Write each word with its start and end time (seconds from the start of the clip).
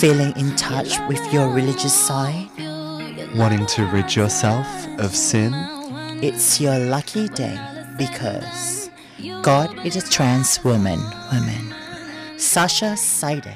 Feeling 0.00 0.32
in 0.38 0.56
touch 0.56 0.98
with 1.08 1.20
your 1.30 1.50
religious 1.50 1.92
side? 1.92 2.48
Wanting 3.36 3.66
to 3.66 3.84
rid 3.92 4.16
yourself 4.16 4.66
of 4.98 5.14
sin? 5.14 5.52
It's 6.22 6.58
your 6.58 6.78
lucky 6.78 7.28
day 7.28 7.60
because 7.98 8.88
God 9.42 9.84
is 9.84 9.96
a 9.96 10.00
trans 10.08 10.64
woman, 10.64 11.00
woman. 11.30 11.74
Sasja 12.36 12.96
Sidek. 12.96 13.52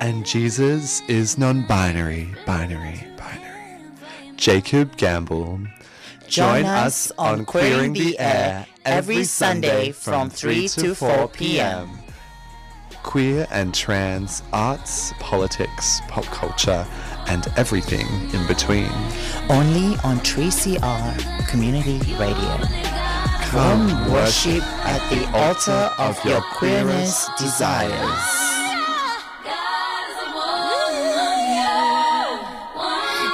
And 0.00 0.24
Jesus 0.24 1.02
is 1.02 1.36
non 1.36 1.66
binary, 1.66 2.34
binary, 2.46 3.06
binary. 3.18 3.92
Jacob 4.36 4.96
Gamble. 4.96 5.60
Join 6.28 6.64
us 6.64 7.12
on 7.18 7.44
Queering 7.44 7.92
the 7.92 8.18
Air 8.18 8.66
every 8.86 9.24
Sunday 9.24 9.92
from 9.92 10.30
3 10.30 10.66
to 10.68 10.94
4 10.94 11.28
p.m. 11.28 11.90
Queer 13.08 13.46
and 13.50 13.72
trans 13.72 14.42
arts, 14.52 15.14
politics, 15.18 16.02
pop 16.08 16.26
culture, 16.26 16.86
and 17.26 17.48
everything 17.56 18.06
in 18.34 18.46
between. 18.46 18.90
Only 19.48 19.96
on 20.04 20.18
3CR 20.18 21.48
Community 21.48 22.00
Radio. 22.16 22.58
Come 23.48 24.12
worship 24.12 24.62
at 24.84 25.00
the 25.08 25.26
altar 25.38 25.90
of 25.96 26.22
your 26.22 26.42
queerness 26.52 27.30
desires. 27.38 28.04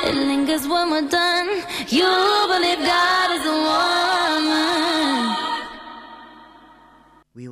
It 0.06 0.14
lingers 0.14 0.68
when 0.68 0.90
we're 0.92 1.08
done. 1.08 1.48
You 1.88 2.46
believe 2.46 2.78
God 2.78 3.13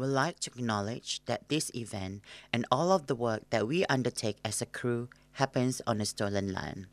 would 0.02 0.11
like 0.11 0.41
to 0.41 0.51
acknowledge 0.51 1.20
that 1.27 1.48
this 1.48 1.70
event 1.77 2.23
and 2.52 2.66
all 2.73 2.91
of 2.91 3.06
the 3.06 3.15
work 3.15 3.48
that 3.51 3.69
we 3.69 3.87
undertake 3.87 4.37
as 4.45 4.61
a 4.61 4.66
crew 4.66 5.09
happens 5.34 5.80
on 5.87 6.01
a 6.01 6.05
stolen 6.05 6.53
land. 6.53 6.86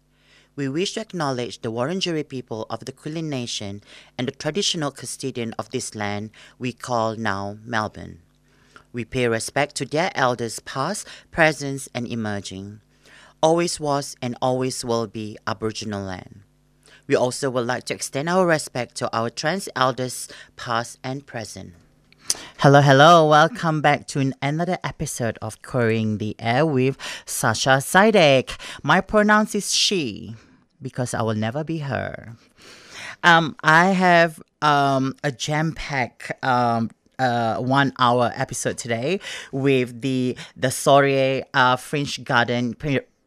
We 0.56 0.70
wish 0.70 0.94
to 0.94 1.02
acknowledge 1.02 1.62
the 1.62 1.72
Wurundjeri 1.72 2.30
people 2.30 2.68
of 2.70 2.86
the 2.86 2.92
Kulin 2.92 3.28
Nation 3.28 3.82
and 4.16 4.28
the 4.28 4.32
traditional 4.32 4.92
custodian 4.92 5.54
of 5.58 5.72
this 5.72 5.96
land 5.96 6.30
we 6.60 6.72
call 6.72 7.16
now 7.16 7.58
Melbourne. 7.66 8.22
We 8.94 9.06
pay 9.06 9.28
respect 9.28 9.74
to 9.78 9.86
their 9.86 10.12
elders 10.14 10.60
past, 10.60 11.08
present, 11.32 11.88
and 11.96 12.06
emerging. 12.08 12.82
Always 13.42 13.80
was 13.80 14.18
and 14.22 14.38
always 14.40 14.86
will 14.86 15.08
be 15.08 15.36
Aboriginal 15.48 16.04
land. 16.04 16.42
We 17.08 17.16
also 17.16 17.50
would 17.50 17.66
like 17.66 17.86
to 17.86 17.96
extend 17.96 18.30
our 18.30 18.46
respect 18.46 18.94
to 18.98 19.10
our 19.12 19.32
trans 19.32 19.68
elders 19.76 20.28
past 20.56 21.00
and 21.04 21.26
present. 21.26 21.74
Hello, 22.60 22.82
hello. 22.82 23.28
Welcome 23.28 23.82
back 23.82 24.08
to 24.08 24.32
another 24.42 24.78
episode 24.84 25.38
of 25.42 25.62
Queering 25.62 26.18
the 26.18 26.36
Air 26.40 26.66
with 26.66 26.98
Sasja 27.26 27.80
Sidek. 27.80 28.58
My 28.84 29.02
pronouns 29.02 29.56
is 29.56 29.74
she 29.74 30.36
because 30.82 31.14
I 31.14 31.22
will 31.22 31.36
never 31.36 31.64
be 31.64 31.80
her. 31.80 32.36
Um, 33.24 33.56
I 33.64 33.88
have 33.92 34.42
um, 34.62 35.16
a 35.24 35.32
jam 35.32 35.74
pack 35.74 36.38
um, 36.44 36.92
uh, 37.20 37.58
one 37.58 37.94
hour 38.00 38.32
episode 38.36 38.78
today 38.78 39.20
with 39.52 40.02
the 40.02 40.38
the 40.56 40.72
Soiree 40.72 41.44
uh, 41.54 41.76
Fringe 41.76 42.24
Garden 42.24 42.74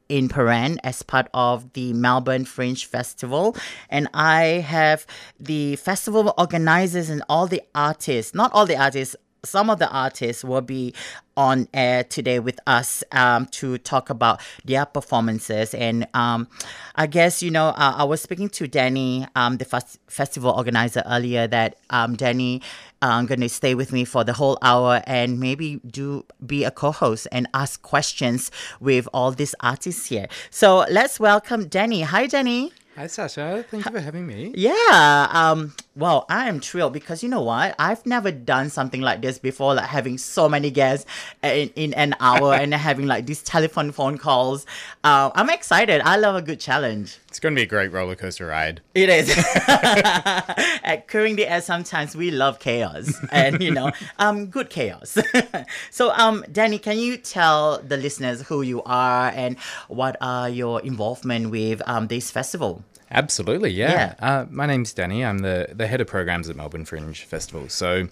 in 0.08 0.28
Prahran 0.28 0.78
as 0.82 1.02
part 1.02 1.28
of 1.32 1.72
the 1.72 1.92
Melbourne 1.92 2.44
Fringe 2.44 2.84
Festival. 2.84 3.56
And 3.88 4.08
I 4.14 4.64
have 4.66 5.06
the 5.38 5.76
festival 5.76 6.34
organizers 6.36 7.10
and 7.10 7.22
all 7.28 7.46
the 7.46 7.62
artists, 7.74 8.34
not 8.34 8.52
all 8.52 8.66
the 8.66 8.76
artists, 8.76 9.16
some 9.44 9.70
of 9.70 9.78
the 9.78 9.90
artists 9.90 10.44
will 10.44 10.60
be 10.60 10.94
on 11.36 11.66
air 11.72 12.04
today 12.04 12.38
with 12.38 12.60
us 12.66 13.02
um, 13.12 13.46
to 13.46 13.78
talk 13.78 14.10
about 14.10 14.40
their 14.64 14.84
performances. 14.84 15.74
And 15.74 16.06
um, 16.14 16.46
I 16.94 17.06
guess, 17.06 17.42
you 17.42 17.50
know, 17.50 17.68
uh, 17.68 17.94
I 17.96 18.04
was 18.04 18.20
speaking 18.20 18.48
to 18.50 18.68
Danny, 18.68 19.26
um, 19.34 19.56
the 19.56 19.64
fest- 19.64 19.98
festival 20.08 20.52
organizer, 20.52 21.02
earlier 21.06 21.46
that 21.48 21.76
um, 21.90 22.16
Danny 22.16 22.62
um, 23.00 23.26
going 23.26 23.40
to 23.40 23.48
stay 23.48 23.74
with 23.74 23.92
me 23.92 24.04
for 24.04 24.24
the 24.24 24.32
whole 24.32 24.58
hour 24.62 25.02
and 25.06 25.40
maybe 25.40 25.80
do 25.86 26.24
be 26.44 26.64
a 26.64 26.70
co-host 26.70 27.26
and 27.32 27.48
ask 27.52 27.82
questions 27.82 28.50
with 28.78 29.08
all 29.12 29.32
these 29.32 29.54
artists 29.60 30.06
here. 30.06 30.28
So 30.50 30.84
let's 30.90 31.18
welcome 31.18 31.66
Danny. 31.66 32.02
Hi, 32.02 32.26
Danny. 32.26 32.72
Hi, 32.94 33.06
Sasja. 33.06 33.64
Thank 33.64 33.86
you 33.86 33.90
for 33.90 34.00
having 34.00 34.26
me. 34.26 34.52
Yeah. 34.54 35.26
Um. 35.30 35.74
Well, 35.96 36.26
I 36.28 36.48
am 36.48 36.60
thrilled 36.60 36.92
because 36.92 37.22
you 37.22 37.28
know 37.30 37.40
what? 37.40 37.74
I've 37.78 38.04
never 38.04 38.30
done 38.30 38.68
something 38.68 39.00
like 39.00 39.22
this 39.22 39.38
before, 39.38 39.74
like 39.74 39.86
having 39.86 40.18
so 40.18 40.46
many 40.46 40.70
guests 40.70 41.06
in, 41.42 41.70
in 41.70 41.94
an 41.94 42.14
hour 42.20 42.52
and 42.52 42.74
having 42.74 43.06
like 43.06 43.24
these 43.24 43.42
telephone 43.42 43.92
phone 43.92 44.18
calls. 44.18 44.66
Uh, 45.02 45.30
I'm 45.34 45.48
excited. 45.48 46.02
I 46.02 46.16
love 46.16 46.36
a 46.36 46.42
good 46.42 46.60
challenge. 46.60 47.18
It's 47.32 47.40
going 47.40 47.54
to 47.54 47.58
be 47.58 47.62
a 47.62 47.66
great 47.66 47.90
roller 47.90 48.14
coaster 48.14 48.48
ride. 48.48 48.82
It 48.94 49.08
is. 49.08 49.30
At 49.66 51.08
Queering 51.08 51.36
the 51.36 51.46
Air, 51.46 51.62
sometimes 51.62 52.14
we 52.14 52.30
love 52.30 52.58
chaos 52.58 53.10
and, 53.32 53.62
you 53.62 53.70
know, 53.70 53.90
um, 54.18 54.48
good 54.48 54.68
chaos. 54.68 55.16
so, 55.90 56.12
um, 56.12 56.44
Danny, 56.52 56.78
can 56.78 56.98
you 56.98 57.16
tell 57.16 57.78
the 57.78 57.96
listeners 57.96 58.42
who 58.42 58.60
you 58.60 58.82
are 58.82 59.32
and 59.34 59.58
what 59.88 60.18
are 60.20 60.50
your 60.50 60.82
involvement 60.82 61.48
with 61.48 61.80
um, 61.88 62.08
this 62.08 62.30
festival? 62.30 62.84
Absolutely, 63.12 63.70
yeah. 63.70 64.14
Yeah. 64.20 64.26
Uh, 64.26 64.46
my 64.50 64.64
name's 64.64 64.92
Danny. 64.94 65.22
I'm 65.22 65.38
the, 65.38 65.68
the 65.72 65.86
head 65.86 66.00
of 66.00 66.06
programs 66.06 66.48
at 66.48 66.56
Melbourne 66.56 66.86
Fringe 66.86 67.22
Festival. 67.22 67.68
So 67.68 68.08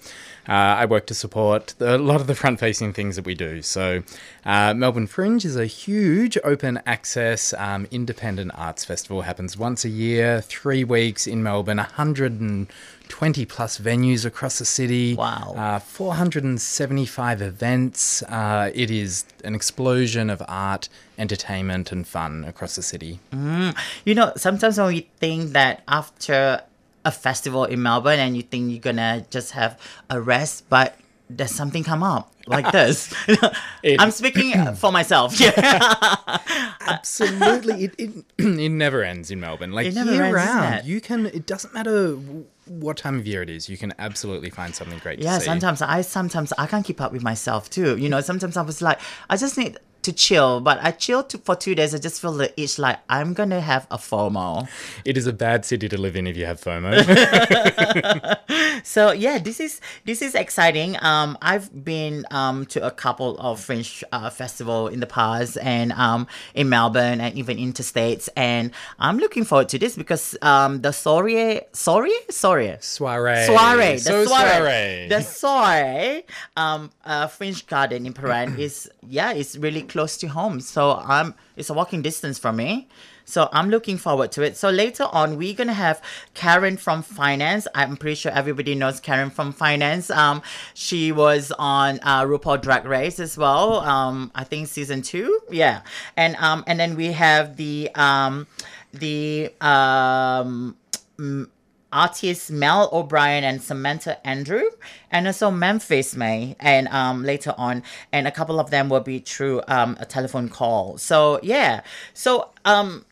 uh, 0.47 0.53
I 0.53 0.85
work 0.85 1.07
to 1.07 1.15
support 1.15 1.75
the, 1.79 1.97
a 1.97 1.99
lot 1.99 2.21
of 2.21 2.27
the 2.27 2.35
front 2.35 2.61
facing 2.61 2.93
things 2.93 3.17
that 3.17 3.25
we 3.25 3.35
do. 3.35 3.63
So 3.63 4.03
uh, 4.45 4.75
Melbourne 4.75 5.07
Fringe 5.07 5.45
is 5.47 5.57
a 5.57 5.65
huge 5.65 6.37
open 6.45 6.83
access 6.85 7.55
um, 7.55 7.87
independent 7.91 8.53
arts 8.55 8.85
festival. 8.85 9.23
Happens 9.23 9.57
once 9.57 9.87
a 9.87 9.89
year, 9.89 10.43
three 10.43 10.85
weeks 10.85 11.27
in 11.27 11.43
Melbourne, 11.43 11.79
120 13.13 13.45
plus 13.47 13.79
venues 13.79 14.25
across 14.25 14.59
the 14.59 14.65
city. 14.65 15.15
Wow. 15.15 15.55
Uh, 15.57 15.79
475 15.79 17.43
events. 17.43 18.23
Uh, 18.23 18.71
it 18.75 18.91
is 18.91 19.25
an 19.45 19.55
explosion 19.55 20.31
of 20.31 20.43
art, 20.49 20.89
entertainment, 21.19 21.93
and 21.93 22.07
fun 22.07 22.45
across 22.45 22.77
the 22.77 22.83
city. 22.83 23.21
You 24.05 24.15
know, 24.15 24.33
sometimes 24.37 24.79
when 24.79 24.87
we 24.89 25.01
think 25.19 25.53
that 25.53 25.83
after 25.89 26.63
a 27.05 27.11
festival 27.11 27.65
in 27.65 27.83
Melbourne 27.83 28.19
and 28.19 28.37
you 28.37 28.43
think 28.43 28.71
you're 28.71 28.81
gonna 28.81 29.25
just 29.31 29.53
have 29.53 29.79
a 30.11 30.21
rest, 30.21 30.69
but 30.69 30.97
there's 31.29 31.51
something 31.55 31.85
come 31.85 32.03
up 32.03 32.33
like 32.47 32.71
this. 32.79 33.15
I'm 33.99 34.11
speaking 34.11 34.75
for 34.75 34.93
myself. 34.93 35.39
Yeah. 35.41 35.53
Absolutely, 36.81 37.85
it, 37.85 37.95
it 37.99 38.11
it 38.39 38.69
never 38.71 39.03
ends 39.03 39.31
in 39.31 39.41
Melbourne. 39.41 39.73
Like 39.73 39.87
It 39.87 39.95
never 39.95 40.13
year 40.13 40.25
ends, 40.25 40.35
round, 40.35 40.85
you 40.85 41.01
can. 41.01 41.27
It 41.27 41.47
doesn't 41.47 41.73
matter 41.73 42.19
what 42.71 42.97
time 42.97 43.19
of 43.19 43.27
year 43.27 43.43
it 43.43 43.51
is. 43.51 43.69
You 43.69 43.77
can 43.77 43.93
absolutely 43.99 44.49
find 44.49 44.73
something 44.75 44.99
great. 44.99 45.19
Yeah, 45.19 45.35
to 45.35 45.41
see. 45.41 45.47
sometimes 45.47 45.83
I 45.83 46.03
sometimes 46.03 46.53
I 46.57 46.67
can't 46.67 46.87
keep 46.87 47.01
up 47.01 47.13
with 47.13 47.23
myself 47.23 47.69
too. 47.69 47.97
You 47.97 48.09
know, 48.09 48.21
sometimes 48.21 48.57
I 48.57 48.63
was 48.63 48.81
like, 48.81 49.01
I 49.29 49.37
just 49.37 49.59
need 49.59 49.77
to 50.03 50.13
chill, 50.13 50.61
but 50.61 50.79
I 50.83 50.91
chilled 50.93 51.31
to, 51.31 51.39
for 51.39 51.57
two 51.57 51.75
days. 51.75 51.95
I 51.95 51.99
just 51.99 52.21
feel 52.21 52.33
the 52.33 52.53
itch 52.61 52.79
like 52.79 52.99
I'm 53.09 53.35
gonna 53.35 53.61
have 53.61 53.87
a 53.91 53.99
FOMO. 53.99 54.69
it 55.05 55.17
is 55.17 55.27
a 55.27 55.33
bad 55.33 55.65
city 55.65 55.89
to 55.89 56.01
live 56.01 56.17
in 56.17 56.27
if 56.27 56.37
you 56.37 56.47
have 56.47 56.61
FOMO. 56.61 56.91
So 58.85 59.13
yeah, 59.13 59.39
this 59.39 59.61
is 59.61 59.81
this 60.05 60.23
is 60.23 60.35
exciting. 60.35 60.97
Um, 61.03 61.37
I've 61.43 61.85
been 61.85 62.25
um 62.31 62.67
to 62.67 62.85
a 62.87 62.91
couple 62.91 63.39
of 63.39 63.61
Fringe 63.61 64.03
uh, 64.13 64.31
festival 64.31 64.89
in 64.89 65.01
the 65.01 65.07
past, 65.07 65.59
and 65.63 65.93
um 65.93 66.27
in 66.55 66.69
Melbourne 66.69 67.21
and 67.21 67.37
even 67.37 67.59
interstates, 67.59 68.29
and 68.37 68.71
I'm 68.99 69.19
looking 69.19 69.45
forward 69.45 69.69
to 69.71 69.79
this 69.79 69.97
because 69.97 70.37
um 70.43 70.81
the 70.83 70.93
soiree 70.93 71.61
soiree 71.73 72.13
soiree 72.31 72.77
soiree, 72.81 73.47
soiree, 73.47 73.93
the 73.95 73.99
so 73.99 74.25
soiree, 74.25 74.51
soiree. 74.51 75.09
the 75.09 75.21
soiree, 75.23 76.25
um, 76.57 76.91
uh, 77.05 77.27
Fringe 77.27 77.67
Garden 77.67 78.07
in 78.07 78.13
Prahran 78.13 78.59
is 78.59 78.91
yeah, 79.07 79.33
it's 79.33 79.57
really 79.57 79.83
close 79.91 80.17
to 80.19 80.29
home. 80.29 80.61
So 80.61 81.03
I'm 81.05 81.35
it's 81.57 81.69
a 81.69 81.75
walking 81.75 82.01
distance 82.01 82.39
from 82.39 82.57
me. 82.57 82.89
So 83.25 83.49
I'm 83.53 83.71
looking 83.71 83.99
forward 83.99 84.33
to 84.33 84.43
it. 84.43 84.57
So 84.57 84.71
later 84.71 85.05
on, 85.13 85.37
we're 85.37 85.55
gonna 85.55 85.73
have 85.73 86.01
Karen 86.35 86.77
from 86.77 87.03
finance. 87.03 87.69
I'm 87.75 87.97
pretty 87.97 88.17
sure 88.17 88.33
everybody 88.33 88.75
knows 88.75 88.99
Karen 89.01 89.31
from 89.31 89.53
finance. 89.53 90.11
Um, 90.11 90.43
she 90.75 91.13
was 91.13 91.53
on 91.59 92.01
uh, 92.03 92.23
RuPaul 92.25 92.61
Drag 92.61 92.85
Race 92.87 93.21
as 93.21 93.37
well. 93.37 93.81
Um, 93.81 94.33
I 94.35 94.45
think 94.45 94.69
season 94.69 95.03
two. 95.03 95.41
Yeah, 95.51 95.83
and 96.17 96.35
um, 96.37 96.65
and 96.67 96.81
then 96.81 96.97
we 96.97 97.13
have 97.13 97.57
the 97.57 97.91
um, 97.95 98.47
the 98.93 99.53
um 99.61 100.77
artists 101.93 102.51
Mel 102.51 102.89
O'Brien 102.93 103.45
and 103.45 103.63
Samantha 103.63 104.25
Andrew, 104.27 104.63
and 105.11 105.27
also 105.27 105.51
Memphis 105.51 106.15
Mae, 106.17 106.57
and 106.61 106.89
um, 106.89 107.25
later 107.25 107.55
on, 107.59 107.83
and 108.13 108.27
a 108.27 108.31
couple 108.31 108.59
of 108.61 108.71
them 108.71 108.89
will 108.89 109.01
be 109.01 109.19
through 109.19 109.63
um, 109.69 109.97
a 110.01 110.05
telephone 110.07 110.49
call. 110.49 110.99
So 110.99 111.41
yeah, 111.43 111.83
so 112.15 112.51
um, 112.65 113.05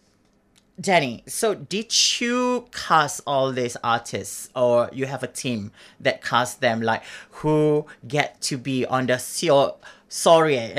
Danny, 0.80 1.25
so 1.26 1.54
did 1.54 1.92
you 2.20 2.66
cast 2.72 3.20
all 3.26 3.50
these 3.52 3.76
artists, 3.82 4.48
or 4.54 4.88
you 4.92 5.06
have 5.06 5.22
a 5.22 5.28
team 5.28 5.72
that 6.00 6.22
cast 6.22 6.60
them, 6.60 6.81
like 6.81 7.02
who 7.31 7.86
get 8.06 8.40
to 8.42 8.56
be 8.58 8.86
on 8.86 9.06
the 9.06 9.19
show? 9.19 9.76
sorry? 10.10 10.56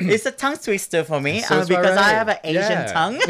it's 0.00 0.26
a 0.26 0.32
tongue 0.32 0.56
twister 0.56 1.04
for 1.04 1.20
me 1.20 1.40
So 1.42 1.60
uh, 1.60 1.64
because 1.66 1.96
I 1.96 2.08
have 2.10 2.28
an 2.28 2.38
Asian 2.42 2.60
Yeah. 2.60 2.92
tongue. 2.92 3.20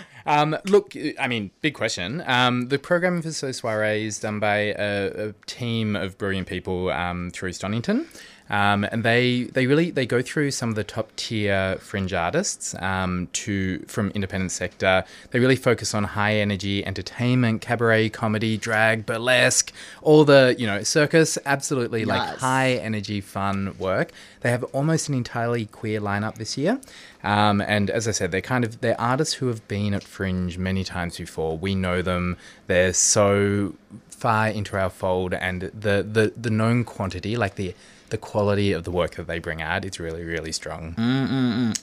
Um, 0.26 0.56
look, 0.66 0.94
I 1.18 1.28
mean, 1.28 1.50
big 1.60 1.74
question. 1.74 2.22
Um, 2.26 2.68
the 2.68 2.78
programming 2.78 3.22
for 3.22 3.32
So 3.32 3.52
Soiree 3.52 4.06
is 4.06 4.18
done 4.18 4.40
by 4.40 4.74
a, 4.78 5.28
a 5.28 5.32
team 5.46 5.96
of 5.96 6.18
brilliant 6.18 6.48
people 6.48 6.90
um, 6.90 7.30
through 7.30 7.50
Stonnington. 7.50 8.06
Um, 8.52 8.84
and 8.84 9.02
they, 9.02 9.44
they 9.44 9.66
really 9.66 9.90
they 9.90 10.04
go 10.04 10.20
through 10.20 10.50
some 10.50 10.68
of 10.68 10.74
the 10.74 10.84
top 10.84 11.10
tier 11.16 11.78
fringe 11.80 12.12
artists 12.12 12.74
um, 12.80 13.28
to 13.32 13.78
from 13.88 14.10
independent 14.10 14.52
sector. 14.52 15.04
They 15.30 15.40
really 15.40 15.56
focus 15.56 15.94
on 15.94 16.04
high 16.04 16.34
energy 16.34 16.84
entertainment, 16.84 17.62
cabaret, 17.62 18.10
comedy, 18.10 18.58
drag, 18.58 19.06
burlesque, 19.06 19.72
all 20.02 20.24
the 20.24 20.54
you 20.58 20.66
know 20.66 20.82
circus. 20.82 21.38
Absolutely 21.46 22.04
like 22.04 22.38
high 22.38 22.72
energy 22.72 23.22
fun 23.22 23.74
work. 23.78 24.12
They 24.42 24.50
have 24.50 24.64
almost 24.64 25.08
an 25.08 25.14
entirely 25.14 25.64
queer 25.64 25.98
lineup 25.98 26.34
this 26.34 26.58
year. 26.58 26.78
Um, 27.24 27.62
and 27.62 27.88
as 27.88 28.06
I 28.06 28.10
said, 28.10 28.32
they're 28.32 28.42
kind 28.42 28.64
of 28.64 28.82
they're 28.82 29.00
artists 29.00 29.34
who 29.34 29.46
have 29.46 29.66
been 29.66 29.94
at 29.94 30.04
Fringe 30.04 30.58
many 30.58 30.84
times 30.84 31.16
before. 31.16 31.56
We 31.56 31.74
know 31.74 32.02
them. 32.02 32.36
They're 32.66 32.92
so 32.92 33.74
far 34.10 34.48
into 34.48 34.76
our 34.76 34.90
fold, 34.90 35.32
and 35.32 35.62
the 35.62 36.06
the 36.06 36.34
the 36.36 36.50
known 36.50 36.84
quantity, 36.84 37.36
like 37.36 37.54
the 37.54 37.74
the 38.14 38.18
quality 38.30 38.70
of 38.76 38.84
the 38.86 38.90
work 39.00 39.12
that 39.16 39.26
they 39.26 39.38
bring 39.40 39.60
out, 39.70 39.84
is 39.88 39.98
really 40.06 40.22
really 40.34 40.52
strong. 40.60 40.94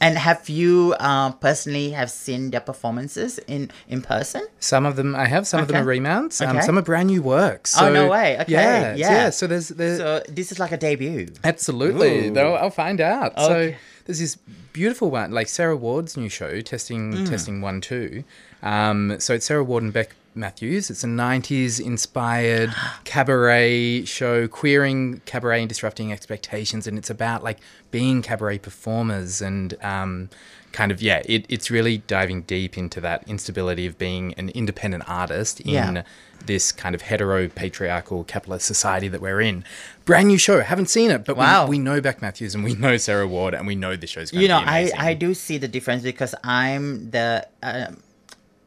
and 0.08 0.14
have 0.28 0.48
you 0.60 0.96
uh, 1.10 1.32
personally 1.48 1.90
have 2.00 2.10
seen 2.10 2.52
their 2.52 2.62
performances 2.72 3.32
in 3.56 3.62
in 3.94 4.00
person? 4.02 4.42
Some 4.60 4.86
of 4.90 4.94
them 4.96 5.10
I 5.16 5.28
have, 5.34 5.44
some 5.52 5.60
of 5.64 5.68
them 5.68 5.82
are 5.84 5.90
remounts, 5.98 6.40
um, 6.42 6.56
Okay. 6.56 6.66
some 6.66 6.78
are 6.80 6.86
brand 6.92 7.08
new 7.14 7.22
works. 7.22 7.70
Oh, 7.82 7.92
no 7.92 8.08
way. 8.16 8.38
Okay, 8.42 8.54
yeah, 8.54 8.96
yeah. 8.96 9.30
So 9.32 9.44
there's 9.52 9.68
there's 9.80 10.00
So 10.00 10.24
this 10.38 10.52
is 10.54 10.58
like 10.64 10.72
a 10.72 10.78
debut. 10.88 11.28
Absolutely. 11.44 12.30
Though 12.30 12.54
I'll 12.56 12.78
find 12.86 13.00
out. 13.02 13.32
Okay. 13.38 13.48
So 13.48 13.78
there's 14.06 14.20
this 14.26 14.36
beautiful 14.74 15.12
one, 15.12 15.32
like 15.40 15.48
Sarah 15.48 15.78
Ward's 15.86 16.16
new 16.18 16.30
show, 16.30 16.62
testing 16.62 17.04
Mm. 17.14 17.30
testing 17.30 17.62
one 17.70 17.82
two. 17.82 18.24
Um, 18.62 19.20
so 19.20 19.34
it's 19.36 19.46
Sarah 19.46 19.64
Ward 19.64 19.84
and 19.84 19.94
Beck 19.94 20.10
Matthews. 20.40 20.90
It's 20.90 21.04
a 21.04 21.08
'90s 21.08 21.80
inspired 21.80 22.74
cabaret 23.04 24.06
show, 24.06 24.48
queering 24.48 25.22
cabaret 25.26 25.60
and 25.62 25.70
disrupting 25.70 26.12
expectations, 26.14 26.88
and 26.88 26.98
it's 26.98 27.10
about 27.10 27.44
like 27.44 27.60
being 27.92 28.22
cabaret 28.22 28.60
performers 28.60 29.42
and. 29.42 29.76
Um, 29.84 30.30
Kind 30.72 30.92
of, 30.92 31.02
yeah, 31.02 31.24
it, 31.26 31.48
it's 31.50 31.72
really 31.72 31.98
diving 32.06 32.44
deep 32.44 32.78
into 32.78 33.02
that 33.02 33.28
instability 33.28 33.88
of 33.88 33.98
being 33.98 34.36
an 34.36 34.50
independent 34.50 35.04
artist 35.10 35.60
in 35.62 35.70
Yeah. 35.96 36.04
this 36.46 36.72
kind 36.72 36.94
of 36.94 37.02
hetero 37.02 37.48
patriarchal 37.50 38.24
capitalist 38.24 38.68
society 38.68 39.08
that 39.08 39.20
we're 39.20 39.42
in. 39.42 39.64
Brand 40.06 40.28
new 40.28 40.38
show, 40.38 40.62
haven't 40.62 40.92
seen 40.92 41.10
it, 41.10 41.26
but 41.26 41.38
Wow. 41.38 41.64
we, 41.66 41.72
we 41.72 41.80
know 41.80 42.00
Beck 42.02 42.22
Matthews 42.22 42.54
and 42.54 42.64
we 42.64 42.76
know 42.76 42.98
Sarah 42.98 43.28
Ward 43.28 43.56
and 43.56 43.66
we 43.66 43.74
know 43.74 43.96
this 43.96 44.12
show's 44.12 44.30
going 44.30 44.44
you 44.44 44.48
know 44.48 44.60
be 44.60 44.68
i 44.68 44.92
i 45.10 45.14
do 45.16 45.34
see 45.34 45.58
the 45.58 45.68
difference 45.68 46.04
because 46.04 46.36
i'm 46.44 47.10
the 47.10 47.48
um, 47.64 47.98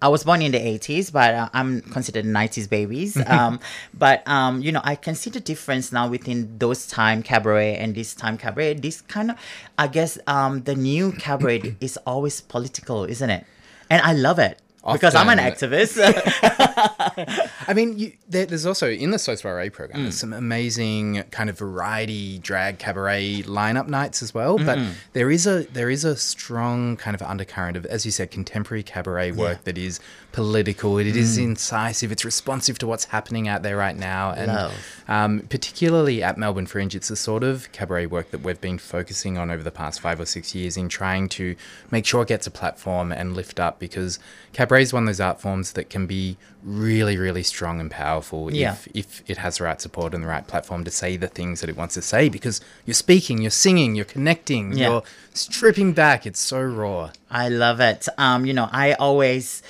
I 0.02 0.08
was 0.08 0.24
born 0.24 0.42
in 0.42 0.50
the 0.50 0.58
80s, 0.58 1.12
but 1.12 1.32
uh, 1.32 1.48
I'm 1.54 1.80
considered 1.80 2.24
90s 2.24 2.68
babies. 2.68 3.16
Um, 3.32 3.60
but, 3.94 4.26
um, 4.28 4.60
you 4.60 4.72
know, 4.72 4.82
I 4.84 4.94
can 4.94 5.14
see 5.14 5.30
the 5.30 5.40
difference 5.40 5.90
now 5.90 6.06
within 6.06 6.58
those 6.58 6.86
time 6.86 7.22
cabaret 7.22 7.76
and 7.76 7.94
this 7.94 8.14
time 8.14 8.36
cabaret. 8.36 8.74
This 8.74 9.00
kind 9.00 9.30
of, 9.30 9.38
I 9.78 9.86
guess, 9.86 10.18
um, 10.26 10.64
the 10.64 10.74
new 10.74 11.12
cabaret 11.12 11.76
is 11.80 11.96
always 11.98 12.42
political, 12.42 13.04
isn't 13.04 13.30
it? 13.30 13.46
And 13.88 14.02
I 14.02 14.12
love 14.12 14.38
it 14.38 14.58
because 14.90 15.14
I'm 15.14 15.28
an 15.28 15.38
activist. 15.38 15.96
I 17.68 17.72
mean, 17.74 17.98
you, 17.98 18.12
there, 18.28 18.46
there's 18.46 18.66
also 18.66 18.88
in 18.90 19.10
the 19.10 19.18
So 19.18 19.34
Soiree 19.34 19.70
program, 19.70 20.00
Mm. 20.00 20.02
there's 20.04 20.18
some 20.18 20.32
amazing 20.32 21.22
kind 21.30 21.48
of 21.50 21.58
variety 21.58 22.38
drag 22.38 22.78
cabaret 22.78 23.42
lineup 23.46 23.86
nights 23.88 24.22
as 24.22 24.32
well. 24.34 24.58
But 24.58 24.78
there 25.12 25.30
is 25.30 25.46
a 25.46 25.64
there 25.72 25.90
is 25.90 26.04
a 26.04 26.16
strong 26.16 26.96
kind 26.96 27.14
of 27.14 27.22
undercurrent 27.22 27.76
of, 27.76 27.86
as 27.86 28.04
you 28.04 28.10
said, 28.12 28.30
contemporary 28.30 28.82
cabaret 28.82 29.32
work 29.32 29.64
that 29.64 29.78
is 29.78 30.00
political. 30.32 30.98
It 30.98 31.06
is 31.16 31.38
Mm. 31.38 31.42
incisive. 31.42 32.10
It's 32.10 32.24
responsive 32.24 32.78
to 32.78 32.86
what's 32.86 33.04
happening 33.06 33.48
out 33.48 33.62
there 33.62 33.76
right 33.76 33.96
now, 33.96 34.32
and 34.32 34.72
um, 35.08 35.40
particularly 35.48 36.22
at 36.22 36.38
Melbourne 36.38 36.66
Fringe, 36.66 36.94
it's 36.94 37.08
the 37.08 37.16
sort 37.16 37.44
of 37.44 37.70
cabaret 37.72 38.06
work 38.06 38.30
that 38.30 38.42
we've 38.42 38.60
been 38.60 38.78
focusing 38.78 39.36
on 39.38 39.50
over 39.50 39.62
the 39.62 39.70
past 39.70 40.00
five 40.00 40.18
or 40.20 40.26
six 40.26 40.54
years 40.54 40.76
in 40.76 40.88
trying 40.88 41.28
to 41.30 41.54
make 41.90 42.06
sure 42.06 42.22
it 42.22 42.28
gets 42.28 42.46
a 42.46 42.50
platform 42.50 43.12
and 43.12 43.34
lift 43.36 43.60
up 43.60 43.78
because 43.78 44.18
cabaret 44.52 44.82
is 44.82 44.92
one 44.92 45.02
of 45.04 45.06
those 45.08 45.20
art 45.20 45.40
forms 45.40 45.72
that 45.72 45.90
can 45.90 46.06
be 46.06 46.36
really, 46.64 47.16
really 47.16 47.42
strong 47.42 47.80
and 47.80 47.90
powerful 47.90 48.52
Yeah. 48.52 48.72
if, 48.72 48.88
if 48.94 49.22
it 49.26 49.38
has 49.38 49.58
the 49.58 49.64
right 49.64 49.80
support 49.80 50.14
and 50.14 50.22
the 50.22 50.28
right 50.28 50.46
platform 50.46 50.84
to 50.84 50.90
say 50.92 51.16
the 51.16 51.26
things 51.26 51.60
that 51.60 51.68
it 51.68 51.76
wants 51.76 51.94
to 51.94 52.02
say 52.02 52.28
because 52.28 52.60
you're 52.86 52.94
speaking, 52.94 53.38
you're 53.42 53.50
singing, 53.50 53.94
you're 53.96 54.04
connecting, 54.04 54.72
Yeah. 54.72 54.88
you're 54.88 55.02
stripping 55.34 55.92
back. 55.92 56.24
It's 56.24 56.38
so 56.40 56.60
raw. 56.62 57.10
I 57.30 57.48
love 57.48 57.80
it. 57.80 58.06
Um, 58.16 58.46
you 58.46 58.54
know, 58.54 58.68
I 58.72 58.92
always, 58.94 59.62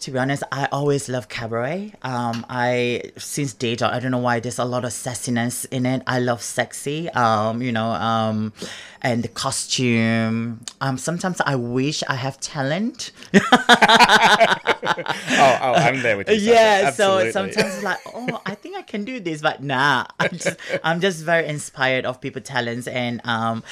to 0.00 0.10
be 0.12 0.18
honest, 0.18 0.42
I 0.52 0.68
always 0.70 1.08
love 1.08 1.28
cabaret. 1.28 1.92
Um, 2.02 2.46
I 2.48 3.02
since 3.16 3.52
day 3.52 3.74
dot, 3.74 3.92
I 3.92 3.98
don't 3.98 4.12
know 4.12 4.18
why 4.18 4.38
there's 4.40 4.58
a 4.58 4.64
lot 4.64 4.84
of 4.84 4.92
sassiness 4.92 5.66
in 5.70 5.86
it. 5.86 6.02
I 6.06 6.20
love 6.20 6.40
sexy. 6.40 7.08
Um, 7.10 7.62
you 7.62 7.72
know, 7.72 7.90
um, 7.90 8.52
and 9.02 9.22
the 9.22 9.28
costume. 9.28 10.60
Um, 10.80 10.98
sometimes 10.98 11.40
I 11.40 11.56
wish 11.56 12.02
I 12.08 12.14
have 12.14 12.38
talent. 12.40 13.12
Oh, 15.00 15.58
oh 15.62 15.72
I'm 15.74 16.02
there 16.02 16.16
with 16.16 16.28
you. 16.28 16.36
yeah. 16.36 16.90
So 16.90 17.30
sometimes 17.30 17.74
it's 17.74 17.82
like, 17.84 17.98
oh, 18.14 18.40
I 18.46 18.54
think 18.54 18.76
I 18.76 18.82
can 18.82 19.04
do 19.04 19.20
this, 19.20 19.42
but 19.42 19.62
nah. 19.62 20.06
I'm 20.18 20.30
just, 20.30 20.56
I'm 20.82 21.00
just 21.00 21.24
very 21.24 21.46
inspired 21.46 22.04
of 22.04 22.20
people 22.20 22.40
talents, 22.42 22.88
and 22.88 23.20
um, 23.24 23.62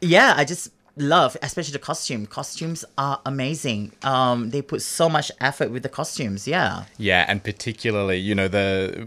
yeah, 0.00 0.34
I 0.36 0.44
just 0.44 0.70
love, 0.96 1.36
especially 1.42 1.72
the 1.72 1.78
costume. 1.78 2.26
Costumes 2.26 2.84
are 2.96 3.20
amazing. 3.26 3.92
Um, 4.02 4.50
they 4.50 4.62
put 4.62 4.82
so 4.82 5.08
much 5.08 5.30
effort 5.40 5.70
with 5.70 5.82
the 5.82 5.88
costumes. 5.88 6.46
Yeah. 6.46 6.84
Yeah, 6.98 7.24
and 7.28 7.42
particularly, 7.42 8.18
you 8.18 8.34
know, 8.34 8.48
the 8.48 9.06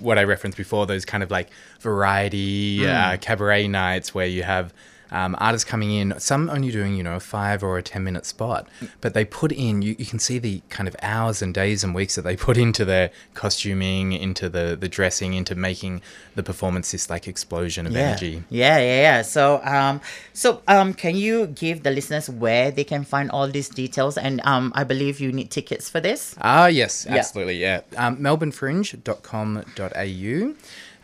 what 0.00 0.18
I 0.18 0.24
referenced 0.24 0.56
before, 0.56 0.86
those 0.86 1.04
kind 1.04 1.22
of 1.22 1.30
like 1.30 1.50
variety 1.80 2.86
uh, 2.86 3.16
cabaret 3.16 3.66
nights 3.68 4.14
where 4.14 4.26
you 4.26 4.44
have 4.44 4.72
um, 5.10 5.34
artists 5.38 5.68
coming 5.68 5.90
in, 5.90 6.18
some 6.20 6.48
only 6.50 6.70
doing, 6.70 6.94
you 6.96 7.02
know, 7.02 7.16
a 7.16 7.20
five 7.20 7.62
or 7.62 7.78
a 7.78 7.82
10 7.82 8.02
minute 8.04 8.26
spot, 8.26 8.66
but 9.00 9.14
they 9.14 9.24
put 9.24 9.52
in, 9.52 9.80
you, 9.82 9.96
you 9.98 10.06
can 10.06 10.18
see 10.18 10.38
the 10.38 10.62
kind 10.68 10.86
of 10.88 10.96
hours 11.02 11.40
and 11.42 11.54
days 11.54 11.82
and 11.84 11.94
weeks 11.94 12.14
that 12.16 12.22
they 12.22 12.36
put 12.48 12.56
into 12.56 12.84
their 12.84 13.10
costuming, 13.34 14.12
into 14.12 14.48
the, 14.48 14.76
the 14.78 14.88
dressing, 14.88 15.34
into 15.34 15.54
making 15.54 16.00
the 16.34 16.42
performance 16.42 16.90
this 16.92 17.10
like 17.10 17.26
explosion 17.28 17.86
of 17.86 17.92
Yeah. 17.92 18.00
energy. 18.00 18.42
yeah, 18.50 18.78
yeah, 18.78 19.00
yeah. 19.02 19.22
So, 19.22 19.60
um, 19.64 20.00
so, 20.32 20.62
um, 20.68 20.94
can 20.94 21.16
you 21.16 21.46
give 21.48 21.82
the 21.82 21.90
listeners 21.90 22.28
where 22.30 22.70
they 22.70 22.84
can 22.84 23.04
find 23.04 23.30
all 23.30 23.48
these 23.48 23.68
details? 23.68 24.16
And 24.18 24.40
um, 24.44 24.72
I 24.74 24.84
believe 24.84 25.20
you 25.20 25.32
need 25.32 25.50
tickets 25.50 25.88
for 25.90 26.00
this. 26.00 26.34
Ah, 26.40 26.66
yes, 26.66 27.06
absolutely. 27.06 27.56
Yeah. 27.58 27.80
yeah. 27.92 28.06
Um, 28.06 28.16
melbournefringe.com.au. 28.18 30.54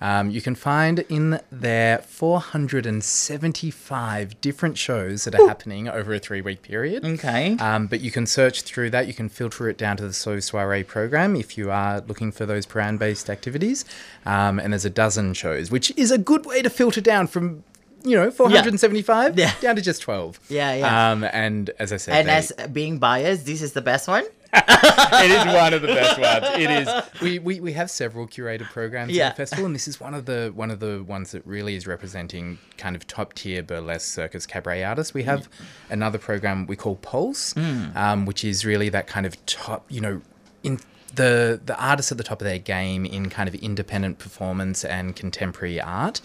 Um, 0.04 0.30
you 0.30 0.42
can 0.42 0.54
find 0.54 0.99
in 1.08 1.40
there 1.50 1.99
475 1.99 4.40
different 4.42 4.76
shows 4.76 5.25
that 5.25 5.34
are 5.34 5.46
happening 5.49 5.88
over 5.88 6.12
a 6.12 6.18
three 6.18 6.42
week 6.42 6.61
period. 6.62 7.02
Okay. 7.04 7.56
Um, 7.58 7.87
but 7.87 8.00
you 8.00 8.11
can 8.11 8.26
search 8.26 8.62
through 8.62 8.90
that. 8.90 9.06
You 9.06 9.14
can 9.14 9.30
filter 9.30 9.68
it 9.70 9.78
down 9.78 9.96
to 9.96 10.06
the 10.06 10.12
So 10.12 10.40
Soiree 10.40 10.84
program 10.84 11.34
if 11.37 11.56
you 11.56 11.70
are 11.70 12.02
looking 12.02 12.32
for 12.32 12.44
those 12.44 12.66
brand 12.66 12.99
based 12.99 13.30
activities. 13.30 13.87
Um, 14.26 14.58
and 14.58 14.75
there's 14.75 14.84
a 14.84 14.90
dozen 14.90 15.32
shows, 15.32 15.70
which 15.70 15.90
is 15.96 16.11
a 16.11 16.18
good 16.18 16.44
way 16.44 16.61
to 16.61 16.68
filter 16.70 17.00
down 17.00 17.26
from, 17.26 17.64
you 18.04 18.14
know, 18.16 18.30
475 18.30 19.38
Yeah. 19.38 19.52
down 19.62 19.76
to 19.76 19.82
just 19.82 20.02
12. 20.02 20.38
Yeah, 20.50 20.75
yeah. 20.75 21.12
Um, 21.12 21.25
and 21.25 21.70
as 21.78 21.92
I 21.94 21.96
said, 21.96 22.14
and 22.16 22.28
they- 22.28 22.34
as 22.34 22.52
being 22.73 22.99
biased, 22.99 23.46
this 23.46 23.62
is 23.62 23.73
the 23.73 23.80
best 23.82 24.06
one. 24.08 24.25
It 24.54 25.30
is 25.30 25.54
one 25.54 25.75
of 25.75 25.82
the 25.82 25.88
best 25.88 26.18
ones. 26.18 26.44
It 26.61 26.70
is. 26.70 26.88
We, 27.20 27.38
we, 27.38 27.61
we 27.61 27.73
have 27.73 27.90
several 27.90 28.26
curated 28.26 28.64
programs 28.70 29.12
Yeah. 29.12 29.28
at 29.28 29.37
the 29.37 29.42
festival, 29.42 29.66
and 29.66 29.75
this 29.75 29.88
is 29.88 30.00
one 30.00 30.14
of 30.14 30.26
the 30.26 30.52
one 30.54 30.70
of 30.70 30.80
the 30.80 31.02
ones 31.02 31.32
that 31.32 31.46
really 31.46 31.75
is 31.76 31.87
representing 31.87 32.58
kind 32.78 32.94
of 32.96 33.06
top 33.06 33.34
tier 33.34 33.62
burlesque 33.62 34.12
circus 34.12 34.46
cabaret 34.46 34.84
artists. 34.84 35.14
We 35.14 35.25
have 35.25 35.49
another 35.90 36.18
program 36.18 36.66
we 36.66 36.76
call 36.76 36.96
Pulse, 36.96 37.56
um, 37.56 38.26
which 38.26 38.44
is 38.44 38.64
really 38.64 38.88
that 38.90 39.06
kind 39.06 39.26
of 39.26 39.44
top, 39.46 39.84
you 39.90 40.00
know, 40.00 40.20
in 40.62 40.78
the 41.16 41.61
the 41.64 41.76
artists 41.78 42.11
at 42.12 42.18
the 42.18 42.25
top 42.25 42.40
of 42.40 42.44
their 42.44 42.59
game 42.59 43.04
in 43.04 43.28
kind 43.30 43.49
of 43.49 43.54
independent 43.56 44.18
performance 44.18 44.85
and 44.85 45.14
contemporary 45.16 45.80
art, 45.80 46.21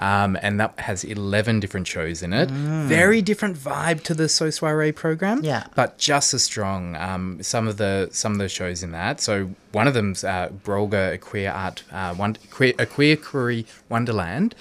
um, 0.00 0.36
and 0.42 0.60
that 0.60 0.78
has 0.80 1.04
eleven 1.04 1.60
different 1.60 1.86
shows 1.86 2.22
in 2.22 2.32
it. 2.32 2.50
Very 2.50 3.22
different 3.22 3.56
vibe 3.56 4.02
to 4.04 4.14
the 4.14 4.28
So 4.28 4.50
Soiree 4.50 4.92
program, 4.92 5.42
Yeah. 5.44 5.66
but 5.74 5.98
just 5.98 6.34
as 6.34 6.42
strong. 6.44 6.96
Um, 6.96 7.42
some 7.42 7.66
of 7.68 7.76
the 7.76 8.08
some 8.12 8.32
of 8.32 8.38
the 8.38 8.48
shows 8.48 8.82
in 8.82 8.92
that. 8.92 9.20
So 9.20 9.50
one 9.72 9.86
of 9.88 9.94
them's 9.94 10.24
uh, 10.24 10.50
Brolga, 10.64 11.14
a 11.14 11.18
queer 11.18 11.50
art, 11.50 11.82
uh, 11.92 12.14
one, 12.14 12.36
queer, 12.50 12.74
a 12.78 12.86
queer 12.86 13.16
query 13.16 13.66
wonderland. 13.88 14.54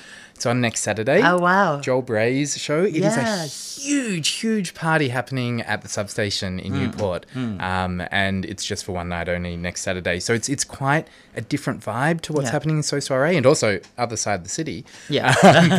It's 0.44 0.48
on 0.50 0.60
next 0.60 0.82
Saturday. 0.82 1.22
Oh, 1.24 1.38
wow. 1.38 1.80
Joel 1.80 2.02
Bray's 2.02 2.58
show. 2.60 2.84
It 2.84 2.96
is 2.98 3.16
Yes. 3.16 3.78
a 3.78 3.82
huge, 3.82 4.28
huge 4.28 4.74
party 4.74 5.08
happening 5.08 5.62
at 5.62 5.84
the 5.84 5.88
substation 5.88 6.60
in 6.60 6.74
Newport, 6.74 7.26
um, 7.34 8.04
and 8.12 8.44
it's 8.44 8.66
just 8.66 8.84
for 8.84 8.92
one 8.92 9.08
night 9.08 9.30
only 9.30 9.56
next 9.56 9.84
Saturday. 9.84 10.20
So 10.20 10.34
it's 10.34 10.50
it's 10.50 10.66
quite 10.66 11.08
a 11.38 11.40
different 11.40 11.80
vibe 11.80 12.20
to 12.22 12.34
what's 12.34 12.48
Yeah. 12.48 12.52
happening 12.52 12.76
in 12.78 12.84
So 12.84 13.00
Soiree, 13.00 13.38
and 13.38 13.46
also 13.46 13.80
other 13.98 14.18
side 14.18 14.40
of 14.40 14.44
the 14.44 14.50
city. 14.50 14.84
Yeah. 15.08 15.34
Um, 15.44 15.72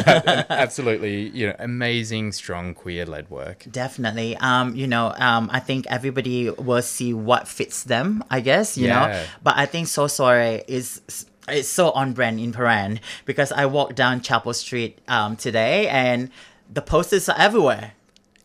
absolutely, 0.48 1.28
you 1.28 1.48
know, 1.48 1.56
amazing, 1.58 2.32
strong 2.32 2.72
queer 2.74 3.04
led 3.04 3.28
work. 3.28 3.66
Definitely. 3.70 4.36
Um, 4.38 4.74
you 4.74 4.86
know, 4.86 5.12
um, 5.18 5.50
I 5.52 5.60
think 5.60 5.86
everybody 5.90 6.48
will 6.48 6.80
see 6.82 7.12
what 7.12 7.48
fits 7.48 7.82
them, 7.82 8.24
I 8.30 8.40
guess, 8.40 8.78
you 8.78 8.88
know. 8.88 9.24
But 9.42 9.56
I 9.58 9.66
think 9.66 9.88
So 9.88 10.06
Soiree 10.06 10.62
is 10.68 11.02
it's 11.48 11.68
so 11.68 11.90
on 11.90 12.12
brand 12.12 12.40
in 12.40 12.52
Prahran 12.52 13.00
because 13.24 13.52
I 13.52 13.66
walked 13.66 13.96
down 13.96 14.20
Chapel 14.20 14.54
Street 14.54 14.98
um, 15.08 15.36
today 15.36 15.88
and 15.88 16.30
the 16.72 16.82
posters 16.82 17.28
are 17.28 17.36
everywhere. 17.38 17.92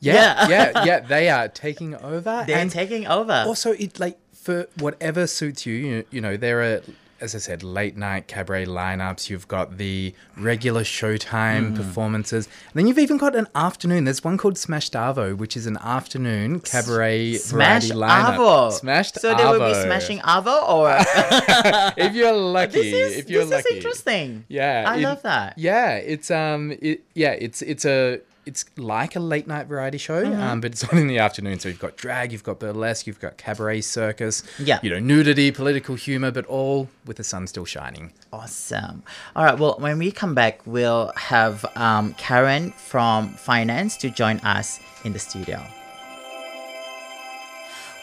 Yeah, 0.01 0.48
Yeah. 0.48 0.72
yeah, 0.74 0.86
yeah. 0.86 1.00
They 1.08 1.29
are 1.29 1.48
taking 1.48 1.96
over. 1.96 2.44
They're 2.48 2.58
and 2.58 2.72
taking 2.72 3.08
over. 3.08 3.44
also, 3.48 3.72
it 3.74 4.00
like 4.00 4.18
for 4.34 4.68
whatever 4.77 5.27
suits 5.27 5.65
you. 5.65 5.74
You, 5.75 6.06
you 6.12 6.22
know, 6.22 6.38
there 6.38 6.62
are, 6.62 6.82
as 7.22 7.36
I 7.36 7.40
said, 7.40 7.64
late 7.64 7.98
night 7.98 8.28
cabaret 8.28 8.66
lineups. 8.66 9.30
You've 9.30 9.48
got 9.48 9.78
the 9.78 10.14
regular 10.38 10.84
Showtime 10.84 11.76
performances, 11.76 12.46
and 12.48 12.74
then 12.76 12.88
you've 12.88 13.00
even 13.00 13.18
got 13.18 13.36
an 13.36 13.48
afternoon. 13.56 14.06
There's 14.06 14.24
one 14.24 14.38
called 14.38 14.58
Smash 14.58 14.90
Arvo, 14.92 15.36
which 15.38 15.56
is 15.58 15.66
an 15.66 15.78
afternoon 15.78 16.60
cabaret 16.62 17.36
Smash 17.36 17.86
variety 17.90 18.00
lineup. 18.00 18.38
Avo. 18.38 18.72
Smashed 18.72 19.20
So 19.20 19.36
they 19.36 19.44
will 19.46 19.60
be 19.68 19.74
smashing 19.74 20.20
Avo 20.20 20.68
or 20.70 20.96
if 21.98 22.14
you're 22.16 22.32
lucky. 22.58 22.72
this 22.92 23.12
is 23.12 23.18
if 23.18 23.30
you're 23.30 23.46
this 23.46 23.52
lucky. 23.52 23.70
is 23.70 23.76
interesting. 23.78 24.46
Yeah, 24.48 24.86
I 24.88 24.98
it- 24.98 25.02
love 25.02 25.22
that. 25.24 25.58
Yeah, 25.58 25.96
it's 25.96 26.32
um, 26.32 26.72
it, 26.82 27.02
yeah, 27.14 27.32
it's 27.32 27.62
it's 27.62 27.86
a 27.86 28.22
it's 28.50 28.65
like 28.77 29.15
a 29.15 29.20
late 29.20 29.48
night 29.48 29.68
variety 29.68 29.98
show, 29.98 30.24
Mm-hmm. 30.25 30.41
um, 30.41 30.62
but 30.62 30.72
it's 30.72 30.84
on 30.89 30.98
in 30.98 31.08
the 31.08 31.20
afternoon. 31.20 31.60
So 31.60 31.70
you've 31.70 31.79
got 31.88 31.96
drag, 31.98 32.32
you've 32.32 32.44
got 32.44 32.60
burlesque, 32.60 33.06
you've 33.08 33.20
got 33.20 33.38
cabaret 33.38 33.82
circus, 33.82 34.44
Yeah. 34.58 34.79
you 34.84 34.89
know, 34.89 35.00
nudity, 35.00 35.51
political 35.51 35.96
humor, 35.96 36.32
but 36.32 36.46
all 36.48 36.89
with 37.06 37.18
the 37.18 37.24
sun 37.24 37.48
still 37.48 37.65
shining. 37.65 38.12
Awesome. 38.34 39.03
All 39.36 39.44
right. 39.46 39.58
Well, 39.58 39.75
when 39.79 39.98
we 40.00 40.12
come 40.12 40.34
back, 40.36 40.62
we'll 40.65 41.12
have 41.15 41.65
um, 41.75 42.13
Karen 42.15 42.72
from 42.72 43.29
finance 43.36 43.96
to 43.98 44.10
join 44.10 44.38
us 44.39 44.79
in 45.06 45.13
the 45.13 45.20
studio. 45.20 45.63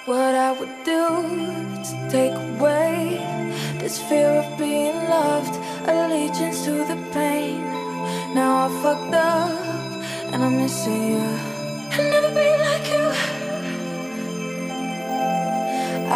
What 0.06 0.34
I 0.36 0.52
would 0.52 0.76
do 0.84 1.02
to 1.88 2.08
take 2.10 2.32
away 2.58 3.18
this 3.80 4.00
fear 4.08 4.28
of 4.42 4.56
being 4.58 4.94
loved, 5.10 5.54
allegiance 5.88 6.64
to 6.64 6.70
the 6.90 6.96
pain. 7.12 7.60
Now 8.32 8.66
I 8.66 8.82
fucked 8.82 9.14
up 9.14 9.75
and 10.32 10.42
I'm 10.44 10.56
missing 10.56 11.12
you. 11.12 11.28
I'll 11.92 12.10
never 12.10 12.30
be 12.40 12.48
like 12.66 12.86
you. 12.94 13.06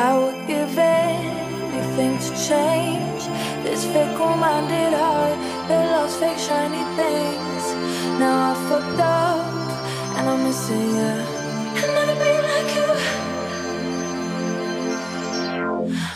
I 0.06 0.10
would 0.18 0.46
give 0.46 0.78
anything 0.78 2.18
to 2.18 2.30
change 2.48 3.22
this 3.64 3.84
fickle-minded 3.84 4.92
heart 5.02 5.38
that 5.68 5.84
loves 5.94 6.16
fake 6.16 6.38
shiny 6.38 6.84
things. 6.98 7.64
Now 8.18 8.50
I 8.50 8.54
fucked 8.68 9.00
up 9.00 9.44
and 10.16 10.28
I'm 10.28 10.42
missing 10.44 10.86
you. 10.98 11.14
I'll 11.80 11.92
never 11.98 12.16
be 12.24 12.32
like 12.50 12.70
you. 12.78 12.88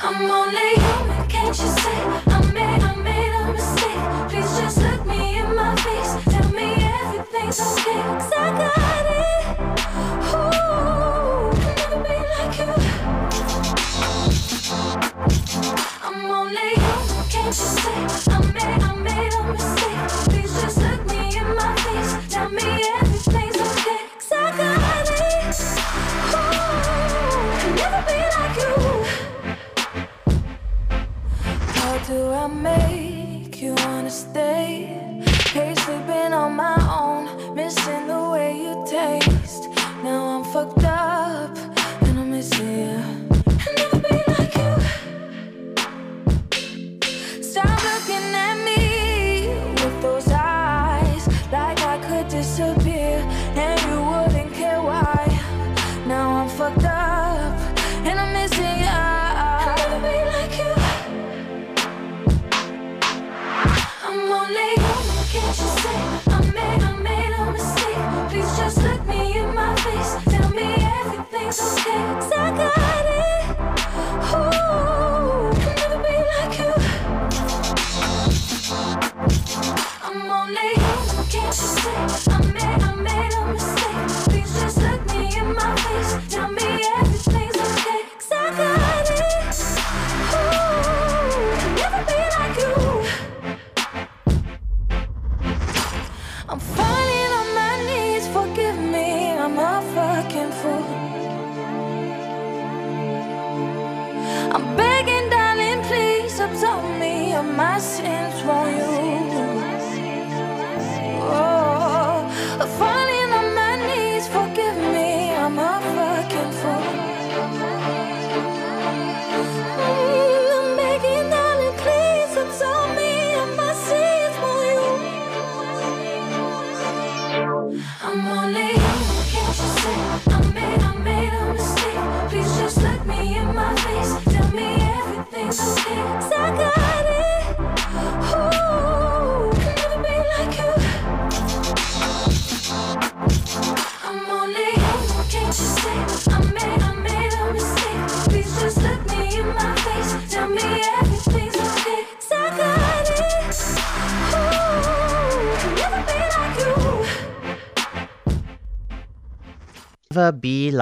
I'm 0.07 0.31
only 0.41 0.71
human, 0.85 1.29
can't 1.29 1.59
you 1.63 1.71
see? 1.83 2.01
I 2.27 2.64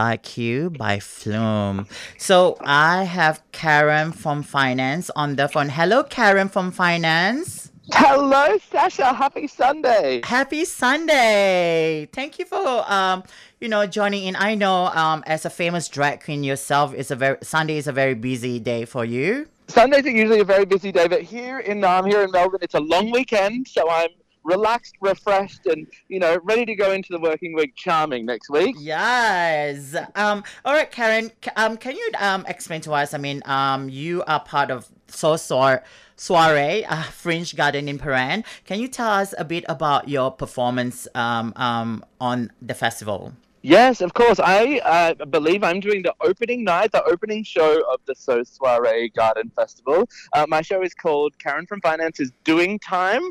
Like 0.03 0.37
You 0.37 0.71
by 0.71 0.99
Flume. 0.99 1.87
So 2.19 2.57
I 2.61 3.05
have 3.05 3.41
Karen 3.53 4.11
from 4.11 4.43
Finance 4.43 5.11
on 5.15 5.37
the 5.37 5.47
phone. 5.47 5.69
Hello, 5.69 6.03
Karen 6.03 6.49
from 6.49 6.73
Finance. 6.73 7.71
Hello, 7.93 8.59
Sasja. 8.59 9.15
Happy 9.15 9.47
Sunday. 9.47 10.23
Happy 10.25 10.65
Sunday! 10.65 12.09
Thank 12.13 12.41
you 12.41 12.47
for 12.47 12.67
um, 12.93 13.23
you 13.61 13.69
know, 13.69 13.87
joining 13.87 14.25
in. 14.25 14.35
I 14.35 14.57
know 14.57 14.87
um, 14.87 15.23
as 15.25 15.45
a 15.45 15.51
famous 15.51 15.89
drag 15.89 16.25
queen 16.25 16.43
yourself, 16.43 16.93
it's 16.95 17.13
a 17.13 17.17
very 17.17 17.39
Sunday 17.43 17.77
is 17.77 17.87
a 17.87 17.93
very 17.93 18.15
busy 18.15 18.59
day 18.59 18.85
for 18.85 19.05
you. 19.05 19.47
Sundays 19.69 20.05
are 20.05 20.11
usually 20.11 20.41
a 20.41 20.45
very 20.45 20.65
busy 20.65 20.91
day, 20.91 21.07
but 21.07 21.23
here 21.23 21.61
in 21.61 21.85
um, 21.85 22.07
here 22.07 22.23
in 22.23 22.31
Melbourne, 22.33 22.59
it's 22.61 22.75
a 22.75 22.81
long 22.81 23.13
weekend, 23.13 23.69
so 23.69 23.89
I'm 23.89 24.11
relaxed, 24.45 24.95
refreshed, 25.01 25.67
and 25.67 25.87
you 26.09 26.19
know, 26.19 26.39
ready 26.45 26.67
to 26.67 26.75
go 26.75 26.93
into 26.93 27.09
the 27.11 27.21
working 27.21 27.55
week 27.55 27.75
charming 27.77 28.27
next 28.27 28.51
week. 28.51 28.77
Yes. 28.79 29.95
Um. 30.15 30.45
All 30.65 30.75
right, 30.75 30.91
Karen. 30.91 31.31
Um. 31.57 31.77
Can 31.77 31.97
you 31.97 32.11
um 32.19 32.45
explain 32.47 32.81
to 32.83 32.93
us? 32.93 33.15
I 33.15 33.19
mean, 33.19 33.43
um, 33.47 33.89
you 33.89 34.23
are 34.27 34.41
part 34.41 34.71
of 34.71 34.89
So 35.09 35.37
Soir 35.37 35.83
Soiree, 36.17 36.85
uh, 36.85 37.03
Fringe 37.05 37.55
Garden 37.57 37.89
in 37.89 37.99
Prahran. 37.99 38.45
Can 38.65 38.81
you 38.81 38.89
tell 38.89 39.11
us 39.11 39.35
a 39.39 39.45
bit 39.45 39.65
about 39.69 40.09
your 40.09 40.31
performance 40.31 41.09
um 41.15 41.53
um 41.57 42.05
on 42.21 42.51
the 42.61 42.75
festival? 42.75 43.33
Yes, 43.65 44.01
of 44.01 44.13
course. 44.13 44.41
I 44.41 44.81
uh, 44.81 45.25
believe 45.27 45.63
I'm 45.63 45.79
doing 45.79 46.03
the 46.03 46.13
opening 46.21 46.65
night, 46.65 46.91
the 46.91 47.05
opening 47.05 47.45
show 47.45 47.81
of 47.93 48.01
the 48.07 48.15
So 48.17 48.43
Soiree 48.43 49.11
Garden 49.11 49.53
Festival. 49.55 50.09
Uh, 50.33 50.47
my 50.49 50.63
show 50.63 50.83
is 50.83 50.95
called 50.95 51.39
Karen 51.39 51.67
from 51.67 51.81
Finance 51.81 52.19
is 52.19 52.33
Doing 52.43 52.81
Time. 52.81 53.23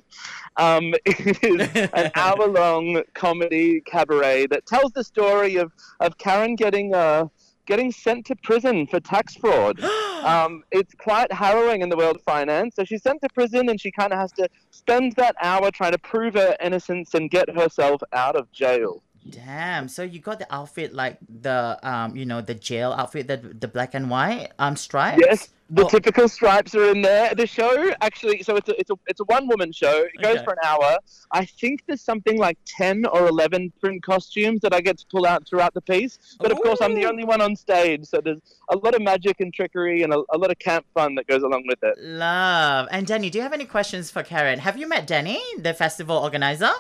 Um, 0.56 0.94
it 1.06 1.44
is 1.44 1.90
an 1.94 2.12
hour 2.16 2.48
long 2.48 3.04
comedy 3.14 3.82
cabaret 3.82 4.48
that 4.48 4.66
tells 4.66 4.94
the 4.94 5.04
story 5.04 5.58
of, 5.58 5.74
of 6.00 6.18
Karen 6.18 6.56
getting. 6.56 6.96
Uh, 6.96 7.28
Getting 7.68 7.92
sent 7.92 8.26
to 8.26 8.36
prison 8.38 8.88
for 8.88 9.00
tax 9.00 9.36
fraud. 9.36 9.80
um, 10.26 10.64
it's 10.72 10.94
quite 10.96 11.32
harrowing 11.32 11.84
in 11.84 11.90
the 11.90 11.96
world 11.96 12.18
of 12.18 12.24
finance. 12.24 12.76
So 12.76 12.84
she's 12.84 13.04
sent 13.04 13.22
to 13.22 13.30
prison 13.34 13.70
and 13.70 13.80
she 13.80 13.92
kind 13.92 14.12
of 14.12 14.20
has 14.20 14.32
to 14.34 14.50
spend 14.72 15.14
that 15.14 15.36
hour 15.42 15.70
trying 15.70 15.92
to 15.92 16.00
prove 16.00 16.34
her 16.34 16.58
innocence 16.60 17.14
and 17.14 17.30
get 17.30 17.50
herself 17.56 18.02
out 18.14 18.36
of 18.36 18.52
jail. 18.52 19.04
Damn. 19.30 19.88
So 19.88 20.02
you 20.04 20.20
got 20.20 20.40
the 20.40 20.48
outfit 20.54 20.94
like 20.94 21.18
the 21.42 21.78
um 21.84 22.16
you 22.16 22.26
know 22.26 22.42
the 22.42 22.56
jail 22.56 22.92
outfit 22.92 23.28
the 23.28 23.38
the 23.38 23.68
black 23.68 23.94
and 23.94 24.10
white 24.10 24.50
um 24.58 24.76
stripes. 24.76 25.22
Yes, 25.24 25.50
the 25.70 25.86
Oh. 25.86 25.88
typical 25.90 26.28
stripes 26.28 26.74
are 26.76 26.90
in 26.92 27.02
there. 27.04 27.34
The 27.36 27.46
show 27.46 27.92
actually, 28.02 28.42
so 28.42 28.56
it's 28.56 28.68
a 28.68 28.80
it's 28.80 28.90
a 28.90 28.96
it's 29.08 29.20
a 29.22 29.24
one 29.26 29.48
woman 29.48 29.72
show. 29.72 30.04
It 30.06 30.22
goes 30.24 30.38
Okay. 30.38 30.44
for 30.44 30.54
an 30.54 30.60
hour. 30.66 30.98
I 31.32 31.46
think 31.46 31.84
there's 31.88 32.02
something 32.02 32.38
like 32.40 32.58
ten 32.66 33.06
or 33.06 33.28
eleven 33.28 33.72
print 33.80 34.02
costumes 34.02 34.60
that 34.62 34.74
I 34.74 34.82
get 34.82 34.98
to 34.98 35.06
pull 35.12 35.26
out 35.28 35.48
throughout 35.48 35.76
the 35.76 35.82
piece. 35.82 36.18
But 36.40 36.52
of 36.52 36.58
course, 36.62 36.80
I'm 36.82 36.96
the 36.96 37.06
only 37.06 37.24
one 37.24 37.42
on 37.42 37.56
stage, 37.56 38.06
so 38.06 38.22
there's 38.24 38.42
a 38.70 38.76
lot 38.76 38.96
of 38.96 39.02
magic 39.04 39.40
and 39.40 39.54
trickery 39.54 40.02
and 40.02 40.14
a, 40.14 40.24
a 40.32 40.38
lot 40.38 40.50
of 40.50 40.58
camp 40.58 40.86
fun 40.96 41.14
that 41.16 41.28
goes 41.28 41.44
along 41.44 41.66
with 41.68 41.80
it. 41.84 41.96
Love. 42.00 42.88
And 42.92 43.06
Danny, 43.06 43.30
do 43.30 43.38
you 43.38 43.44
have 43.44 43.54
any 43.54 43.66
questions 43.66 44.10
for 44.10 44.24
Karen? 44.24 44.60
Have 44.60 44.78
you 44.78 44.88
met 44.90 45.06
Danny, 45.06 45.40
the 45.60 45.74
festival 45.76 46.18
organizer? 46.18 46.72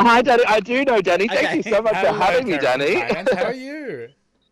Hi, 0.00 0.22
Danny. 0.22 0.44
I 0.46 0.60
do 0.60 0.84
know 0.84 1.00
Danny. 1.00 1.28
Thank 1.28 1.46
Okay. 1.46 1.56
you 1.58 1.62
so 1.62 1.80
much 1.82 1.96
for 1.96 2.12
having 2.12 2.48
me, 2.48 2.58
Danny. 2.58 2.94
How 2.96 3.44
are 3.44 3.52
you? 3.68 4.08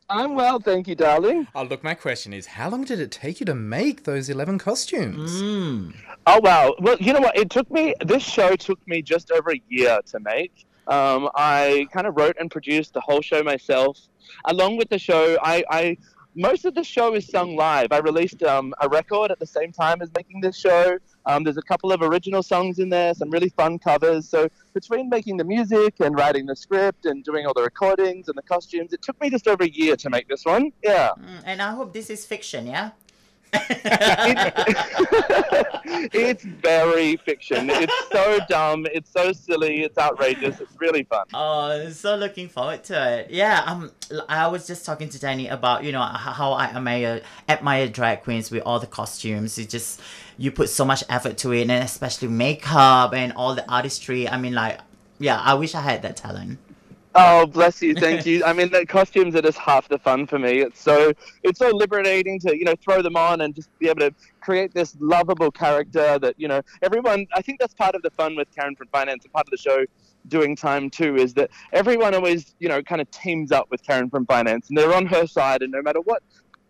I'm 0.08 0.34
well, 0.34 0.60
thank 0.60 0.86
you, 0.88 0.94
darling. 0.94 1.46
Oh, 1.54 1.62
look, 1.62 1.82
my 1.82 1.94
question 1.94 2.32
is, 2.32 2.46
how 2.46 2.68
long 2.68 2.84
did 2.84 3.00
it 3.00 3.10
take 3.10 3.40
you 3.40 3.46
to 3.46 3.54
make 3.54 4.04
those 4.04 4.28
11 4.28 4.58
costumes? 4.58 5.40
Mm. 5.42 5.94
Oh 6.26 6.38
wow! 6.40 6.74
Well, 6.80 6.96
you 7.00 7.12
know 7.12 7.20
what? 7.20 7.36
It 7.36 7.50
took 7.50 7.68
me. 7.70 7.94
This 8.04 8.22
show 8.22 8.54
took 8.54 8.78
me 8.86 9.02
just 9.02 9.32
over 9.32 9.50
a 9.52 9.60
year 9.68 9.98
to 10.06 10.20
make. 10.20 10.66
Um, 10.86 11.28
I 11.34 11.86
kind 11.92 12.06
of 12.06 12.16
wrote 12.16 12.36
and 12.38 12.48
produced 12.50 12.92
the 12.94 13.00
whole 13.00 13.20
show 13.22 13.42
myself. 13.42 13.98
Along 14.44 14.76
with 14.76 14.88
the 14.88 14.98
show, 14.98 15.36
I, 15.42 15.64
I 15.70 15.96
most 16.36 16.64
of 16.64 16.74
the 16.74 16.84
show 16.84 17.14
is 17.14 17.26
sung 17.26 17.56
live. 17.56 17.88
I 17.90 17.98
released 17.98 18.42
um, 18.44 18.72
a 18.80 18.88
record 18.88 19.32
at 19.32 19.40
the 19.40 19.46
same 19.46 19.72
time 19.72 20.00
as 20.00 20.10
making 20.14 20.40
this 20.42 20.56
show. 20.56 20.98
Um, 21.26 21.44
there's 21.44 21.56
a 21.56 21.62
couple 21.62 21.92
of 21.92 22.02
original 22.02 22.42
songs 22.42 22.78
in 22.78 22.88
there, 22.88 23.14
some 23.14 23.30
really 23.30 23.48
fun 23.50 23.78
covers. 23.78 24.28
So 24.28 24.48
between 24.74 25.08
making 25.08 25.36
the 25.36 25.44
music 25.44 25.94
and 26.00 26.16
writing 26.16 26.46
the 26.46 26.56
script 26.56 27.06
and 27.06 27.22
doing 27.24 27.46
all 27.46 27.54
the 27.54 27.62
recordings 27.62 28.28
and 28.28 28.36
the 28.36 28.42
costumes, 28.42 28.92
it 28.92 29.02
took 29.02 29.20
me 29.20 29.30
just 29.30 29.46
over 29.46 29.64
a 29.64 29.68
year 29.68 29.96
to 29.96 30.10
make 30.10 30.28
this 30.28 30.44
one. 30.44 30.72
Yeah. 30.82 31.10
Mm, 31.18 31.42
And 31.44 31.62
I 31.62 31.72
hope 31.72 31.92
this 31.92 32.10
is 32.10 32.26
fiction, 32.26 32.66
yeah? 32.66 32.90
It's 36.12 36.44
very 36.44 37.16
fiction. 37.16 37.68
It's 37.70 38.08
so 38.10 38.38
dumb. 38.48 38.86
It's 38.86 39.10
so 39.10 39.32
silly. 39.32 39.82
It's 39.82 39.98
outrageous. 39.98 40.60
It's 40.60 40.74
really 40.80 41.02
fun. 41.04 41.26
Oh, 41.34 41.90
so 41.90 42.16
looking 42.16 42.48
forward 42.48 42.84
to 42.84 43.18
it. 43.18 43.30
Yeah, 43.30 43.62
um, 43.66 43.90
I 44.28 44.48
was 44.48 44.66
just 44.66 44.86
talking 44.86 45.08
to 45.10 45.18
Danny 45.18 45.48
about 45.48 45.84
you 45.84 45.92
know 45.92 46.02
how 46.02 46.52
I 46.52 46.64
admire 46.66 47.20
admire 47.48 47.88
drag 47.88 48.22
queens 48.22 48.50
with 48.50 48.62
all 48.64 48.78
the 48.78 48.86
costumes. 48.86 49.58
It 49.58 49.68
just 49.68 50.00
you 50.38 50.50
put 50.50 50.68
so 50.70 50.84
much 50.84 51.04
effort 51.08 51.36
to 51.38 51.52
it, 51.52 51.62
and 51.62 51.72
especially 51.72 52.28
makeup 52.28 53.12
and 53.12 53.32
all 53.34 53.54
the 53.54 53.70
artistry. 53.70 54.28
I 54.28 54.38
mean, 54.38 54.54
like, 54.54 54.80
yeah, 55.18 55.38
I 55.38 55.54
wish 55.54 55.74
I 55.74 55.82
had 55.82 56.02
that 56.02 56.16
talent. 56.16 56.58
Oh, 57.14 57.46
bless 57.46 57.82
you. 57.82 57.94
Thank 57.94 58.24
you. 58.24 58.42
I 58.46 58.52
mean, 58.52 58.70
the 58.70 58.86
costumes 58.86 59.34
are 59.34 59.42
just 59.42 59.58
half 59.58 59.88
the 59.88 59.98
fun 59.98 60.26
for 60.26 60.38
me. 60.38 60.60
It's 60.60 60.80
so 60.80 61.12
it's 61.42 61.58
so 61.58 61.70
liberating 61.70 62.38
to 62.40 62.56
you 62.56 62.64
know 62.64 62.74
throw 62.82 63.02
them 63.02 63.16
on 63.16 63.42
and 63.42 63.54
just 63.54 63.76
be 63.78 63.88
able 63.88 64.00
to 64.00 64.14
create 64.40 64.72
this 64.72 64.96
lovable 64.98 65.50
character 65.50 66.18
that 66.18 66.34
you 66.38 66.48
know 66.48 66.62
everyone. 66.82 67.26
I 67.34 67.42
think 67.42 67.60
that's 67.60 67.74
part 67.74 67.94
of 67.94 68.02
the 68.02 68.10
fun 68.10 68.36
with 68.36 68.48
Karen 68.54 68.76
from 68.76 68.88
Finance 68.88 69.24
and 69.24 69.32
part 69.32 69.46
of 69.46 69.50
the 69.50 69.58
show 69.58 69.84
doing 70.28 70.54
time 70.54 70.88
too 70.88 71.16
is 71.16 71.34
that 71.34 71.50
everyone 71.72 72.14
always 72.14 72.54
you 72.60 72.68
know 72.68 72.80
kind 72.82 73.00
of 73.00 73.10
teams 73.10 73.52
up 73.52 73.66
with 73.70 73.82
Karen 73.82 74.08
from 74.08 74.24
Finance 74.26 74.68
and 74.68 74.78
they're 74.78 74.94
on 74.94 75.04
her 75.06 75.26
side 75.26 75.62
and 75.62 75.72
no 75.72 75.82
matter 75.82 76.00
what 76.00 76.22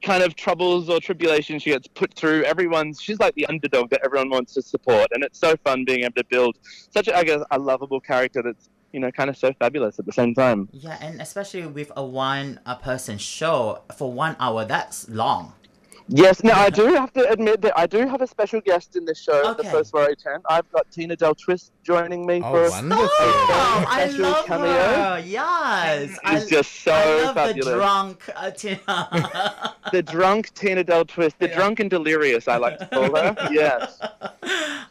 kind 0.03 0.23
of 0.23 0.35
troubles 0.35 0.89
or 0.89 0.99
tribulations 0.99 1.63
she 1.63 1.71
gets 1.71 1.87
put 1.87 2.13
through 2.15 2.43
everyone's 2.45 3.01
she's 3.01 3.21
like 3.21 3.35
the 3.37 3.47
underdog 3.47 3.89
that 3.91 4.01
everyone 4.05 4.29
wants 4.31 4.53
to 4.55 4.63
support 4.63 5.07
and 5.13 5.23
it's 5.23 5.39
so 5.39 5.55
fun 5.65 5.85
being 5.85 6.01
able 6.03 6.15
to 6.15 6.25
build 6.25 6.59
such 6.91 7.07
a, 7.09 7.17
I 7.17 7.23
guess, 7.23 7.43
a 7.53 7.59
lovable 7.59 8.01
character 8.01 8.43
that's 8.43 8.69
you 8.93 9.01
know 9.01 9.11
kind 9.11 9.31
of 9.31 9.37
so 9.37 9.53
fabulous 9.59 9.99
at 9.99 10.07
the 10.07 10.13
same 10.13 10.35
time 10.35 10.69
Yeah, 10.73 10.99
and 11.01 11.21
especially 11.21 11.67
with 11.67 11.91
a 11.97 12.05
one 12.05 12.61
a 12.67 12.77
person 12.77 13.19
show 13.19 13.83
for 13.97 14.13
one 14.13 14.37
hour, 14.39 14.65
that's 14.65 15.09
long. 15.09 15.53
Yes, 16.09 16.43
now 16.43 16.59
I 16.61 16.69
do 16.69 16.87
have 16.93 17.13
to 17.15 17.31
admit 17.31 17.63
that 17.63 17.79
I 17.79 17.87
do 17.87 18.07
have 18.09 18.21
a 18.23 18.27
special 18.27 18.61
guest 18.61 18.97
in 18.97 19.05
this 19.05 19.21
show, 19.23 19.41
okay. 19.53 19.63
the 19.63 19.71
first 19.71 19.91
Soiree 19.93 20.17
10. 20.17 20.41
I've 20.51 20.69
got 20.73 20.91
Tina 20.91 21.15
Del 21.17 21.35
Twist 21.35 21.71
joining 21.85 22.27
me 22.27 22.43
Oh, 22.45 22.51
for 22.53 22.71
wonderful. 22.71 23.07
Oh, 23.09 23.85
I 23.89 24.09
special 24.09 24.23
love 24.25 24.45
cameo. 24.47 24.67
her. 24.73 25.23
Yes, 25.25 26.19
I, 26.25 26.37
It's 26.37 26.51
just 26.51 26.73
so 26.83 26.93
I 26.93 27.23
love 27.23 27.35
fabulous. 27.37 27.65
the 27.67 27.75
drunk 27.77 28.31
uh, 28.35 28.51
Tina. 28.51 29.75
The 29.93 30.03
drunk 30.03 30.53
Tina 30.55 30.83
Del 30.85 31.05
Twist, 31.05 31.39
the 31.39 31.49
Yeah. 31.49 31.57
drunk 31.57 31.81
and 31.81 31.89
delirious, 31.89 32.49
I 32.49 32.57
like 32.57 32.79
to 32.81 32.87
call 32.87 33.15
her. 33.17 33.37
Yes. 33.53 33.99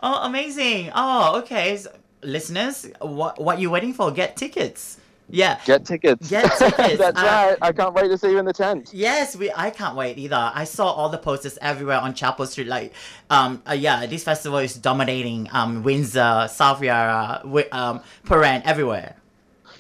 oh, 0.02 0.20
amazing. 0.24 0.92
Oh, 0.96 1.40
okay. 1.40 1.78
So, 1.78 1.92
listeners, 2.24 2.88
what 3.00 3.40
what 3.42 3.60
you 3.60 3.70
waiting 3.70 3.94
for? 3.94 4.12
Get 4.12 4.36
tickets. 4.38 4.98
Yeah. 5.34 5.60
Get 5.66 5.86
tickets. 5.86 6.30
Get 6.30 6.44
tickets. 6.58 6.98
That's 6.98 7.18
Uh, 7.18 7.24
right. 7.24 7.58
I 7.62 7.72
can't 7.72 7.94
wait 7.94 8.10
to 8.10 8.18
see 8.18 8.32
you 8.32 8.40
in 8.40 8.46
the 8.46 8.52
tent. 8.52 8.90
Yes, 8.94 9.34
we. 9.36 9.50
I 9.56 9.70
can't 9.70 9.96
wait 9.96 10.18
either. 10.18 10.52
I 10.54 10.66
saw 10.66 10.92
all 10.92 11.08
the 11.08 11.18
posters 11.18 11.58
everywhere 11.62 12.00
on 12.00 12.14
Chapel 12.14 12.46
Street. 12.46 12.68
Like, 12.68 12.94
um, 13.30 13.62
uh, 13.70 13.72
yeah, 13.74 14.06
this 14.08 14.26
festival 14.26 14.58
is 14.60 14.76
dominating. 14.76 15.48
Um, 15.54 15.84
Windsor, 15.84 16.50
South 16.52 16.84
Yarra, 16.84 17.40
wi- 17.44 17.70
um, 17.72 18.02
Prahran, 18.26 18.62
everywhere. 18.66 19.16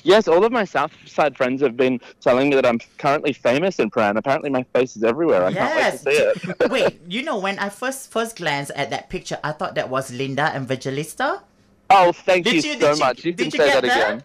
Yes, 0.04 0.27
all 0.27 0.43
of 0.45 0.51
my 0.54 0.63
South 0.63 0.93
Side 1.06 1.36
friends 1.36 1.62
have 1.62 1.75
been 1.77 1.99
telling 2.21 2.49
me 2.49 2.56
that 2.56 2.65
I'm 2.65 2.80
currently 2.97 3.34
famous 3.34 3.77
in 3.77 3.91
Pran. 3.91 4.17
Apparently, 4.17 4.49
my 4.49 4.63
face 4.73 4.95
is 4.95 5.04
everywhere. 5.04 5.43
I 5.43 5.54
can't 5.54 5.75
wait 5.75 5.91
to 5.91 5.97
see 5.97 6.49
it. 6.49 6.71
Wait, 6.71 7.01
you 7.08 7.21
know 7.23 7.38
when 7.38 7.60
I 7.60 7.67
first 7.69 8.10
first 8.10 8.38
glanced 8.38 8.71
at 8.71 8.89
that 8.89 9.10
picture, 9.10 9.38
I 9.43 9.51
thought 9.51 9.75
that 9.75 9.89
was 9.89 10.12
Linda 10.13 10.56
Evangelista. 10.56 11.43
Oh, 11.93 12.12
thank 12.13 12.45
Did 12.45 12.63
you, 12.63 12.71
you- 12.71 12.80
so 12.80 12.93
you- 12.93 12.99
much. 12.99 13.25
You 13.25 13.34
can 13.34 13.51
say 13.51 13.58
get 13.69 13.84
that 13.84 13.86
again. 13.91 14.23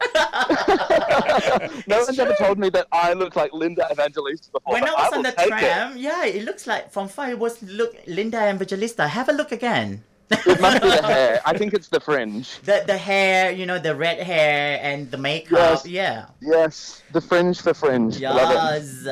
no 1.86 1.98
one's 2.04 2.18
ever 2.18 2.34
told 2.38 2.58
me 2.58 2.68
that 2.70 2.86
I 2.92 3.12
look 3.12 3.34
like 3.36 3.52
Linda 3.52 3.86
Evangelista 3.90 4.50
before. 4.52 4.74
When 4.74 4.84
I 4.84 4.92
was 4.92 5.10
will 5.10 5.18
on 5.18 5.22
the 5.24 5.32
take 5.32 5.46
it. 5.46 5.58
tram, 5.58 5.96
yeah, 5.96 6.24
it 6.24 6.44
looks 6.44 6.66
like 6.66 6.92
from 6.92 7.08
far 7.08 7.30
it 7.30 7.38
was 7.38 7.60
look 7.62 7.96
Linda 8.06 8.38
Evangelista. 8.48 9.08
Have 9.08 9.28
a 9.28 9.32
look 9.32 9.52
again. 9.52 10.04
It 10.30 10.60
must 10.60 10.82
be 10.82 10.88
the 10.88 11.02
hair. 11.02 11.40
I 11.46 11.56
think 11.56 11.72
it's 11.72 11.88
the 11.88 12.00
fringe. 12.00 12.58
The 12.64 12.82
the 12.86 12.96
hair, 12.96 13.52
you 13.52 13.64
know, 13.64 13.78
the 13.78 13.94
red 13.94 14.18
hair 14.18 14.78
and 14.82 15.08
the 15.10 15.16
makeup. 15.18 15.84
Yes. 15.84 15.86
Yeah. 15.86 16.26
Yes, 16.40 17.02
the 17.12 17.20
fringe 17.20 17.60
for 17.60 17.74
fringe. 17.74 18.18
Yes. 18.18 19.06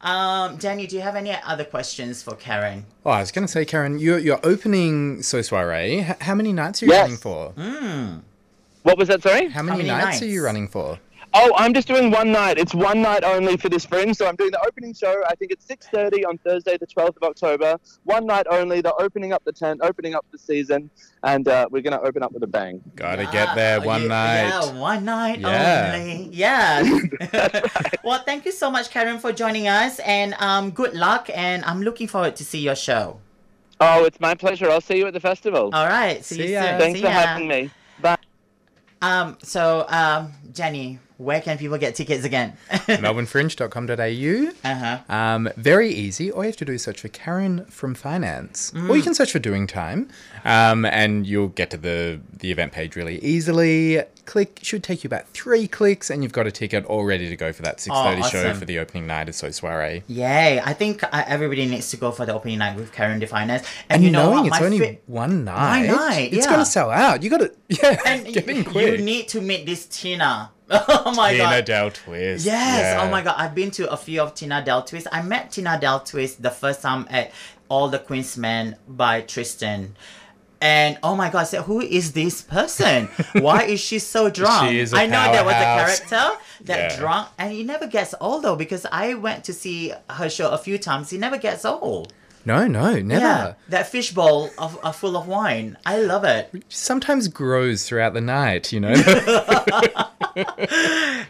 um, 0.00 0.56
Danny, 0.56 0.86
do 0.86 0.96
you 0.96 1.02
have 1.02 1.16
any 1.16 1.32
other 1.44 1.64
questions 1.64 2.22
for 2.22 2.34
Karen? 2.34 2.84
Oh, 3.04 3.10
I 3.10 3.20
was 3.20 3.30
going 3.30 3.46
to 3.46 3.52
say, 3.52 3.64
Karen, 3.64 3.98
you're, 3.98 4.18
you're 4.18 4.40
opening 4.42 5.22
So 5.22 5.42
Soiree. 5.42 6.00
H- 6.00 6.16
how 6.20 6.34
many 6.34 6.52
nights 6.52 6.82
are 6.82 6.86
you 6.86 6.92
Yes. 6.92 7.02
running 7.02 7.16
for? 7.18 7.52
Mm. 7.52 8.22
What 8.82 8.98
was 8.98 9.08
that, 9.08 9.22
sorry? 9.22 9.48
How 9.48 9.62
many, 9.62 9.78
many 9.84 9.88
nights, 9.88 10.22
are 10.22 10.26
you 10.26 10.44
running 10.44 10.68
for? 10.68 10.98
Oh, 11.38 11.52
I'm 11.54 11.74
just 11.74 11.86
doing 11.86 12.10
one 12.10 12.32
night. 12.32 12.56
It's 12.56 12.74
one 12.74 13.02
night 13.02 13.22
only 13.22 13.58
for 13.58 13.68
this 13.68 13.84
fringe. 13.84 14.16
So 14.16 14.26
I'm 14.26 14.36
doing 14.36 14.52
the 14.52 14.66
opening 14.66 14.94
show. 14.94 15.22
I 15.28 15.34
think 15.34 15.50
it's 15.50 15.66
6.30 15.66 16.26
on 16.26 16.38
Thursday, 16.38 16.78
the 16.78 16.86
12th 16.86 17.18
of 17.18 17.24
October. 17.24 17.76
One 18.04 18.24
night 18.24 18.46
only. 18.50 18.80
They're 18.80 18.98
opening 18.98 19.34
up 19.34 19.44
the 19.44 19.52
tent, 19.52 19.80
opening 19.82 20.14
up 20.14 20.24
the 20.32 20.38
season. 20.38 20.88
And 21.24 21.46
uh, 21.46 21.68
we're 21.70 21.82
going 21.82 21.92
to 21.92 22.00
open 22.00 22.22
up 22.22 22.32
with 22.32 22.42
a 22.42 22.46
bang. 22.46 22.80
Gotta 22.94 23.26
get 23.26 23.54
there 23.54 23.82
one 23.82 24.02
yeah, 24.02 24.08
night. 24.08 24.48
Yeah, 24.48 24.80
one 24.80 25.04
night 25.04 25.40
Yeah. 25.40 25.92
only. 25.94 26.30
Yeah. 26.32 27.00
well, 28.02 28.22
thank 28.24 28.46
you 28.46 28.52
so 28.52 28.70
much, 28.70 28.88
Karen, 28.88 29.18
for 29.18 29.30
joining 29.30 29.68
us, 29.68 29.98
and 29.98 30.32
um, 30.38 30.70
good 30.70 30.94
luck. 30.94 31.28
And 31.34 31.62
I'm 31.66 31.82
looking 31.82 32.08
forward 32.08 32.36
to 32.36 32.46
see 32.46 32.60
your 32.60 32.76
show. 32.76 33.20
Oh, 33.78 34.06
it's 34.06 34.20
my 34.20 34.34
pleasure. 34.34 34.70
I'll 34.70 34.80
see 34.80 34.96
you 34.96 35.06
at 35.06 35.12
the 35.12 35.20
festival. 35.20 35.68
All 35.74 35.86
right. 35.86 36.24
See, 36.24 36.36
See 36.36 36.46
you 36.46 36.54
ya. 36.54 36.62
soon. 36.62 36.78
Thanks 36.80 36.98
See 36.98 37.04
for 37.04 37.10
ya. 37.10 37.12
having 37.12 37.46
me. 37.46 37.70
Bye. 38.00 38.16
Um, 39.02 39.36
so, 39.42 39.84
um, 39.88 40.32
Jenny, 40.52 40.98
where 41.18 41.40
can 41.40 41.58
people 41.58 41.78
get 41.78 41.94
tickets 41.94 42.24
again? 42.24 42.54
melbournefringe.com.au. 42.70 44.70
uh-huh. 44.70 44.98
Um, 45.14 45.48
very 45.56 45.90
easy. 45.90 46.30
All 46.30 46.42
you 46.42 46.48
have 46.48 46.56
to 46.58 46.64
do 46.64 46.72
is 46.72 46.82
search 46.82 47.00
for 47.00 47.08
Karen 47.08 47.64
from 47.66 47.94
Finance, 47.94 48.72
Mm. 48.72 48.90
or 48.90 48.96
you 48.96 49.02
can 49.02 49.14
search 49.14 49.32
for 49.32 49.38
Doing 49.38 49.66
Time, 49.66 50.08
um, 50.44 50.84
and 50.84 51.26
you'll 51.26 51.48
get 51.48 51.70
to 51.70 51.76
the 51.76 52.20
the 52.38 52.50
event 52.50 52.72
page 52.72 52.96
really 52.96 53.18
easily. 53.24 54.02
Click 54.26 54.58
should 54.62 54.82
take 54.82 55.04
you 55.04 55.08
about 55.08 55.28
three 55.28 55.66
clicks, 55.68 56.10
and 56.10 56.22
you've 56.22 56.32
got 56.32 56.46
a 56.46 56.50
ticket 56.50 56.84
all 56.86 57.04
ready 57.04 57.28
to 57.28 57.36
go 57.36 57.52
for 57.52 57.62
that 57.62 57.80
six 57.80 57.94
thirty 57.96 58.22
show 58.24 58.50
Oh, 58.50 58.54
for 58.54 58.64
the 58.64 58.78
opening 58.78 59.06
night 59.06 59.28
of 59.28 59.34
So 59.34 59.50
Soiree. 59.50 60.02
Yay! 60.08 60.60
I 60.60 60.72
think 60.72 61.02
uh, 61.04 61.24
everybody 61.26 61.64
needs 61.66 61.90
to 61.90 61.96
go 61.96 62.10
for 62.10 62.26
the 62.26 62.34
opening 62.34 62.58
night 62.58 62.76
with 62.76 62.92
Karen 62.92 63.18
de 63.20 63.26
Finance. 63.26 63.66
And 63.88 64.02
you 64.02 64.10
know 64.10 64.30
knowing 64.32 64.46
it's 64.46 64.60
My 64.60 64.66
only 64.66 64.78
fa- 64.80 64.96
one 65.06 65.44
night, 65.44 65.86
one 65.88 65.96
night, 65.96 66.32
it's 66.32 66.44
yeah. 66.44 66.50
gonna 66.52 66.66
sell 66.66 66.90
out. 66.90 67.22
You 67.22 67.30
got 67.30 67.38
to 67.38 67.52
yeah, 67.68 68.00
and 68.04 68.26
get 68.26 68.48
in 68.48 68.56
you, 68.58 68.64
quick. 68.64 68.98
you 68.98 69.04
need 69.04 69.28
to 69.28 69.40
meet 69.40 69.64
this 69.64 69.86
Tina. 69.86 70.50
oh 70.70 71.12
my 71.16 71.30
Tina 71.32 71.44
god! 71.44 71.50
Tina 71.50 71.62
Del 71.62 71.90
Twist. 71.92 72.44
Yes. 72.44 72.96
yeah. 72.96 73.02
Oh 73.04 73.08
my 73.10 73.22
god! 73.22 73.36
I've 73.38 73.54
been 73.54 73.70
to 73.72 73.90
a 73.90 73.96
few 73.96 74.20
of 74.22 74.34
Tina 74.34 74.64
Del 74.64 74.82
Twist. 74.82 75.06
I 75.12 75.22
met 75.22 75.52
Tina 75.52 75.78
Del 75.80 76.00
Twist 76.00 76.42
the 76.42 76.50
first 76.50 76.82
time 76.82 77.06
at 77.10 77.30
All 77.68 77.88
the 77.88 78.00
Queen's 78.00 78.36
Men 78.36 78.76
by 78.88 79.20
Tristan. 79.20 79.94
And 80.60 80.98
oh 81.02 81.14
my 81.16 81.28
god, 81.30 81.40
I 81.40 81.44
said, 81.44 81.62
who 81.62 81.80
is 81.80 82.12
this 82.12 82.40
person? 82.42 83.08
Why 83.34 83.64
is 83.64 83.78
she 83.80 83.98
so 83.98 84.30
drunk? 84.40 84.70
She 84.70 84.80
is 84.80 84.92
a 84.92 84.96
I 84.98 85.06
know 85.06 85.30
there 85.32 85.44
was 85.44 85.54
a 85.54 85.58
character 85.58 86.38
that 86.62 86.92
Yeah. 86.92 86.98
drunk 86.98 87.28
and 87.38 87.52
he 87.52 87.62
never 87.62 87.86
gets 87.86 88.14
old 88.20 88.42
though 88.44 88.56
because 88.56 88.86
I 88.90 89.14
went 89.14 89.44
to 89.44 89.52
see 89.52 89.92
her 90.10 90.30
show 90.30 90.50
a 90.50 90.58
few 90.58 90.78
times. 90.78 91.10
He 91.10 91.18
never 91.18 91.36
gets 91.36 91.64
old. 91.64 92.12
No, 92.46 92.68
no, 92.68 93.00
never. 93.00 93.20
Yeah. 93.20 93.54
That 93.68 93.88
fishbowl 93.88 94.50
of, 94.56 94.78
of 94.84 94.94
full 94.94 95.16
of 95.16 95.26
wine. 95.26 95.76
I 95.84 95.98
love 95.98 96.22
it. 96.22 96.64
Sometimes 96.68 97.26
grows 97.26 97.88
throughout 97.88 98.14
the 98.14 98.20
night, 98.20 98.72
you 98.72 98.80
know. 98.80 98.94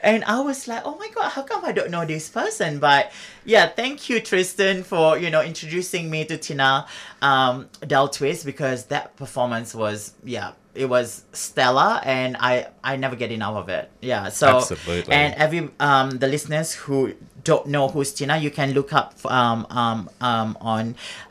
And 0.07 0.22
I 0.24 0.40
was 0.40 0.68
like, 0.68 0.83
oh 0.85 0.96
my 0.96 1.09
god, 1.09 1.31
how 1.31 1.42
come 1.42 1.64
I 1.64 1.72
don't 1.72 1.90
know 1.90 2.05
this 2.05 2.29
person? 2.29 2.79
But 2.79 3.11
yeah, 3.44 3.66
thank 3.66 4.09
you, 4.09 4.20
Tristan, 4.20 4.85
for 4.85 5.18
you 5.18 5.31
know 5.31 5.42
introducing 5.42 6.11
me 6.11 6.24
to 6.26 6.37
Tina 6.37 6.87
um, 7.22 7.68
Del 7.87 8.09
Twist 8.09 8.44
because 8.46 8.87
that 8.87 9.16
performance 9.16 9.74
was 9.74 10.14
yeah, 10.22 10.52
it 10.74 10.87
was 10.88 11.24
stellar, 11.33 12.00
and 12.05 12.37
I 12.38 12.68
I 12.85 12.96
never 12.96 13.16
get 13.16 13.33
enough 13.33 13.57
of 13.57 13.68
it. 13.68 13.90
Yeah, 14.00 14.29
so 14.29 14.59
Absolutely. 14.59 15.12
And 15.12 15.35
every 15.35 15.70
um 15.81 16.11
the 16.18 16.29
listeners 16.29 16.72
who 16.74 17.14
don't 17.50 17.66
know 17.74 17.85
who's 17.92 18.11
Tina, 18.16 18.37
you 18.46 18.50
can 18.59 18.68
look 18.78 18.90
up 19.00 19.11
um 19.40 19.61
um 19.82 20.00
um 20.30 20.50
on 20.74 20.85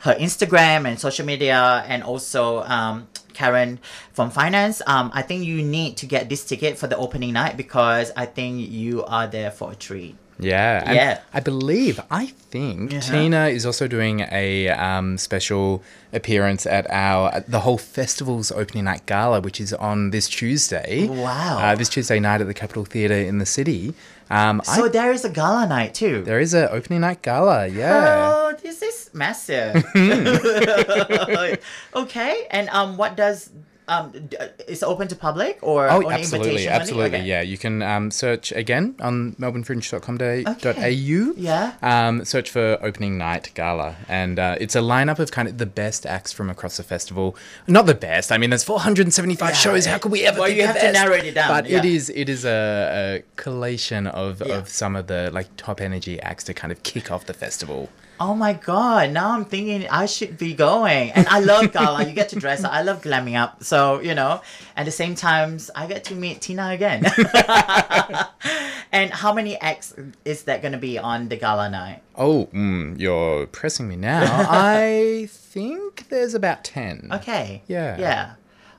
her 0.04 0.14
Instagram 0.26 0.80
and 0.88 0.94
social 1.06 1.26
media, 1.32 1.60
and 1.92 2.00
also 2.10 2.42
um. 2.78 2.96
Karen 3.36 3.72
from 4.16 4.30
finance. 4.32 4.80
Um, 4.86 5.06
I 5.12 5.20
think 5.28 5.44
you 5.44 5.60
need 5.60 5.92
to 6.00 6.06
get 6.14 6.22
this 6.32 6.42
ticket 6.50 6.78
for 6.80 6.86
the 6.92 6.96
opening 6.96 7.32
night 7.40 7.54
because 7.62 8.08
I 8.16 8.24
think 8.36 8.52
you 8.80 9.04
are 9.04 9.26
there 9.36 9.50
for 9.58 9.72
a 9.72 9.76
treat. 9.86 10.14
Yeah, 10.38 10.92
Yeah. 11.00 11.20
I 11.36 11.40
believe, 11.40 12.00
I 12.10 12.24
think 12.52 12.94
Uh-huh. 12.94 13.12
Tina 13.12 13.42
is 13.58 13.64
also 13.68 13.84
doing 13.96 14.16
a 14.44 14.68
um, 14.88 15.18
special 15.18 15.82
appearance 16.12 16.64
at 16.78 16.84
our 16.90 17.22
at 17.36 17.44
the 17.50 17.60
whole 17.60 17.76
festival's 18.00 18.48
opening 18.60 18.84
night 18.84 19.04
gala, 19.04 19.38
which 19.46 19.60
is 19.60 19.72
on 19.90 20.10
this 20.16 20.26
Tuesday. 20.40 21.04
Wow. 21.06 21.58
Uh, 21.60 21.74
this 21.80 21.90
Tuesday 21.92 22.18
night 22.28 22.40
at 22.40 22.46
the 22.52 22.54
Capitol 22.62 22.84
Theatre 22.92 23.20
in 23.30 23.36
the 23.36 23.46
city. 23.58 23.92
Um, 24.30 24.60
So 24.64 24.86
I, 24.86 24.88
there 24.88 25.12
is 25.12 25.24
a 25.24 25.30
gala 25.30 25.66
night 25.66 25.94
too. 25.94 26.22
there 26.22 26.40
is 26.40 26.54
a 26.54 26.70
opening 26.70 27.00
night 27.00 27.22
gala. 27.22 27.66
Yeah. 27.68 28.32
Oh, 28.34 28.54
this 28.62 28.82
is 28.82 29.10
massive. 29.14 29.84
okay, 31.94 32.46
and 32.50 32.68
um, 32.70 32.96
what 32.96 33.16
does 33.16 33.50
um, 33.88 34.10
d- 34.12 34.36
is 34.68 34.82
it 34.82 34.86
open 34.86 35.08
to 35.08 35.16
public 35.16 35.58
or 35.62 35.88
Oh, 35.88 35.96
only 36.02 36.14
absolutely, 36.14 36.68
absolutely. 36.68 37.18
Okay. 37.18 37.24
Yeah, 37.26 37.40
you 37.42 37.56
can 37.58 37.82
um, 37.82 38.10
search 38.10 38.52
again 38.52 38.94
on 39.00 39.34
melbournefringe.com.au. 39.38 40.68
Okay. 40.70 40.90
Yeah. 40.90 41.72
Um, 41.82 42.24
search 42.24 42.50
for 42.50 42.78
opening 42.82 43.18
night 43.18 43.50
gala, 43.54 43.96
and 44.08 44.38
uh, 44.38 44.56
it's 44.60 44.74
a 44.74 44.80
lineup 44.80 45.18
of 45.18 45.30
kind 45.30 45.48
of 45.48 45.58
the 45.58 45.66
best 45.66 46.06
acts 46.06 46.32
from 46.32 46.50
across 46.50 46.76
the 46.76 46.82
festival. 46.82 47.36
Not 47.66 47.86
the 47.86 47.94
best. 47.94 48.32
I 48.32 48.38
mean, 48.38 48.50
there's 48.50 48.64
475 48.64 49.48
Yeah, 49.50 49.54
shows. 49.54 49.86
How 49.86 49.96
it- 49.96 50.02
could 50.02 50.12
we 50.12 50.24
ever? 50.24 50.40
well, 50.40 50.48
you 50.48 50.66
have 50.66 50.76
to 50.76 50.80
best? 50.82 50.94
narrow 50.94 51.14
it 51.14 51.32
down, 51.34 51.48
But 51.48 51.66
it 51.66 51.84
yeah. 51.84 51.84
is 51.84 52.10
it 52.10 52.28
is 52.28 52.44
a, 52.44 53.22
a 53.22 53.22
collation 53.36 54.06
of, 54.06 54.42
Yeah. 54.44 54.56
of 54.56 54.68
some 54.68 54.96
of 54.96 55.06
the 55.06 55.30
like 55.32 55.48
top 55.56 55.80
energy 55.80 56.20
acts 56.20 56.44
to 56.44 56.54
kind 56.54 56.72
of 56.72 56.82
kick 56.82 57.10
off 57.10 57.26
the 57.26 57.34
festival. 57.34 57.88
Oh 58.18 58.34
my 58.34 58.54
god! 58.54 59.10
Now 59.10 59.32
I'm 59.32 59.44
thinking 59.44 59.86
I 59.88 60.06
should 60.06 60.38
be 60.38 60.54
going, 60.54 61.10
and 61.10 61.26
I 61.28 61.40
love 61.40 61.72
gala. 61.72 62.04
you 62.04 62.12
get 62.12 62.30
to 62.30 62.36
dress 62.36 62.64
up. 62.64 62.72
I 62.72 62.82
love 62.82 63.02
glamming 63.02 63.36
up. 63.38 63.62
So 63.62 64.00
you 64.00 64.14
know, 64.14 64.40
at 64.76 64.86
the 64.86 64.90
same 64.90 65.14
times, 65.14 65.70
I 65.74 65.86
get 65.86 66.04
to 66.04 66.14
meet 66.14 66.40
Tina 66.40 66.70
again. 66.70 67.04
and 68.92 69.10
how 69.10 69.32
many 69.32 69.58
acts 69.60 69.94
is 70.24 70.44
that 70.44 70.62
going 70.62 70.72
to 70.72 70.78
be 70.78 70.98
on 70.98 71.28
the 71.28 71.36
gala 71.36 71.68
night? 71.68 72.02
Oh, 72.14 72.46
mm, 72.52 72.98
you're 72.98 73.46
pressing 73.48 73.88
me 73.88 73.96
now. 73.96 74.24
I 74.48 75.28
think 75.30 76.08
there's 76.08 76.34
about 76.34 76.64
ten. 76.64 77.08
Okay. 77.12 77.62
Yeah. 77.66 77.98
Yeah. 77.98 78.34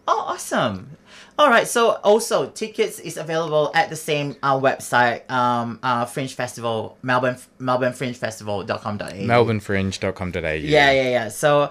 Oh, 0.07 0.23
awesome. 0.27 0.97
All 1.39 1.49
right. 1.49 1.67
So 1.67 1.91
also 2.03 2.49
tickets 2.49 2.99
is 2.99 3.17
available 3.17 3.69
at 3.75 3.89
the 3.89 3.95
same 3.95 4.35
uh, 4.41 4.59
website, 4.59 5.29
um, 5.29 5.79
uh, 5.83 6.05
Fringe 6.05 6.33
Festival, 6.33 6.97
Melbourne, 7.03 7.37
melbournefringefestival.com.au. 7.59 9.05
melbournefringe.com.au. 9.05 10.39
Yeah, 10.39 10.91
yeah, 10.91 11.09
yeah. 11.09 11.27
So, 11.29 11.69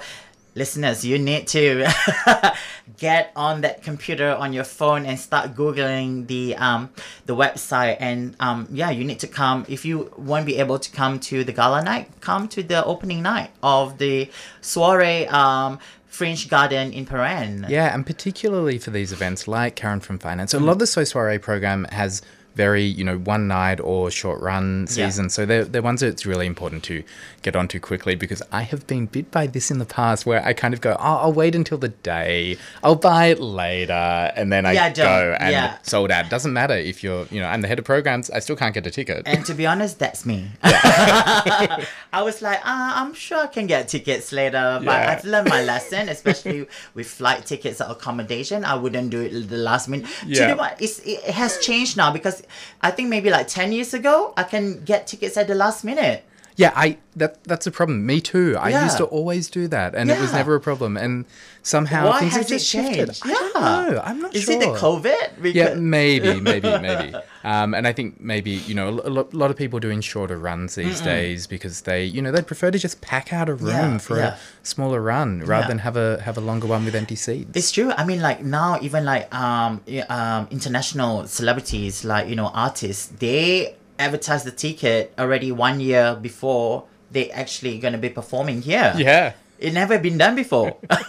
listeners, 0.54 1.04
you 1.04 1.18
need 1.18 1.48
to 1.48 1.86
get 2.98 3.32
on 3.34 3.62
that 3.62 3.82
computer 3.82 4.30
on 4.34 4.52
your 4.52 4.62
phone 4.62 5.04
and 5.04 5.18
start 5.18 5.56
googling 5.56 6.28
the 6.28 6.54
um 6.56 6.88
the 7.26 7.34
website 7.34 7.96
and 7.98 8.36
um 8.38 8.68
yeah, 8.70 8.90
you 8.90 9.04
need 9.04 9.18
to 9.18 9.26
come. 9.26 9.66
If 9.68 9.84
you 9.84 10.12
won't 10.16 10.46
be 10.46 10.58
able 10.58 10.78
to 10.78 10.90
come 10.92 11.18
to 11.20 11.42
the 11.42 11.52
gala 11.52 11.82
night, 11.82 12.08
come 12.20 12.46
to 12.50 12.62
the 12.62 12.84
opening 12.84 13.20
night 13.22 13.50
of 13.64 13.98
the 13.98 14.30
soiree 14.60 15.26
um 15.26 15.80
Fringe 16.16 16.48
Garden 16.48 16.94
in 16.94 17.04
Prahran. 17.04 17.68
Yeah, 17.68 17.94
and 17.94 18.06
particularly 18.06 18.78
for 18.78 18.90
these 18.90 19.12
events 19.12 19.46
like 19.46 19.76
Karen 19.76 20.00
from 20.00 20.18
Finance, 20.18 20.54
a 20.54 20.58
lot 20.58 20.72
of 20.72 20.78
the 20.78 20.86
So 20.86 21.04
Soiree 21.04 21.38
program 21.38 21.84
has 21.92 22.22
very, 22.56 22.82
you 22.84 23.04
know, 23.04 23.18
one 23.18 23.46
night 23.46 23.78
or 23.80 24.10
short 24.10 24.40
run 24.40 24.86
Yeah. 24.90 25.10
So 25.10 25.44
they're, 25.46 25.64
they're 25.64 25.82
ones 25.82 26.00
that 26.00 26.08
it's 26.08 26.24
really 26.26 26.46
important 26.46 26.82
to 26.84 27.04
get 27.42 27.54
onto 27.54 27.78
quickly 27.78 28.14
because 28.16 28.42
I 28.50 28.62
have 28.62 28.86
been 28.86 29.06
bit 29.06 29.30
by 29.30 29.46
this 29.46 29.70
in 29.70 29.78
the 29.78 29.84
past 29.84 30.24
where 30.26 30.42
I 30.44 30.52
kind 30.54 30.72
of 30.74 30.80
go, 30.80 30.92
oh, 30.98 31.16
I'll 31.22 31.32
wait 31.32 31.54
until 31.54 31.78
the 31.78 31.90
day, 31.90 32.56
I'll 32.82 32.94
buy 32.96 33.26
it 33.26 33.40
later, 33.40 33.92
and 34.36 34.50
then 34.52 34.64
I 34.66 34.72
Yeah, 34.72 34.92
go 34.92 35.36
and 35.38 35.52
Yeah. 35.52 35.76
sold 35.82 36.10
out. 36.10 36.30
Doesn't 36.30 36.52
matter 36.52 36.74
if 36.74 37.04
you're, 37.04 37.26
you 37.30 37.40
know, 37.40 37.46
I'm 37.46 37.60
the 37.60 37.68
head 37.68 37.78
of 37.78 37.84
programs, 37.84 38.30
I 38.30 38.40
still 38.40 38.56
can't 38.56 38.74
get 38.74 38.86
a 38.86 38.90
ticket. 38.90 39.22
And 39.26 39.44
to 39.46 39.54
be 39.54 39.66
honest, 39.66 39.98
that's 39.98 40.24
me. 40.26 40.50
I 40.62 42.22
was 42.22 42.42
like, 42.42 42.60
ah, 42.64 43.02
I'm 43.02 43.14
sure 43.14 43.38
I 43.38 43.46
can 43.48 43.66
get 43.66 43.88
tickets 43.88 44.32
later, 44.32 44.80
but 44.82 44.84
Yeah. 44.86 45.10
I've 45.10 45.24
learned 45.24 45.48
my 45.48 45.62
lesson, 45.62 46.08
especially 46.08 46.66
with 46.94 47.06
flight 47.06 47.44
tickets 47.46 47.80
or 47.80 47.90
accommodation. 47.90 48.64
I 48.64 48.74
wouldn't 48.74 49.10
do 49.10 49.20
it 49.20 49.48
the 49.48 49.56
last 49.58 49.88
minute. 49.88 50.06
Do 50.22 50.28
you 50.32 50.46
know 50.48 50.56
what? 50.56 50.80
It's, 50.80 50.98
it 51.00 51.22
has 51.24 51.58
changed 51.58 51.96
now 51.96 52.12
because 52.12 52.42
I 52.80 52.90
think 52.90 53.08
maybe 53.08 53.30
like 53.30 53.48
10 53.48 53.72
years 53.72 53.94
ago, 53.94 54.32
I 54.36 54.44
can 54.44 54.84
get 54.84 55.06
tickets 55.06 55.36
at 55.36 55.48
the 55.48 55.54
last 55.54 55.84
minute. 55.84 56.24
Yeah, 56.56 56.72
I 56.74 56.96
that 57.16 57.44
that's 57.44 57.66
a 57.66 57.70
problem. 57.70 58.06
Me 58.06 58.20
too. 58.20 58.56
I 58.58 58.70
Yeah. 58.70 58.84
used 58.84 58.96
to 58.98 59.04
always 59.04 59.48
do 59.50 59.68
that, 59.68 59.94
and 59.94 60.10
it 60.10 60.18
was 60.18 60.30
Yeah. 60.30 60.38
never 60.38 60.54
a 60.54 60.60
problem. 60.60 60.96
And 60.96 61.24
somehow 61.62 62.08
Why 62.08 62.20
things 62.20 62.32
have 62.32 62.42
it 62.42 62.48
just 62.48 62.66
shifted. 62.66 62.94
changed? 63.12 63.22
I 63.24 63.28
don't 63.28 63.52
Yeah. 63.54 63.60
know. 63.92 64.02
I'm 64.04 64.20
not 64.22 64.32
sure. 64.32 64.38
Is 64.40 64.44
sure. 64.44 64.54
it 64.54 64.60
the 64.60 64.78
COVID? 64.78 65.54
Yeah, 65.54 65.74
maybe, 65.74 66.40
maybe, 66.50 66.68
maybe. 66.78 67.14
Um, 67.44 67.74
and 67.74 67.86
I 67.86 67.92
think 67.92 68.20
maybe 68.20 68.52
you 68.52 68.74
know 68.74 68.88
a 68.88 69.10
lo- 69.18 69.28
lot 69.32 69.50
of 69.50 69.56
people 69.56 69.78
doing 69.80 70.00
shorter 70.00 70.38
runs 70.38 70.74
these 70.76 71.00
days 71.00 71.46
because 71.46 71.82
they 71.82 72.04
you 72.04 72.20
know 72.22 72.32
they'd 72.32 72.46
prefer 72.46 72.70
to 72.70 72.78
just 72.78 73.00
pack 73.02 73.32
out 73.32 73.48
a 73.50 73.54
room 73.54 73.92
Yeah, 73.92 73.98
for 73.98 74.16
yeah. 74.18 74.34
a 74.34 74.66
smaller 74.66 75.00
run 75.02 75.40
rather 75.44 75.64
Yeah. 75.64 75.68
than 75.68 75.78
have 75.80 75.96
a 75.96 76.20
have 76.24 76.36
a 76.38 76.40
longer 76.40 76.66
one 76.66 76.84
with 76.86 76.94
empty 76.94 77.16
seats. 77.16 77.50
It's 77.54 77.70
true. 77.70 77.92
I 77.96 78.04
mean, 78.04 78.20
like 78.22 78.42
now, 78.42 78.78
even 78.80 79.04
like 79.04 79.32
um, 79.34 79.80
um, 80.08 80.48
international 80.50 81.26
celebrities, 81.26 82.04
like 82.04 82.28
you 82.28 82.36
know, 82.36 82.50
artists, 82.54 83.08
they 83.18 83.76
advertise 83.98 84.44
the 84.44 84.50
ticket 84.50 85.12
already 85.18 85.52
one 85.52 85.80
year 85.80 86.16
before 86.20 86.84
they 87.10 87.30
actually 87.30 87.78
gonna 87.78 87.98
be 87.98 88.08
performing 88.10 88.62
here. 88.62 88.92
yeah. 88.96 89.32
It 89.58 89.72
never 89.72 89.98
been 89.98 90.18
done 90.18 90.34
before. 90.34 90.76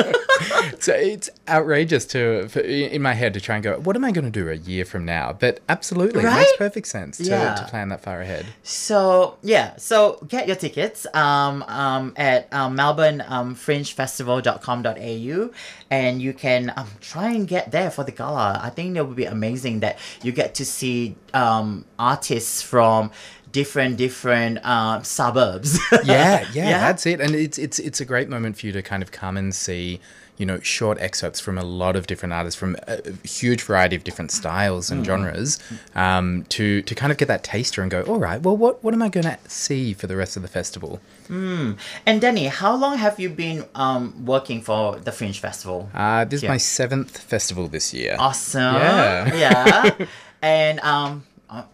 So 0.79 0.93
it's 0.93 1.29
outrageous 1.49 2.05
to, 2.07 2.47
for, 2.49 2.59
in 2.59 3.01
my 3.01 3.13
head, 3.13 3.33
to 3.33 3.41
try 3.41 3.55
and 3.55 3.63
go, 3.63 3.79
what 3.79 3.95
am 3.95 4.05
I 4.05 4.11
going 4.11 4.25
to 4.25 4.31
do 4.31 4.47
a 4.49 4.53
year 4.53 4.85
from 4.85 5.05
now? 5.05 5.33
But 5.33 5.59
absolutely, 5.67 6.21
it 6.23 6.31
makes 6.31 6.55
perfect 6.57 6.87
sense 6.87 7.17
to, 7.17 7.23
Yeah. 7.23 7.55
to 7.55 7.65
plan 7.65 7.89
that 7.89 8.01
far 8.01 8.21
ahead. 8.21 8.45
so 8.61 9.37
yeah, 9.41 9.75
so 9.77 10.19
get 10.27 10.45
your 10.45 10.55
tickets 10.55 11.07
um, 11.15 11.63
um, 11.63 12.13
at 12.15 12.51
um, 12.53 12.75
Melbourne 12.75 13.23
um, 13.27 13.55
fringefestival.com.au 13.55 15.49
and 15.89 16.21
you 16.21 16.33
can 16.33 16.73
um, 16.75 16.87
try 17.01 17.29
and 17.31 17.47
get 17.47 17.71
there 17.71 17.89
for 17.89 18.03
the 18.03 18.11
gala. 18.11 18.59
I 18.61 18.69
think 18.69 18.95
it 18.97 19.01
would 19.07 19.15
be 19.15 19.25
amazing 19.25 19.79
that 19.81 19.97
you 20.21 20.31
get 20.31 20.53
to 20.55 20.65
see 20.65 21.15
um, 21.33 21.85
artists 21.97 22.61
from 22.61 23.11
different 23.51 23.97
different 23.97 24.63
um, 24.65 25.03
suburbs. 25.03 25.79
yeah, 26.03 26.45
yeah, 26.53 26.69
Yeah? 26.69 26.79
that's 26.79 27.05
it. 27.05 27.19
And 27.21 27.35
it's 27.35 27.57
it's 27.57 27.79
it's 27.79 28.01
a 28.01 28.05
great 28.05 28.29
moment 28.29 28.57
for 28.57 28.65
you 28.67 28.71
to 28.73 28.81
kind 28.81 29.01
of 29.03 29.11
come 29.11 29.37
and 29.37 29.53
see, 29.55 29.99
you 30.37 30.45
know, 30.45 30.59
short 30.59 30.99
excerpts 30.99 31.39
from 31.39 31.57
a 31.57 31.63
lot 31.63 31.95
of 31.95 32.05
different 32.07 32.33
artists 32.33 32.59
from 32.59 32.75
a 32.87 33.01
huge 33.27 33.61
variety 33.63 33.95
of 33.95 34.03
different 34.03 34.31
styles 34.31 34.91
and 34.91 35.05
genres 35.05 35.59
um, 35.95 36.43
to 36.49 36.81
to 36.83 36.93
kind 36.95 37.11
of 37.11 37.17
get 37.17 37.27
that 37.27 37.43
taster 37.43 37.81
and 37.81 37.89
go, 37.89 38.01
all 38.03 38.19
right, 38.19 38.41
well, 38.41 38.55
what 38.57 38.83
what 38.83 38.93
am 38.93 39.01
I 39.01 39.09
going 39.09 39.25
to 39.25 39.37
see 39.47 39.93
for 39.93 40.07
the 40.07 40.15
rest 40.15 40.35
of 40.35 40.41
the 40.43 40.47
festival? 40.47 40.99
And 41.29 42.21
Danny, 42.21 42.47
how 42.47 42.75
long 42.75 42.97
have 42.97 43.19
you 43.19 43.29
been 43.29 43.65
um, 43.75 44.25
working 44.25 44.61
for 44.61 44.97
the 44.97 45.11
Fringe 45.11 45.39
Festival? 45.39 45.89
Uh, 45.93 46.23
this 46.25 46.41
is 46.43 46.47
my 46.49 46.57
seventh 46.57 47.17
festival 47.17 47.67
this 47.67 47.93
year. 47.93 48.15
Awesome. 48.17 48.75
Yeah. 48.75 49.35
Yeah. 49.35 50.05
and 50.41 50.79
um, 50.81 51.23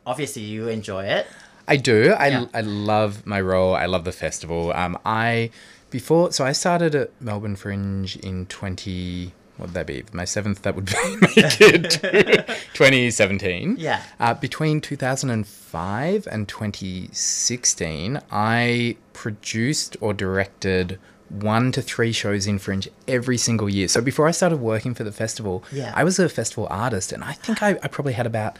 obviously 0.06 0.42
you 0.44 0.68
enjoy 0.70 1.06
it. 1.06 1.28
I 1.68 1.78
do. 1.78 2.14
I, 2.18 2.28
Yeah. 2.28 2.46
I 2.54 2.62
love 2.62 3.26
my 3.26 3.40
role. 3.42 3.76
I 3.76 3.86
love 3.86 4.04
the 4.06 4.12
festival. 4.12 4.72
Um, 4.74 4.98
I 5.06 5.50
before 5.90 6.32
so 6.32 6.44
I 6.46 6.52
started 6.52 6.96
at 6.96 7.12
Melbourne 7.22 7.56
Fringe 7.56 8.16
in 8.18 8.46
twenty. 8.48 9.34
What 9.58 9.68
would 9.68 9.74
that 9.76 9.86
be? 9.86 10.04
My 10.12 10.26
seventh. 10.26 10.64
That 10.64 10.76
would 10.76 10.86
be 10.88 11.16
make 11.22 11.38
it 11.38 12.50
twenty 12.74 13.12
seventeen. 13.12 13.76
Yeah. 13.78 14.02
Uh, 14.20 14.34
between 14.34 14.82
two 14.82 14.96
thousand 14.96 15.30
and 15.30 15.48
five 15.48 16.28
and 16.32 16.48
twenty 16.48 17.10
sixteen, 17.14 18.20
I 18.32 18.98
produced 19.14 19.96
or 20.02 20.14
directed 20.14 21.00
one 21.30 21.72
to 21.72 21.82
three 21.82 22.12
shows 22.12 22.46
in 22.46 22.60
Fringe 22.60 22.88
every 23.08 23.38
single 23.38 23.68
year. 23.70 23.88
So 23.88 24.02
before 24.02 24.28
I 24.28 24.32
started 24.32 24.58
working 24.60 24.94
for 24.94 25.04
the 25.04 25.12
festival, 25.12 25.64
Yeah. 25.72 25.92
I 25.96 26.04
was 26.04 26.20
a 26.20 26.30
festival 26.30 26.68
artist, 26.70 27.12
and 27.12 27.24
I 27.24 27.34
think 27.34 27.64
I, 27.64 27.70
I 27.82 27.88
probably 27.88 28.14
had 28.14 28.26
about 28.28 28.58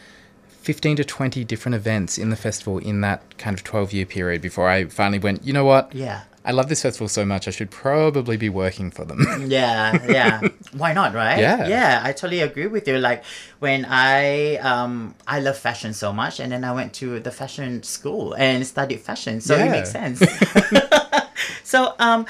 15 0.64 0.96
to 0.96 1.04
20 1.04 1.44
different 1.44 1.74
events 1.74 2.16
in 2.16 2.30
the 2.30 2.36
festival 2.36 2.78
in 2.78 3.02
that 3.02 3.36
kind 3.36 3.52
of 3.54 3.62
12 3.64 3.92
year 3.92 4.06
period 4.06 4.40
before 4.40 4.66
I 4.66 4.86
finally 4.86 5.18
went, 5.18 5.44
you 5.44 5.52
know 5.52 5.64
what? 5.66 5.94
Yeah. 5.94 6.22
I 6.42 6.52
love 6.52 6.70
this 6.70 6.80
festival 6.80 7.08
so 7.08 7.24
much, 7.24 7.46
I 7.46 7.50
should 7.50 7.70
probably 7.70 8.38
be 8.38 8.48
working 8.48 8.90
for 8.90 9.04
them. 9.04 9.20
Yeah, 9.46 10.06
yeah. 10.06 10.40
Why 10.72 10.94
not, 10.94 11.12
right? 11.12 11.38
Yeah. 11.38 11.68
Yeah, 11.68 12.00
I 12.02 12.12
totally 12.12 12.40
agree 12.40 12.66
with 12.66 12.88
you. 12.88 12.98
Like 12.98 13.24
when 13.58 13.84
I 13.86 14.56
um 14.56 15.14
I 15.26 15.40
love 15.40 15.58
fashion 15.58 15.92
so 15.92 16.14
much 16.14 16.40
and 16.40 16.50
then 16.50 16.64
I 16.64 16.72
went 16.72 16.94
to 16.94 17.20
the 17.20 17.30
fashion 17.30 17.82
school 17.82 18.32
and 18.34 18.66
studied 18.66 19.00
fashion. 19.00 19.42
So 19.42 19.56
it 19.56 19.70
makes 19.70 19.92
sense. 19.92 20.22
so 21.62 21.94
um 21.98 22.24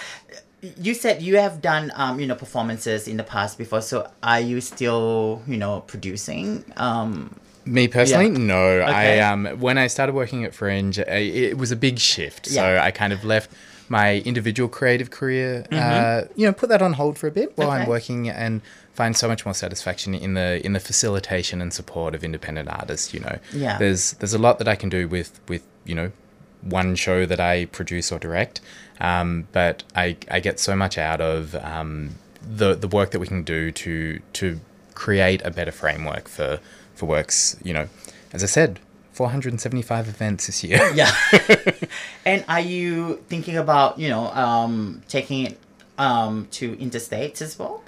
you 0.61 0.95
said 0.95 1.23
you 1.23 1.37
have 1.37 1.61
done 1.63 1.93
um 1.95 2.19
you 2.19 2.27
know 2.27 2.35
performances 2.35 3.07
in 3.07 3.17
the 3.17 3.25
past 3.25 3.59
before. 3.59 3.81
So 3.81 4.11
are 4.25 4.41
you 4.41 4.61
still, 4.61 5.43
you 5.47 5.57
know, 5.57 5.81
producing? 5.87 6.65
Um 6.77 7.31
Me 7.67 7.89
personally, 7.89 8.27
Yeah. 8.31 8.39
no. 8.39 8.63
Okay. 8.83 9.21
I 9.21 9.33
um 9.33 9.47
when 9.61 9.79
I 9.79 9.87
started 9.89 10.15
working 10.15 10.45
at 10.45 10.55
Fringe, 10.55 10.99
I, 10.99 11.03
it 11.51 11.57
was 11.59 11.71
a 11.73 11.77
big 11.77 11.99
shift. 11.99 12.47
So 12.47 12.79
I 12.79 12.91
kind 12.91 13.13
of 13.13 13.25
left 13.25 13.51
my 13.89 14.19
individual 14.21 14.69
creative 14.69 15.11
career, 15.11 15.67
uh, 15.71 16.23
you 16.37 16.47
know, 16.47 16.53
put 16.53 16.69
that 16.71 16.81
on 16.83 16.95
hold 16.95 17.19
for 17.19 17.27
a 17.27 17.31
bit 17.31 17.53
while 17.57 17.69
Mm-hmm. 17.69 17.75
Okay. 17.77 17.83
I'm 17.83 17.89
working 17.89 18.29
and 18.29 18.61
find 18.95 19.17
so 19.17 19.29
much 19.29 19.45
more 19.45 19.55
satisfaction 19.55 20.15
in 20.15 20.35
the 20.35 20.65
in 20.65 20.73
the 20.73 20.81
facilitation 20.81 21.61
and 21.61 21.73
support 21.73 22.15
of 22.15 22.23
independent 22.25 22.69
artists. 22.69 23.13
You 23.15 23.21
know, 23.21 23.39
Yeah. 23.53 23.79
there's 23.79 24.13
there's 24.15 24.35
a 24.35 24.39
lot 24.39 24.59
that 24.59 24.69
I 24.69 24.77
can 24.77 24.89
do 24.89 25.09
with 25.09 25.41
with 25.49 25.63
you 25.85 25.95
know 25.95 26.13
one 26.63 26.95
show 26.97 27.27
that 27.27 27.41
I 27.41 27.67
produce 27.67 28.11
or 28.13 28.19
direct, 28.19 28.61
um, 29.01 29.47
but 29.53 29.83
I 29.95 30.17
I 30.31 30.41
get 30.41 30.59
so 30.61 30.75
much 30.77 30.97
out 30.99 31.21
of 31.21 31.55
um, 31.57 32.15
the 32.43 32.75
the 32.75 32.89
work 32.89 33.11
that 33.11 33.21
we 33.21 33.27
can 33.27 33.43
do 33.43 33.71
to 33.73 34.21
to 34.35 34.61
create 34.95 35.43
a 35.45 35.51
better 35.51 35.73
framework 35.73 36.29
for 36.29 36.59
for 36.95 37.07
works. 37.07 37.57
You 37.63 37.73
know, 37.75 37.89
as 38.33 38.43
I 38.43 38.47
said, 38.47 38.81
475 39.13 40.09
events 40.09 40.47
this 40.47 40.65
year. 40.65 40.81
yeah. 40.95 41.11
and 42.25 42.45
are 42.49 42.61
you 42.61 43.23
thinking 43.29 43.57
about, 43.57 43.99
you 43.99 44.09
know, 44.09 44.27
um 44.33 45.03
taking 45.09 45.47
it 45.47 45.59
um 45.99 46.49
to 46.53 46.77
interstates 46.77 47.41
as 47.43 47.59
well? 47.59 47.83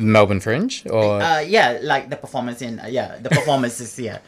Melbourne 0.00 0.38
Fringe 0.38 0.86
or 0.90 1.20
Uh, 1.20 1.40
yeah, 1.40 1.78
like 1.82 2.08
the 2.08 2.16
performance 2.16 2.62
in 2.62 2.78
uh, 2.78 2.86
yeah, 2.86 3.18
the 3.20 3.28
performances 3.30 3.98
yeah. 3.98 4.18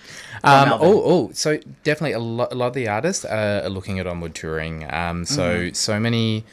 Um, 0.43 0.73
oh, 0.73 1.03
oh, 1.05 1.31
so 1.33 1.59
definitely 1.85 2.13
a 2.15 2.19
lot, 2.19 2.51
a 2.53 2.57
lot 2.57 2.67
of 2.69 2.75
the 2.75 2.89
artists 2.89 3.25
are, 3.25 3.63
are 3.63 3.69
looking 3.69 4.01
at 4.01 4.07
onward 4.07 4.35
touring. 4.35 4.93
Um, 4.93 5.25
so 5.25 5.43
Mm-hmm. 5.43 5.75
so 5.75 6.01
many, 6.01 6.45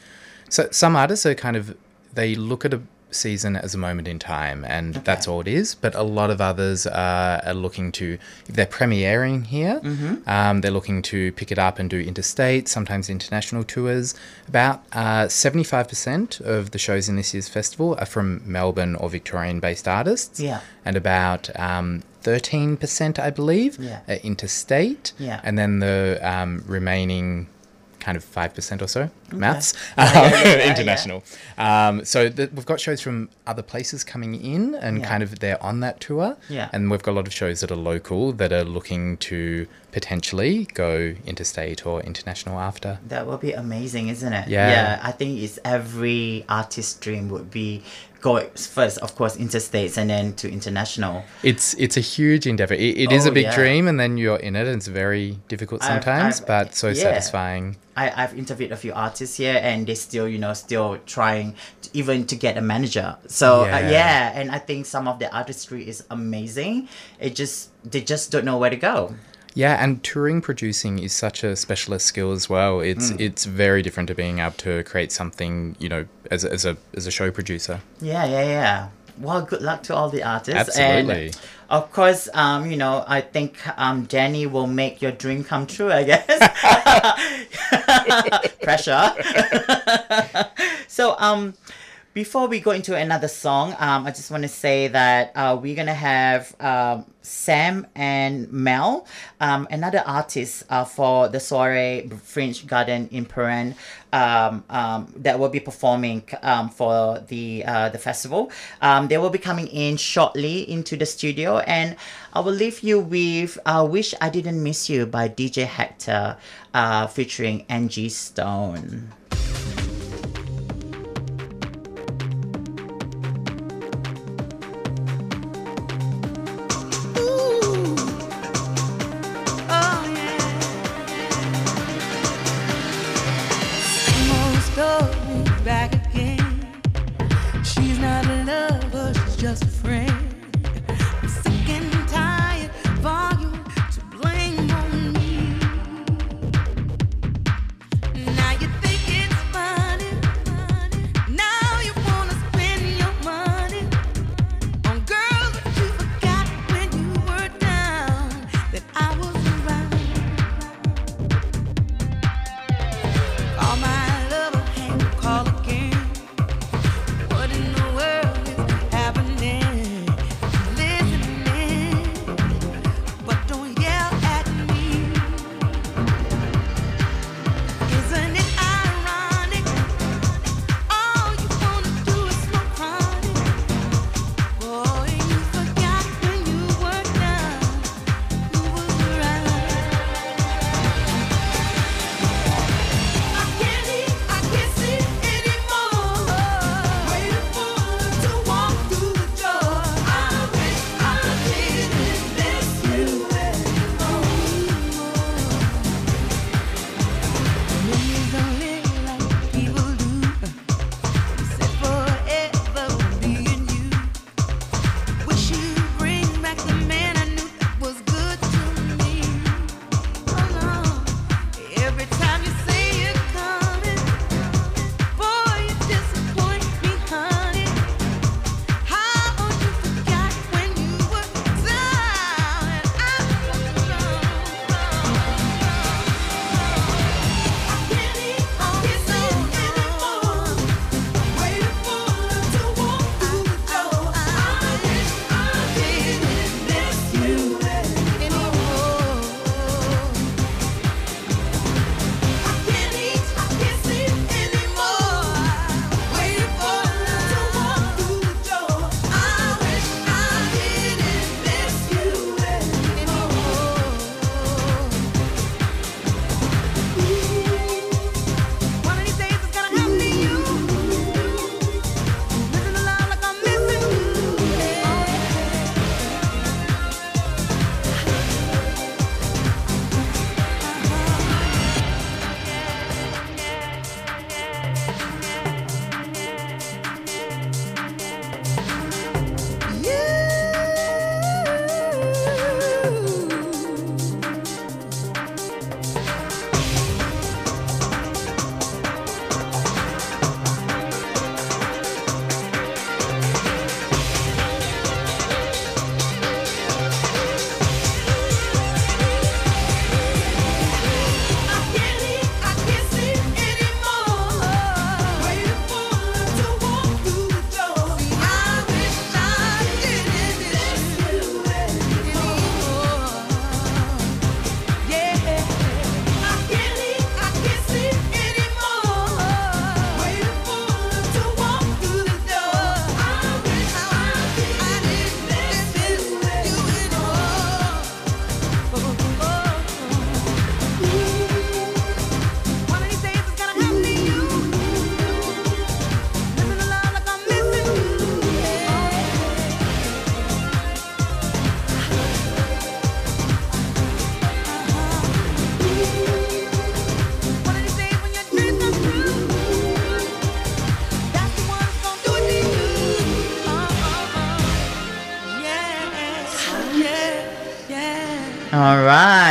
so 0.48 0.68
some 0.70 0.94
artists 0.94 1.26
are 1.26 1.34
kind 1.34 1.56
of 1.56 1.76
they 2.14 2.36
look 2.36 2.64
at 2.64 2.72
a 2.72 2.80
season 3.10 3.56
as 3.56 3.74
a 3.74 3.78
moment 3.78 4.06
in 4.08 4.18
time, 4.18 4.64
and 4.64 4.94
that's 4.96 5.26
all 5.28 5.40
it 5.40 5.48
is. 5.48 5.74
But 5.74 5.94
a 5.94 6.02
lot 6.02 6.30
of 6.30 6.40
others 6.40 6.86
are, 6.86 7.40
are 7.44 7.54
looking 7.54 7.90
to 7.92 8.18
if 8.48 8.54
they're 8.54 8.66
premiering 8.66 9.46
here, 9.46 9.80
Mm-hmm. 9.82 10.28
um, 10.28 10.60
they're 10.60 10.70
looking 10.70 11.02
to 11.02 11.32
pick 11.32 11.50
it 11.52 11.58
up 11.58 11.78
and 11.78 11.88
do 11.88 11.98
interstate, 12.00 12.68
sometimes 12.68 13.08
international 13.08 13.64
tours. 13.64 14.14
About 14.46 14.82
five 14.90 15.88
percent 15.88 16.40
of 16.40 16.70
the 16.72 16.78
shows 16.78 17.08
in 17.08 17.16
this 17.16 17.32
year's 17.34 17.48
festival 17.48 17.96
are 17.98 18.06
from 18.06 18.42
Melbourne 18.44 18.94
or 18.96 19.08
Victorian 19.08 19.60
based 19.60 19.86
artists 19.88 20.40
Yeah. 20.40 20.60
and 20.84 20.96
about 20.96 21.48
um, 21.58 22.02
13%, 22.24 23.18
I 23.18 23.30
believe, 23.30 23.78
Yeah. 23.78 24.00
are 24.08 24.14
interstate. 24.16 25.12
Yeah. 25.18 25.40
And 25.42 25.58
then 25.58 25.78
the 25.80 26.18
um, 26.22 26.62
remaining 26.66 27.48
kind 28.00 28.16
of 28.16 28.24
5% 28.24 28.82
or 28.82 28.86
so, 28.86 29.10
maths, 29.32 29.74
yeah, 29.98 30.04
um, 30.04 30.32
yeah, 30.32 30.70
international. 30.70 31.22
Um, 31.56 32.04
so 32.04 32.28
th- 32.28 32.50
we've 32.52 32.66
got 32.66 32.80
shows 32.80 33.00
from 33.00 33.28
other 33.46 33.62
places 33.62 34.04
coming 34.04 34.34
in 34.34 34.74
and 34.74 34.98
Yeah. 35.00 35.08
kind 35.08 35.22
of 35.22 35.38
they're 35.40 35.62
on 35.62 35.80
that 35.80 36.00
tour. 36.00 36.36
Yeah. 36.48 36.68
And 36.72 36.90
we've 36.90 37.02
got 37.02 37.12
a 37.12 37.18
lot 37.20 37.26
of 37.26 37.32
shows 37.34 37.60
that 37.60 37.70
are 37.70 37.76
local 37.76 38.32
that 38.32 38.52
are 38.52 38.64
looking 38.64 39.16
to 39.18 39.66
potentially 39.92 40.66
go 40.74 41.14
interstate 41.26 41.84
or 41.86 42.00
international 42.02 42.58
after. 42.60 42.98
That 43.08 43.26
would 43.26 43.40
be 43.40 43.52
amazing, 43.52 44.08
isn't 44.08 44.32
it? 44.32 44.48
Yeah. 44.48 44.68
Yeah, 44.70 45.00
I 45.02 45.12
think 45.12 45.40
it's 45.40 45.58
every 45.64 46.44
artist's 46.48 46.98
dream 46.98 47.28
would 47.30 47.50
be 47.50 47.82
go 48.20 48.40
first, 48.56 48.98
of 48.98 49.14
course, 49.14 49.36
interstates 49.36 49.96
and 49.96 50.10
then 50.10 50.34
to 50.34 50.50
international. 50.50 51.24
It's 51.42 51.74
it's 51.74 51.96
a 51.96 52.00
huge 52.00 52.46
endeavor. 52.46 52.74
It, 52.74 52.98
it 53.04 53.12
is 53.12 53.26
Oh, 53.26 53.30
a 53.30 53.32
big 53.32 53.44
yeah. 53.44 53.54
dream, 53.54 53.86
and 53.88 53.98
then 53.98 54.16
you're 54.18 54.36
in 54.48 54.56
it, 54.56 54.66
and 54.66 54.76
it's 54.76 54.88
very 54.88 55.38
difficult 55.48 55.82
I've- 55.82 55.92
sometimes, 55.92 56.36
I've- 56.40 56.46
but 56.46 56.74
so 56.74 56.88
yeah. 56.88 56.94
satisfying. 56.94 57.76
I, 57.96 58.12
I've 58.22 58.38
interviewed 58.38 58.70
a 58.70 58.76
few 58.76 58.92
artists 58.92 59.17
here 59.26 59.58
and 59.62 59.86
they're 59.86 59.94
still, 59.96 60.28
you 60.28 60.38
know, 60.38 60.52
still 60.54 60.98
trying 61.06 61.54
to, 61.82 61.90
even 61.92 62.26
to 62.26 62.36
get 62.36 62.56
a 62.56 62.60
manager. 62.60 63.16
So 63.26 63.64
yeah. 63.64 63.78
Yeah. 63.80 63.86
Uh, 63.86 63.90
yeah, 63.90 64.40
and 64.40 64.50
I 64.50 64.58
think 64.58 64.86
some 64.86 65.08
of 65.08 65.18
the 65.18 65.34
artistry 65.34 65.86
is 65.88 66.04
amazing. 66.10 66.88
It 67.18 67.34
just 67.34 67.70
they 67.84 68.00
just 68.00 68.30
don't 68.30 68.44
know 68.44 68.58
where 68.58 68.70
to 68.70 68.76
go. 68.76 69.14
Yeah, 69.54 69.82
and 69.82 70.04
touring 70.04 70.40
producing 70.40 70.98
is 71.00 71.12
such 71.12 71.42
a 71.42 71.56
specialist 71.56 72.06
skill 72.06 72.30
as 72.32 72.48
well. 72.48 72.80
It's 72.80 73.10
Mm. 73.10 73.20
it's 73.20 73.44
very 73.44 73.82
different 73.82 74.06
to 74.08 74.14
being 74.14 74.38
able 74.38 74.52
to 74.58 74.84
create 74.84 75.10
something, 75.10 75.74
you 75.80 75.88
know, 75.88 76.06
as 76.30 76.44
a, 76.44 76.52
as 76.52 76.64
a 76.64 76.76
as 76.94 77.06
a 77.06 77.10
show 77.10 77.30
producer. 77.32 77.80
Yeah, 78.00 78.24
yeah, 78.26 78.44
yeah. 78.44 78.88
Well, 79.20 79.42
good 79.42 79.62
luck 79.62 79.82
to 79.84 79.94
all 79.94 80.10
the 80.10 80.22
artists. 80.22 80.78
Absolutely. 80.78 81.26
And 81.26 81.38
of 81.70 81.92
course, 81.92 82.28
um, 82.32 82.70
you 82.70 82.76
know, 82.76 83.04
I 83.06 83.20
think 83.20 83.58
um, 83.78 84.04
Danny 84.04 84.46
will 84.46 84.66
make 84.66 85.02
your 85.02 85.12
dream 85.12 85.44
come 85.44 85.66
true. 85.66 85.92
I 85.92 86.04
guess. 86.04 86.26
Pressure. 88.62 89.12
so, 90.88 91.16
um, 91.18 91.54
before 92.18 92.48
we 92.48 92.58
go 92.58 92.72
into 92.72 92.96
another 92.96 93.28
song, 93.28 93.76
um, 93.78 94.04
I 94.04 94.10
just 94.10 94.28
want 94.28 94.42
to 94.42 94.48
say 94.48 94.88
that 94.88 95.30
uh, 95.36 95.56
we're 95.62 95.76
gonna 95.76 95.94
have 95.94 96.52
um, 96.58 97.04
Sam 97.22 97.86
and 97.94 98.52
Mel, 98.52 99.06
um, 99.40 99.68
another 99.70 100.02
artist 100.04 100.64
uh, 100.68 100.84
for 100.84 101.28
the 101.28 101.38
soiree 101.38 102.10
Fringe 102.24 102.66
Garden 102.66 103.08
in 103.12 103.24
Prahran, 103.24 103.76
um, 104.12 104.64
um, 104.68 105.14
that 105.18 105.38
will 105.38 105.48
be 105.48 105.60
performing 105.60 106.24
um, 106.42 106.70
for 106.70 107.20
the 107.28 107.64
uh, 107.64 107.88
the 107.90 107.98
festival. 107.98 108.50
They 108.82 109.16
will 109.16 109.30
be 109.30 109.38
coming 109.38 109.68
in 109.68 109.96
shortly 109.96 110.68
into 110.68 110.96
the 110.96 111.06
studio, 111.06 111.58
and 111.58 111.94
I 112.32 112.40
will 112.40 112.58
leave 112.64 112.80
you 112.80 112.98
with 112.98 113.60
uh, 113.64 113.86
"Wish 113.88 114.12
I 114.20 114.28
Didn't 114.28 114.60
Miss 114.60 114.90
You" 114.90 115.06
by 115.06 115.28
DJ 115.28 115.66
Hector, 115.66 116.36
uh, 116.74 117.06
featuring 117.06 117.64
Angie 117.68 118.08
Stone. 118.08 119.14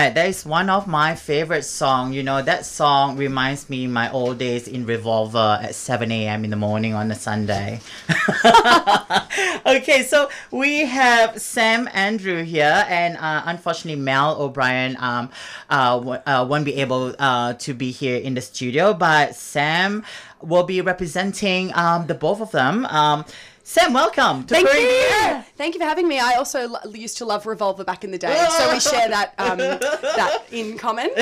Right, 0.08 0.16
that 0.16 0.30
is 0.30 0.46
one 0.46 0.70
of 0.70 0.88
my 0.88 1.16
favorite 1.16 1.64
song. 1.64 2.14
You 2.14 2.24
know, 2.24 2.42
that 2.42 2.66
song 2.66 3.18
reminds 3.18 3.70
me 3.70 3.88
my 3.88 4.10
old 4.12 4.38
days 4.38 4.68
in 4.68 4.86
Revolver 4.86 5.60
at 5.62 5.76
7 5.76 6.12
a.m. 6.12 6.46
in 6.46 6.50
the 6.50 6.56
morning 6.56 6.94
on 6.94 7.12
a 7.12 7.16
Sunday. 7.16 7.82
okay, 9.68 10.04
so 10.04 10.30
we 10.52 10.86
have 10.86 11.40
Sam 11.42 11.90
Andrew 11.94 12.44
here, 12.44 12.86
and 12.88 13.18
uh, 13.18 13.44
unfortunately, 13.46 14.02
Mel 14.02 14.42
O'Brien 14.42 14.96
um, 15.00 15.30
uh, 15.70 15.98
w- 16.00 16.20
uh, 16.26 16.46
won't 16.50 16.66
be 16.66 16.76
able 16.76 17.14
uh, 17.20 17.54
to 17.54 17.74
be 17.74 17.92
here 17.92 18.18
in 18.18 18.34
the 18.34 18.42
studio, 18.42 18.94
but 18.94 19.36
Sam 19.36 20.04
will 20.42 20.64
be 20.64 20.82
representing 20.82 21.74
um, 21.76 22.08
the 22.08 22.14
both 22.16 22.42
of 22.42 22.52
them. 22.52 22.86
Um, 22.86 23.26
Sam, 23.64 23.92
welcome 23.92 24.46
to 24.46 24.54
Thank 24.54 24.68
you. 24.70 24.80
Gear. 24.80 25.46
Thank 25.58 25.74
you 25.76 25.82
for 25.82 25.86
having 25.86 26.08
me. 26.08 26.20
I 26.20 26.36
also 26.36 26.70
lo- 26.70 26.80
used 26.94 27.18
to 27.18 27.26
love 27.26 27.46
Revolver 27.46 27.84
back 27.84 28.06
in 28.06 28.12
the 28.12 28.18
day, 28.18 28.46
so 28.58 28.72
we 28.72 28.80
share 28.92 29.10
that 29.10 29.34
um, 29.38 29.58
that 29.58 30.44
in 30.52 30.78
common. 30.78 31.10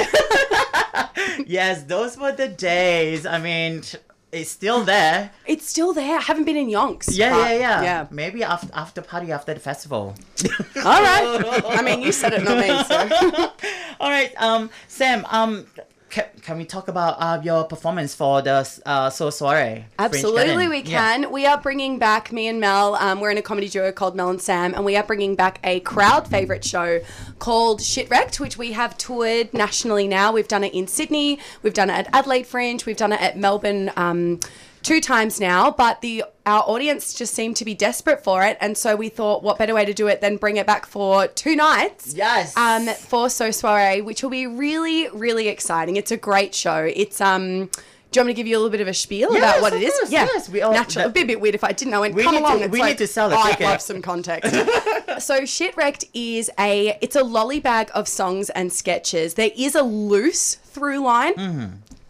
Yes, 1.46 1.84
those 1.84 2.18
were 2.18 2.32
the 2.32 2.48
days. 2.48 3.26
I 3.26 3.40
mean, 3.40 3.84
it's 4.36 4.52
still 4.52 4.84
there. 4.84 5.32
It's 5.46 5.68
still 5.70 5.94
there. 5.94 6.18
I 6.18 6.22
haven't 6.22 6.46
been 6.46 6.58
in 6.58 6.68
Yonks. 6.68 7.08
Yeah, 7.12 7.32
but- 7.34 7.50
yeah, 7.52 7.58
yeah. 7.66 7.82
Yeah. 7.84 8.08
Maybe 8.12 8.44
after 8.44 8.70
after 8.74 9.02
party 9.02 9.32
after 9.32 9.54
the 9.54 9.60
festival. 9.60 10.16
All 10.90 11.02
right. 11.02 11.64
I 11.80 11.82
mean, 11.82 12.02
you 12.02 12.12
said 12.12 12.34
it, 12.34 12.44
not 12.44 12.58
me. 12.60 12.72
So. 12.92 12.98
All 14.02 14.10
right, 14.10 14.32
um, 14.42 14.70
Sam. 14.88 15.26
Um, 15.30 15.66
can, 16.10 16.26
can 16.42 16.58
we 16.58 16.66
talk 16.66 16.88
about 16.88 17.16
uh, 17.20 17.42
your 17.44 17.64
performance 17.66 18.14
for 18.16 18.42
the 18.42 18.68
uh, 18.86 19.10
So 19.10 19.30
Soiree? 19.30 19.86
Absolutely, 20.00 20.68
we 20.68 20.78
Yeah. 20.80 20.84
can. 21.18 21.32
We 21.32 21.46
are 21.46 21.58
bringing 21.60 21.98
back 22.00 22.32
me 22.32 22.48
and 22.48 22.60
Mel. 22.60 22.96
Um, 22.96 23.20
we're 23.20 23.32
in 23.32 23.38
a 23.38 23.42
comedy 23.42 23.68
duo 23.68 23.92
called 23.92 24.16
Mel 24.16 24.30
and 24.30 24.42
Sam, 24.42 24.74
and 24.74 24.86
we 24.86 24.96
are 24.96 25.04
bringing 25.04 25.36
back 25.36 25.60
a 25.64 25.80
crowd 25.82 26.28
favorite 26.28 26.64
show 26.64 27.02
called 27.40 27.80
Shitwrecked, 27.82 28.40
which 28.40 28.58
we 28.58 28.72
have 28.74 28.98
toured 28.98 29.54
nationally 29.54 30.08
now. 30.08 30.32
We've 30.32 30.48
done 30.48 30.64
it 30.64 30.74
in 30.74 30.88
Sydney, 30.88 31.40
we've 31.64 31.74
done 31.74 31.90
it 31.90 31.94
at 31.94 32.10
Adelaide 32.14 32.48
Fringe, 32.48 32.86
we've 32.86 32.98
done 32.98 33.12
it 33.12 33.22
at 33.22 33.38
Melbourne. 33.38 33.92
Um, 33.98 34.40
Two 34.86 35.02
times 35.02 35.40
now, 35.40 35.72
but 35.72 36.02
the 36.02 36.24
our 36.46 36.62
audience 36.62 37.16
just 37.16 37.34
seemed 37.34 37.56
to 37.56 37.66
be 37.66 37.74
desperate 37.74 38.24
for 38.24 38.44
it, 38.44 38.56
and 38.62 38.78
so 38.78 38.96
we 38.96 39.10
thought, 39.10 39.42
what 39.42 39.58
better 39.58 39.74
way 39.74 39.84
to 39.84 39.96
do 39.96 40.06
it 40.08 40.22
than 40.22 40.38
bring 40.38 40.58
it 40.58 40.68
back 40.68 40.86
for 40.86 41.26
two 41.26 41.56
nights? 41.56 42.14
Yes. 42.14 42.56
Um, 42.56 42.86
for 42.90 43.32
So 43.32 43.50
Soiree, 43.50 44.02
which 44.02 44.22
will 44.22 44.30
be 44.30 44.46
really, 44.46 45.10
really 45.10 45.48
exciting. 45.48 45.96
It's 45.96 46.12
a 46.12 46.18
great 46.18 46.54
show. 46.54 46.84
It's 46.96 47.20
um. 47.20 47.72
Do 48.12 48.20
you 48.20 48.22
want 48.22 48.28
me 48.28 48.34
to 48.36 48.38
give 48.38 48.48
you 48.48 48.56
a 48.56 48.60
little 48.60 48.70
bit 48.72 48.80
of 48.80 48.88
a 48.88 48.94
spiel 48.94 49.34
Yes, 49.34 49.40
about 49.40 49.62
what 49.62 49.74
it 49.74 49.82
is? 49.84 49.94
course, 50.00 50.10
yes, 50.12 50.48
we 50.48 50.62
all- 50.62 50.74
it'd 50.74 51.14
be 51.14 51.24
a 51.24 51.26
bit 51.26 51.42
weird 51.42 51.54
if 51.56 51.66
I 51.66 51.74
didn't 51.74 51.92
know. 51.92 52.04
And 52.04 52.16
We 52.16 52.24
come 52.24 52.36
need 52.36 52.42
to- 52.42 52.46
along. 52.46 52.62
it's 52.62 52.72
we 52.72 52.80
like, 52.80 52.92
need 52.92 52.98
to 53.00 53.08
sell 53.08 53.34
I'd 53.34 53.52
ticket. 53.52 53.66
love 53.66 53.82
some 53.82 54.02
context. 54.02 54.54
so 55.20 55.42
Shitwrecked 55.42 56.06
is 56.14 56.50
a 56.58 56.98
it's 57.02 57.18
a 57.18 57.24
lolly 57.24 57.60
bag 57.60 57.90
of 57.94 58.08
songs 58.08 58.50
and 58.52 58.72
sketches. 58.72 59.34
There 59.34 59.50
is 59.58 59.76
a 59.76 59.82
loose 59.84 60.56
through 60.56 61.00
line. 61.00 61.34
Mm-hmm. 61.34 61.66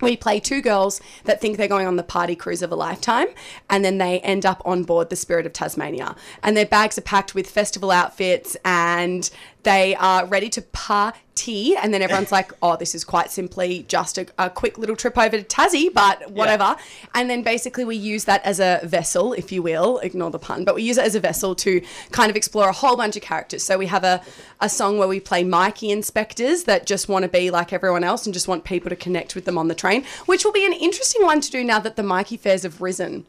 We 0.06 0.16
play 0.16 0.40
two 0.40 0.62
girls 0.62 1.02
that 1.24 1.42
think 1.42 1.58
they're 1.58 1.68
going 1.68 1.88
on 1.88 1.96
the 1.96 2.04
party 2.04 2.36
cruise 2.36 2.62
of 2.62 2.72
a 2.72 2.76
lifetime, 2.76 3.26
and 3.72 3.84
then 3.84 3.98
they 3.98 4.20
end 4.20 4.46
up 4.46 4.62
on 4.64 4.84
board 4.84 5.10
the 5.10 5.16
Spirit 5.16 5.48
of 5.48 5.54
Tasmania. 5.54 6.16
And 6.44 6.56
their 6.56 6.68
bags 6.68 6.98
are 7.00 7.02
packed 7.02 7.34
with 7.34 7.50
festival 7.50 7.90
outfits, 7.90 8.56
and 8.64 9.28
they 9.66 9.96
are 9.96 10.26
ready 10.26 10.50
to 10.52 10.62
party. 10.62 11.76
And 11.76 11.94
then 11.94 12.02
everyone's 12.02 12.32
like, 12.40 12.54
"Oh, 12.62 12.78
this 12.78 12.96
is 12.96 13.04
quite 13.04 13.30
simply 13.30 13.84
just 13.90 14.18
a, 14.18 14.28
a 14.40 14.50
quick 14.50 14.78
little 14.78 14.96
trip 14.96 15.18
over 15.18 15.38
to 15.38 15.44
Tassie, 15.44 15.94
but 15.94 16.32
whatever." 16.32 16.78
And 17.14 17.30
then 17.30 17.44
basically 17.44 17.84
we 17.84 17.98
use 17.98 18.24
that 18.24 18.44
as 18.46 18.62
a 18.62 18.80
vessel, 18.84 19.34
if 19.34 19.52
you 19.52 19.62
will. 19.62 19.98
Ignore 20.00 20.32
the 20.32 20.40
pun, 20.40 20.64
but 20.64 20.76
we 20.76 20.84
use 20.84 20.98
it 20.98 21.06
as 21.06 21.16
a 21.16 21.20
vessel 21.20 21.54
to 21.56 21.82
kind 22.12 22.30
of 22.30 22.38
explore 22.38 22.70
a 22.70 22.74
whole 22.74 22.96
bunch 22.96 23.18
of 23.18 23.22
characters. 23.22 23.64
So 23.64 23.78
we 23.78 23.88
have 23.88 24.06
a 24.06 24.22
a 24.62 24.70
song 24.70 24.98
where 24.98 25.08
we 25.08 25.20
play 25.20 25.44
Myki 25.44 25.90
inspectors 25.90 26.64
that 26.64 26.86
just 26.86 27.10
want 27.10 27.24
to 27.24 27.30
be 27.30 27.52
like 27.52 27.74
everyone 27.74 28.06
else 28.06 28.26
and 28.26 28.34
just 28.34 28.48
want 28.48 28.64
people 28.64 28.90
to 28.90 28.96
connect 28.96 29.36
with 29.36 29.44
them 29.44 29.58
on 29.58 29.68
the 29.68 29.76
train, 29.76 30.06
which 30.28 30.46
will 30.46 30.54
be 30.54 30.66
an 30.66 30.74
interesting 30.74 31.24
one 31.24 31.42
to 31.42 31.52
do 31.52 31.64
now 31.64 31.80
that 31.80 31.98
the 31.98 32.04
Myki 32.04 32.40
fares 32.40 32.64
have 32.64 32.82
risen. 32.82 33.26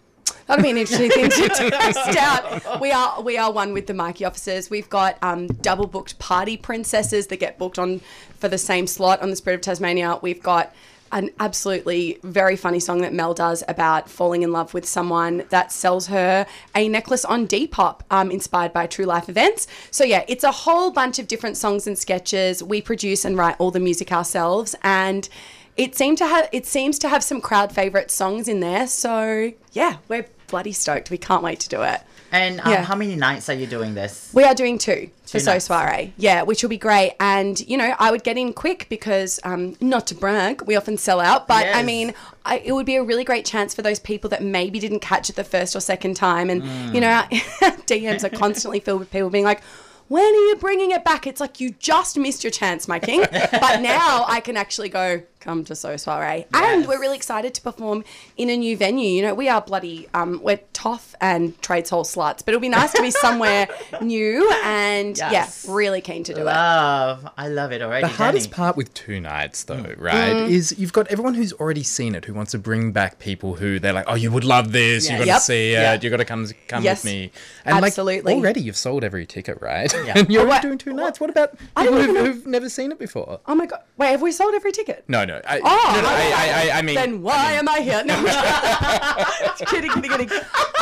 That'll 0.47 0.62
be 0.62 0.70
an 0.70 0.77
interesting 0.77 1.11
thing 1.11 1.29
to 1.31 1.70
test 1.70 2.18
out. 2.18 2.81
We 2.81 2.93
are 2.93 3.20
we 3.20 3.37
are 3.37 3.51
one 3.51 3.72
with 3.72 3.87
the 3.87 3.93
Myki 3.93 4.27
officers. 4.27 4.70
We've 4.70 4.89
got 4.89 5.18
um, 5.22 5.47
double 5.47 5.87
booked 5.87 6.18
party 6.18 6.57
princesses 6.57 7.27
that 7.29 7.39
get 7.39 7.59
booked 7.59 7.79
on 7.79 8.01
for 8.39 8.49
the 8.49 8.59
same 8.59 8.87
slot 8.87 9.22
on 9.22 9.31
the 9.31 9.37
Spirit 9.37 9.57
of 9.57 9.61
Tasmania. 9.62 10.18
We've 10.22 10.43
got 10.43 10.72
an 11.12 11.31
absolutely 11.39 12.18
very 12.22 12.57
funny 12.57 12.81
song 12.81 13.01
that 13.01 13.12
Mel 13.12 13.33
does 13.33 13.62
about 13.68 14.11
falling 14.11 14.43
in 14.43 14.53
love 14.53 14.74
with 14.74 14.87
someone 14.87 15.45
that 15.51 15.70
sells 15.70 16.09
her 16.09 16.47
a 16.74 16.89
necklace 16.89 17.24
on 17.24 17.47
Depop, 17.47 18.01
um, 18.11 18.31
inspired 18.31 18.72
by 18.72 18.87
true 18.87 19.05
life 19.05 19.29
events. 19.29 19.66
So 19.91 20.05
yeah, 20.05 20.24
it's 20.29 20.45
a 20.45 20.51
whole 20.51 20.91
bunch 20.91 21.18
of 21.18 21.29
different 21.29 21.57
songs 21.57 21.87
and 21.87 21.97
sketches. 21.97 22.62
We 22.62 22.81
produce 22.83 23.24
and 23.24 23.37
write 23.37 23.57
all 23.59 23.70
the 23.70 23.81
music 23.81 24.12
ourselves, 24.12 24.74
and 24.83 25.29
it 25.77 25.95
seemed 25.95 26.18
to 26.18 26.27
have 26.27 26.49
it 26.53 26.66
seems 26.66 26.99
to 27.01 27.09
have 27.09 27.22
some 27.22 27.41
crowd 27.41 27.72
favorite 27.72 28.11
songs 28.11 28.49
in 28.49 28.61
there. 28.61 28.87
So 28.87 29.53
yeah, 29.72 29.97
we're 30.09 30.27
bloody 30.49 30.72
stoked. 30.72 31.11
We 31.11 31.18
can't 31.18 31.43
wait 31.43 31.61
to 31.61 31.68
do 31.68 31.83
it. 31.83 32.01
And 32.33 32.61
um, 32.61 32.72
Yeah. 32.72 32.83
how 32.85 32.97
many 32.97 33.14
nights 33.14 33.49
are 33.49 33.55
you 33.55 33.66
doing 33.66 33.95
this? 33.95 34.31
We 34.33 34.43
are 34.45 34.55
doing 34.55 34.79
two 34.79 35.11
for 35.24 35.33
Two 35.35 35.41
So. 35.41 35.59
Soiree. 35.61 36.12
Yeah, 36.16 36.43
which 36.43 36.62
will 36.62 36.68
be 36.70 36.77
great. 36.79 37.14
And, 37.20 37.59
you 37.68 37.77
know, 37.77 37.95
I 38.01 38.11
would 38.11 38.24
get 38.24 38.37
in 38.37 38.53
quick 38.53 38.87
because, 38.89 39.39
um, 39.45 39.77
not 39.81 40.09
to 40.09 40.14
brag, 40.16 40.62
we 40.62 40.74
often 40.77 40.99
sell 40.99 41.20
out, 41.20 41.47
but 41.47 41.66
I 41.72 41.83
mean, 41.85 42.14
I, 42.45 42.59
it 42.59 42.72
would 42.72 42.85
be 42.87 42.97
a 42.97 43.03
really 43.03 43.22
great 43.24 43.45
chance 43.45 43.74
for 43.74 43.83
those 43.83 44.01
people 44.01 44.29
that 44.31 44.43
maybe 44.43 44.81
didn't 44.81 45.01
catch 45.01 45.31
it 45.31 45.37
the 45.37 45.45
first 45.45 45.77
or 45.77 45.81
second 45.81 46.14
time. 46.14 46.51
And, 46.51 46.64
you 46.95 47.01
know, 47.01 47.22
Mm. 47.31 47.87
DMs 47.87 48.24
are 48.24 48.37
constantly 48.37 48.81
filled 48.81 49.01
with 49.01 49.11
people 49.12 49.31
being 49.31 49.45
like, 49.45 49.62
when 50.09 50.22
are 50.24 50.47
you 50.49 50.57
bringing 50.57 50.91
it 50.93 51.05
back? 51.05 51.27
It's 51.27 51.41
like 51.41 51.61
you 51.61 51.70
just 51.79 52.16
missed 52.16 52.45
your 52.45 52.51
chance, 52.53 52.87
my 52.89 52.99
king. 52.99 53.20
but 53.33 53.81
now 53.81 54.24
I 54.29 54.41
can 54.41 54.57
actually 54.57 54.89
go, 54.89 55.22
come 55.47 55.65
to 55.65 55.77
So 55.77 55.97
Soiree. 55.97 56.45
And 56.53 56.87
we're 56.89 56.99
really 57.01 57.17
excited 57.17 57.55
to 57.55 57.63
perform 57.63 58.03
in 58.37 58.51
a 58.51 58.57
new 58.57 58.77
venue. 58.77 59.09
You 59.09 59.23
know, 59.23 59.35
we 59.35 59.49
are 59.49 59.61
bloody, 59.61 60.09
um, 60.13 60.41
we're 60.43 60.59
tough 60.73 61.15
and 61.21 61.61
trades 61.63 61.89
hall 61.91 62.05
sluts, 62.05 62.39
but 62.45 62.49
it'll 62.49 62.61
be 62.61 62.69
nice 62.69 62.93
to 62.95 63.01
be 63.01 63.13
somewhere 63.13 63.69
new 64.03 64.51
and 64.65 65.17
Yes. 65.17 65.65
yeah, 65.69 65.73
really 65.75 66.01
keen 66.01 66.25
to 66.25 66.35
do 66.35 66.41
it. 66.41 66.45
Love. 66.45 67.29
I 67.39 67.47
love 67.49 67.71
it 67.73 67.81
already. 67.81 68.03
The 68.09 68.13
hardest 68.13 68.51
part 68.51 68.77
with 68.77 68.93
two 68.93 69.21
nights, 69.21 69.63
though, 69.65 69.77
Mm. 69.77 70.01
right, 70.01 70.37
is 70.51 70.75
you've 70.79 70.93
got 70.93 71.07
everyone 71.09 71.35
who's 71.35 71.53
already 71.53 71.85
seen 71.85 72.15
it 72.17 72.25
who 72.25 72.35
wants 72.35 72.51
to 72.53 72.59
bring 72.59 72.91
back 72.91 73.19
people 73.21 73.55
who 73.55 73.79
they're 73.79 73.93
like, 73.93 74.07
oh, 74.09 74.15
you 74.17 74.33
would 74.33 74.43
love 74.45 74.73
this, 74.73 75.09
Yeah. 75.09 75.21
you 75.21 75.27
got 75.27 75.35
to 75.37 75.41
see 75.41 75.71
it, 75.71 75.73
Yeah. 75.75 75.99
you 76.03 76.11
got 76.11 76.17
to 76.17 76.25
come 76.25 76.47
come 76.67 76.83
Yes. 76.83 77.05
with 77.05 77.13
me. 77.13 77.31
And 77.65 77.85
Absolutely. 77.85 78.35
like 78.35 78.41
already 78.43 78.61
you've 78.63 78.77
sold 78.77 79.05
every 79.05 79.27
ticket, 79.27 79.59
right? 79.61 79.93
Yeah. 80.05 80.15
and 80.19 80.29
you're 80.31 80.51
Oh, 80.51 80.61
doing 80.61 80.79
two 80.79 80.93
nights. 80.93 81.21
What 81.21 81.31
about 81.31 81.57
people 81.77 81.95
who've, 82.03 82.17
who've 82.17 82.47
never 82.47 82.69
seen 82.69 82.91
it 82.91 82.99
before? 82.99 83.41
Oh 83.47 83.55
my 83.55 83.67
god! 83.67 83.81
Wait, 83.97 84.09
have 84.09 84.23
we 84.23 84.33
sold 84.33 84.55
every 84.55 84.73
ticket? 84.73 85.05
No, 85.09 85.25
no. 85.25 85.36
I, 85.45 85.61
Oh, 85.62 85.93
no, 85.95 86.01
no, 86.03 86.09
okay. 86.09 86.32
I, 86.32 86.70
I, 86.74 86.78
I 86.78 86.82
mean, 86.82 86.95
then 86.95 87.22
why 87.22 87.53
am 87.53 87.68
I 87.68 87.80
here? 87.80 88.03
No, 88.05 88.14
kidding, 89.66 89.91
kidding, 89.91 90.11
kidding. 90.11 90.30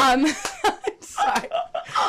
Um, 0.01 0.27
sorry. 1.15 1.49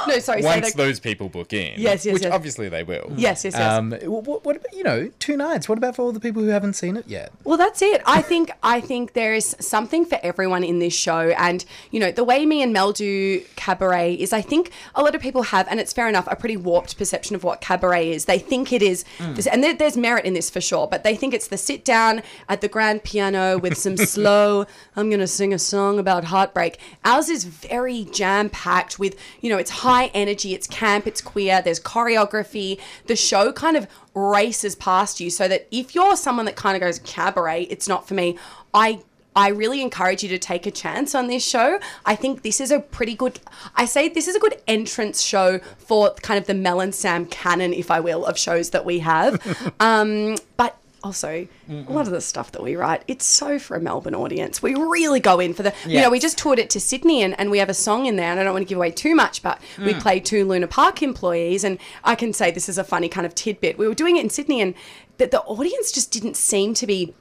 No, 0.07 0.19
sorry. 0.19 0.41
once 0.43 0.71
that- 0.71 0.77
those 0.77 0.99
people 0.99 1.29
book 1.29 1.53
in, 1.53 1.79
Yes, 1.79 2.05
yes, 2.05 2.13
which 2.13 2.23
yes. 2.23 2.33
obviously 2.33 2.69
they 2.69 2.83
will. 2.83 3.11
Yes, 3.15 3.43
yes, 3.43 3.53
yes. 3.53 3.61
Um, 3.61 3.91
what, 4.03 4.43
what 4.45 4.55
about 4.57 4.73
you 4.73 4.83
know 4.83 5.11
two 5.19 5.37
nights? 5.37 5.67
What 5.69 5.77
about 5.77 5.95
for 5.95 6.03
all 6.03 6.11
the 6.11 6.19
people 6.19 6.41
who 6.41 6.49
haven't 6.49 6.73
seen 6.73 6.97
it 6.97 7.07
yet? 7.07 7.31
Well, 7.43 7.57
that's 7.57 7.81
it. 7.81 8.01
I 8.05 8.21
think 8.21 8.51
I 8.63 8.81
think 8.81 9.13
there 9.13 9.33
is 9.33 9.55
something 9.59 10.05
for 10.05 10.19
everyone 10.23 10.63
in 10.63 10.79
this 10.79 10.93
show, 10.93 11.29
and 11.37 11.65
you 11.91 11.99
know 11.99 12.11
the 12.11 12.23
way 12.23 12.45
me 12.45 12.61
and 12.61 12.73
Mel 12.73 12.91
do 12.91 13.41
cabaret 13.55 14.13
is, 14.15 14.31
I 14.33 14.41
think 14.41 14.71
a 14.95 15.01
lot 15.03 15.15
of 15.15 15.21
people 15.21 15.43
have, 15.43 15.67
and 15.69 15.79
it's 15.79 15.93
fair 15.93 16.07
enough, 16.07 16.27
a 16.29 16.35
pretty 16.35 16.57
warped 16.57 16.97
perception 16.97 17.35
of 17.35 17.43
what 17.43 17.61
cabaret 17.61 18.09
is. 18.11 18.25
They 18.25 18.39
think 18.39 18.71
it 18.71 18.81
is, 18.81 19.03
this, 19.33 19.47
and 19.47 19.63
there, 19.63 19.73
there's 19.73 19.97
merit 19.97 20.25
in 20.25 20.33
this 20.33 20.49
for 20.49 20.61
sure, 20.61 20.87
but 20.87 21.03
they 21.03 21.15
think 21.15 21.33
it's 21.33 21.47
the 21.47 21.57
sit 21.57 21.83
down 21.85 22.21
at 22.49 22.61
the 22.61 22.67
grand 22.67 23.03
piano 23.03 23.57
with 23.57 23.77
some 23.77 23.97
slow. 24.15 24.65
I'm 24.95 25.09
gonna 25.09 25.27
sing 25.27 25.53
a 25.53 25.59
song 25.59 25.99
about 25.99 26.25
heartbreak. 26.25 26.79
Ours 27.03 27.29
is 27.29 27.43
very 27.45 28.05
jam 28.05 28.49
packed 28.49 28.94
with, 28.99 29.15
you 29.41 29.49
know, 29.49 29.57
it's 29.57 29.71
high 29.71 30.07
energy, 30.07 30.53
it's 30.53 30.67
camp, 30.67 31.07
it's 31.07 31.21
queer. 31.21 31.61
There's 31.61 31.79
choreography. 31.79 32.79
The 33.05 33.15
show 33.15 33.51
kind 33.51 33.77
of 33.77 33.87
races 34.13 34.75
past 34.75 35.19
you 35.19 35.29
so 35.29 35.47
that 35.47 35.67
if 35.71 35.95
you're 35.95 36.15
someone 36.15 36.45
that 36.45 36.55
kind 36.55 36.75
of 36.75 36.81
goes 36.81 36.99
cabaret, 36.99 37.63
it's 37.63 37.87
not 37.87 38.07
for 38.07 38.13
me. 38.13 38.37
I 38.73 39.01
I 39.37 39.49
really 39.49 39.81
encourage 39.81 40.23
you 40.23 40.29
to 40.29 40.37
take 40.37 40.65
a 40.65 40.71
chance 40.71 41.13
on 41.13 41.27
this 41.27 41.45
show. 41.45 41.77
I 42.05 42.15
think 42.15 42.41
this 42.41 42.61
is 42.61 42.71
a 42.71 42.79
pretty 42.79 43.15
good 43.15 43.39
I 43.75 43.85
say 43.85 44.07
this 44.07 44.27
is 44.27 44.35
a 44.35 44.39
good 44.39 44.61
entrance 44.67 45.21
show 45.21 45.59
for 45.77 46.13
kind 46.21 46.39
of 46.39 46.47
the 46.47 46.53
Mel 46.53 46.79
and 46.79 46.95
Sam 46.95 47.25
canon, 47.25 47.73
if 47.73 47.91
I 47.91 47.99
will, 47.99 48.25
of 48.25 48.37
shows 48.37 48.69
that 48.69 48.85
we 48.85 48.99
have. 48.99 49.73
um, 49.79 50.35
but 50.55 50.77
also 51.05 51.47
a 51.69 51.73
lot 51.91 52.07
of 52.07 52.11
the 52.11 52.21
stuff 52.21 52.51
that 52.51 52.63
we 52.63 52.75
write 52.75 53.03
it's 53.07 53.25
so 53.25 53.59
for 53.59 53.77
a 53.77 53.79
melbourne 53.79 54.15
audience. 54.15 54.61
We 54.61 54.75
really 54.75 55.19
go 55.19 55.39
in 55.39 55.53
for 55.53 55.63
the 55.63 55.73
you 55.85 56.01
know 56.01 56.09
we 56.09 56.19
just 56.19 56.37
toured 56.37 56.59
it 56.59 56.69
to 56.71 56.79
sydney 56.79 57.21
and, 57.23 57.39
and 57.39 57.51
we 57.51 57.59
have 57.59 57.69
a 57.69 57.73
song 57.73 58.05
in 58.05 58.15
there 58.15 58.31
and 58.31 58.39
i 58.39 58.43
don't 58.43 58.53
want 58.53 58.65
to 58.65 58.69
give 58.69 58.77
away 58.77 58.91
too 58.91 59.15
much 59.15 59.43
but 59.43 59.61
we 59.77 59.93
mm. 59.93 60.01
played 60.01 60.25
two 60.25 60.45
luna 60.45 60.67
park 60.67 61.01
employees 61.03 61.63
and 61.63 61.77
i 62.03 62.15
can 62.15 62.33
say 62.33 62.51
this 62.51 62.67
is 62.67 62.77
a 62.77 62.83
funny 62.83 63.07
kind 63.07 63.25
of 63.25 63.35
tidbit. 63.35 63.77
We 63.77 63.87
were 63.87 63.93
doing 63.93 64.17
it 64.17 64.23
in 64.23 64.29
sydney 64.29 64.61
and 64.61 64.73
the, 65.17 65.27
the 65.27 65.41
audience 65.41 65.91
just 65.91 66.11
didn't 66.11 66.35
seem 66.35 66.73
to 66.73 66.87
be 66.87 67.13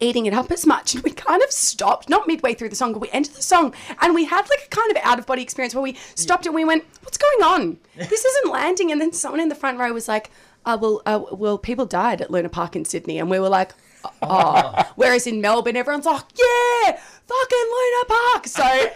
eating 0.00 0.26
it 0.26 0.34
up 0.34 0.50
as 0.50 0.66
much. 0.66 0.94
And 0.94 1.04
we 1.04 1.10
kind 1.10 1.42
of 1.42 1.50
stopped 1.52 2.08
not 2.08 2.26
midway 2.26 2.54
through 2.54 2.70
the 2.70 2.76
song 2.76 2.92
but 2.92 3.00
we 3.00 3.10
ended 3.10 3.34
the 3.34 3.42
song 3.42 3.74
and 4.00 4.14
we 4.14 4.24
had 4.24 4.48
like 4.48 4.66
a 4.66 4.68
kind 4.68 4.90
of 4.90 4.96
out 5.02 5.18
of 5.18 5.26
body 5.26 5.42
experience 5.42 5.74
where 5.74 5.82
we 5.82 5.94
stopped 6.14 6.46
and 6.46 6.54
we 6.54 6.64
went 6.64 6.84
what's 7.02 7.18
going 7.18 7.42
on? 7.42 7.78
This 7.96 8.24
isn't 8.24 8.52
landing. 8.52 8.92
And 8.92 9.00
then 9.00 9.12
someone 9.12 9.40
in 9.40 9.48
the 9.48 9.54
front 9.54 9.78
row 9.78 9.92
was 9.92 10.08
like 10.08 10.30
uh, 10.68 10.76
well, 10.80 11.02
uh, 11.06 11.20
well, 11.32 11.58
people 11.58 11.86
died 11.86 12.20
at 12.20 12.30
Luna 12.30 12.48
Park 12.50 12.76
in 12.76 12.84
Sydney, 12.84 13.18
and 13.18 13.30
we 13.30 13.38
were 13.40 13.48
like, 13.48 13.72
oh. 14.22 14.84
Whereas 14.96 15.26
in 15.26 15.40
Melbourne, 15.40 15.76
everyone's 15.76 16.04
like, 16.06 16.24
yeah, 16.36 16.92
fucking 17.26 17.68
Luna 17.76 18.04
Park. 18.08 18.46
So, 18.46 18.90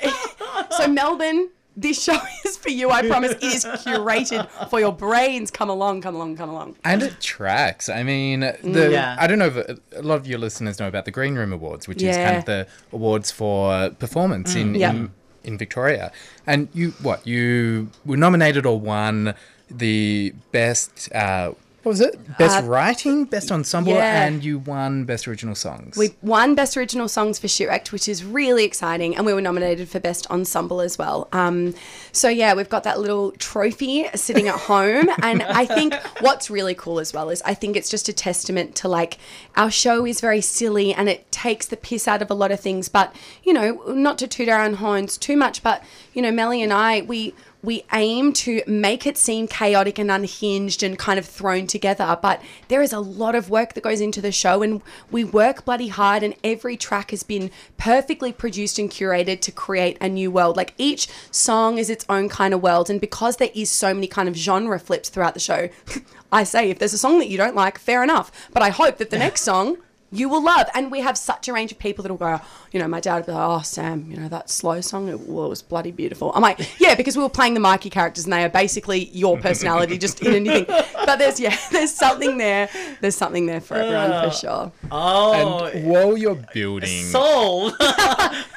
so 0.77 0.89
Melbourne. 0.89 1.49
This 1.75 2.03
show 2.05 2.19
is 2.45 2.59
for 2.59 2.69
you, 2.69 2.91
I 2.91 3.01
promise. 3.09 3.33
It 3.33 3.43
is 3.45 3.65
curated 3.65 4.47
for 4.69 4.79
your 4.79 4.93
brains. 4.93 5.51
Come 5.51 5.71
along, 5.71 6.03
come 6.03 6.15
along, 6.15 6.37
come 6.37 6.51
along. 6.51 6.77
And 6.85 7.03
it 7.03 7.19
tracks. 7.19 7.89
I 7.89 8.03
mean, 8.03 8.41
the 8.41 8.91
Yeah. 8.93 9.17
I 9.19 9.27
don't 9.27 9.39
know 9.39 9.47
if 9.47 9.57
a 9.97 10.03
lot 10.03 10.17
of 10.17 10.27
your 10.27 10.39
listeners 10.39 10.79
know 10.79 10.87
about 10.87 11.07
the 11.07 11.11
Green 11.11 11.35
Room 11.35 11.51
Awards, 11.51 11.89
which 11.89 12.03
is 12.03 12.15
kind 12.15 12.37
of 12.37 12.45
the 12.45 12.67
awards 12.93 13.31
for 13.31 13.89
performance 13.89 14.55
in, 14.55 14.75
Yeah. 14.75 14.91
in 14.91 15.13
in 15.45 15.57
Victoria. 15.57 16.13
And 16.47 16.69
you 16.75 16.91
what 17.01 17.27
you 17.27 17.89
were 18.05 18.19
nominated 18.19 18.67
or 18.67 18.79
won 18.79 19.33
the 19.71 20.35
best. 20.53 21.11
Uh, 21.15 21.53
what 21.83 21.91
was 21.91 22.01
it? 22.01 22.39
Best 22.39 22.59
Uh, 22.63 22.67
writing, 22.67 23.25
best 23.25 23.51
ensemble, 23.51 23.93
yeah. 23.93 24.25
and 24.25 24.45
you 24.45 24.59
won 24.59 25.05
best 25.05 25.27
original 25.27 25.55
songs. 25.55 25.97
We 25.97 26.15
won 26.23 26.55
Best 26.55 26.77
Original 26.77 27.09
Songs 27.09 27.39
for 27.39 27.49
Shitwrecked, 27.49 27.91
which 27.91 28.09
is 28.09 28.25
really 28.25 28.65
exciting, 28.65 29.17
and 29.17 29.27
we 29.27 29.33
were 29.35 29.41
nominated 29.41 29.89
for 29.89 29.99
Best 29.99 30.31
Ensemble 30.31 30.81
as 30.81 30.97
well. 30.97 31.29
Um, 31.33 31.75
so 32.13 32.29
yeah, 32.29 32.55
we've 32.55 32.69
got 32.69 32.85
that 32.85 33.01
little 33.01 33.33
trophy 33.33 34.07
sitting 34.15 34.47
at 34.49 34.55
home, 34.55 35.09
and 35.23 35.43
I 35.43 35.67
think 35.67 35.95
what's 36.21 36.51
really 36.51 36.75
cool 36.75 37.01
as 37.01 37.13
well 37.13 37.31
is 37.31 37.43
I 37.43 37.55
think 37.55 37.77
it's 37.77 37.91
just 37.91 38.09
a 38.09 38.13
testament 38.13 38.77
to 38.77 38.89
like 38.89 39.19
our 39.57 39.71
show 39.71 40.07
is 40.07 40.21
very 40.21 40.41
silly 40.41 40.95
and 40.95 41.09
it 41.09 41.31
takes 41.33 41.67
the 41.67 41.77
piss 41.77 42.07
out 42.07 42.23
of 42.23 42.31
a 42.31 42.35
lot 42.35 42.53
of 42.53 42.61
things, 42.61 42.89
but 42.89 43.15
you 43.43 43.53
know, 43.53 43.83
not 43.89 44.19
to 44.19 44.29
toot 44.29 44.49
our 44.49 44.63
own 44.63 44.75
horns 44.75 45.19
too 45.19 45.37
much, 45.37 45.63
but 45.63 45.83
you 46.15 46.23
know, 46.23 46.31
Melly 46.31 46.63
and 46.63 46.73
I, 46.73 47.01
we 47.01 47.35
we 47.63 47.85
aim 47.93 48.33
to 48.33 48.63
make 48.67 49.07
it 49.07 49.17
seem 49.17 49.47
chaotic 49.47 49.99
and 49.99 50.11
unhinged 50.11 50.83
and 50.83 50.99
kind 50.99 51.19
of 51.19 51.25
thrown 51.25 51.67
together. 51.69 52.19
But 52.21 52.43
there 52.69 52.83
is 52.83 52.93
a 52.93 52.99
lot 52.99 53.35
of 53.35 53.51
work 53.51 53.75
that 53.75 53.85
goes 53.85 54.01
into 54.01 54.21
the 54.21 54.33
show, 54.33 54.63
and 54.63 54.83
we 55.11 55.23
work 55.23 55.65
bloody 55.65 55.89
hard. 55.89 56.23
And 56.23 56.35
every 56.43 56.77
track 56.77 57.13
has 57.13 57.23
been 57.23 57.51
perfectly 57.77 58.33
produced 58.33 58.79
and 58.79 58.91
curated 58.91 59.41
to 59.43 59.53
create 59.53 59.97
a 60.01 60.09
new 60.09 60.31
world. 60.31 60.57
Like 60.57 60.75
each 60.77 61.09
song 61.31 61.79
is 61.79 61.89
its 61.89 62.05
own 62.09 62.29
kind 62.29 62.53
of 62.53 62.63
world, 62.63 62.91
and 62.91 63.01
because 63.01 63.37
there 63.37 63.51
is 63.55 63.71
so 63.71 63.95
many 63.95 64.09
kind 64.09 64.29
of 64.29 64.35
genre 64.35 64.79
flips 64.81 65.09
throughout 65.09 65.35
the 65.35 65.41
show, 65.41 65.69
I 66.33 66.45
say 66.45 66.71
if 66.71 66.79
there's 66.79 66.95
a 66.95 66.99
song 66.99 67.19
that 67.21 67.29
you 67.29 67.39
don't 67.39 67.55
like, 67.55 67.79
fair 67.79 68.03
enough. 68.03 68.33
But 68.53 68.63
I 68.63 68.71
hope 68.71 68.99
that 68.99 69.11
the 69.11 69.19
next 69.19 69.43
song 69.43 69.77
you 70.13 70.29
will 70.29 70.45
love. 70.45 70.69
And 70.75 70.91
we 70.93 71.01
have 71.01 71.17
such 71.17 71.49
a 71.49 71.53
range 71.53 71.73
of 71.73 71.79
people 71.79 72.03
that 72.03 72.11
will 72.11 72.19
go, 72.19 72.41
you 72.71 72.79
know, 72.79 72.87
my 72.87 73.01
dad 73.01 73.21
will 73.21 73.27
be 73.27 73.33
like, 73.33 73.49
oh, 73.49 73.63
Sam, 73.63 74.07
you 74.11 74.17
know, 74.19 74.29
that 74.29 74.51
slow 74.51 74.81
song, 74.83 75.09
it, 75.09 75.21
well, 75.21 75.47
it 75.47 75.49
was 75.49 75.63
bloody 75.63 75.91
beautiful. 75.91 76.31
I'm 76.35 76.43
like, 76.43 76.61
yeah, 76.79 76.95
because 76.95 77.17
we 77.17 77.23
were 77.23 77.31
playing 77.31 77.55
the 77.55 77.61
Myki 77.61 77.91
characters 77.91 78.25
and 78.25 78.33
they 78.33 78.45
are 78.45 78.51
basically 78.51 79.07
your 79.07 79.39
personality 79.39 79.97
just 79.99 80.23
in 80.23 80.35
anything. 80.35 80.67
But 80.67 81.17
there's, 81.17 81.41
yeah, 81.41 81.57
there's 81.73 81.93
something 81.93 82.37
there. 82.37 82.69
There's 83.01 83.17
something 83.17 83.47
there 83.47 83.61
for 83.61 83.75
everyone 83.75 84.11
for 84.11 84.27
uh, 84.27 84.31
sure. 84.31 84.73
Oh, 84.91 85.65
and 85.65 85.87
while 85.87 86.17
you're 86.17 86.43
building, 86.53 87.05
soul. 87.05 87.73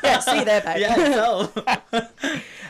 Yeah, 0.04 0.20
see 0.20 0.40
you 0.40 0.46
there, 0.46 0.62
babe. 0.62 0.78
yeah, 0.80 1.14
soul. 1.16 1.52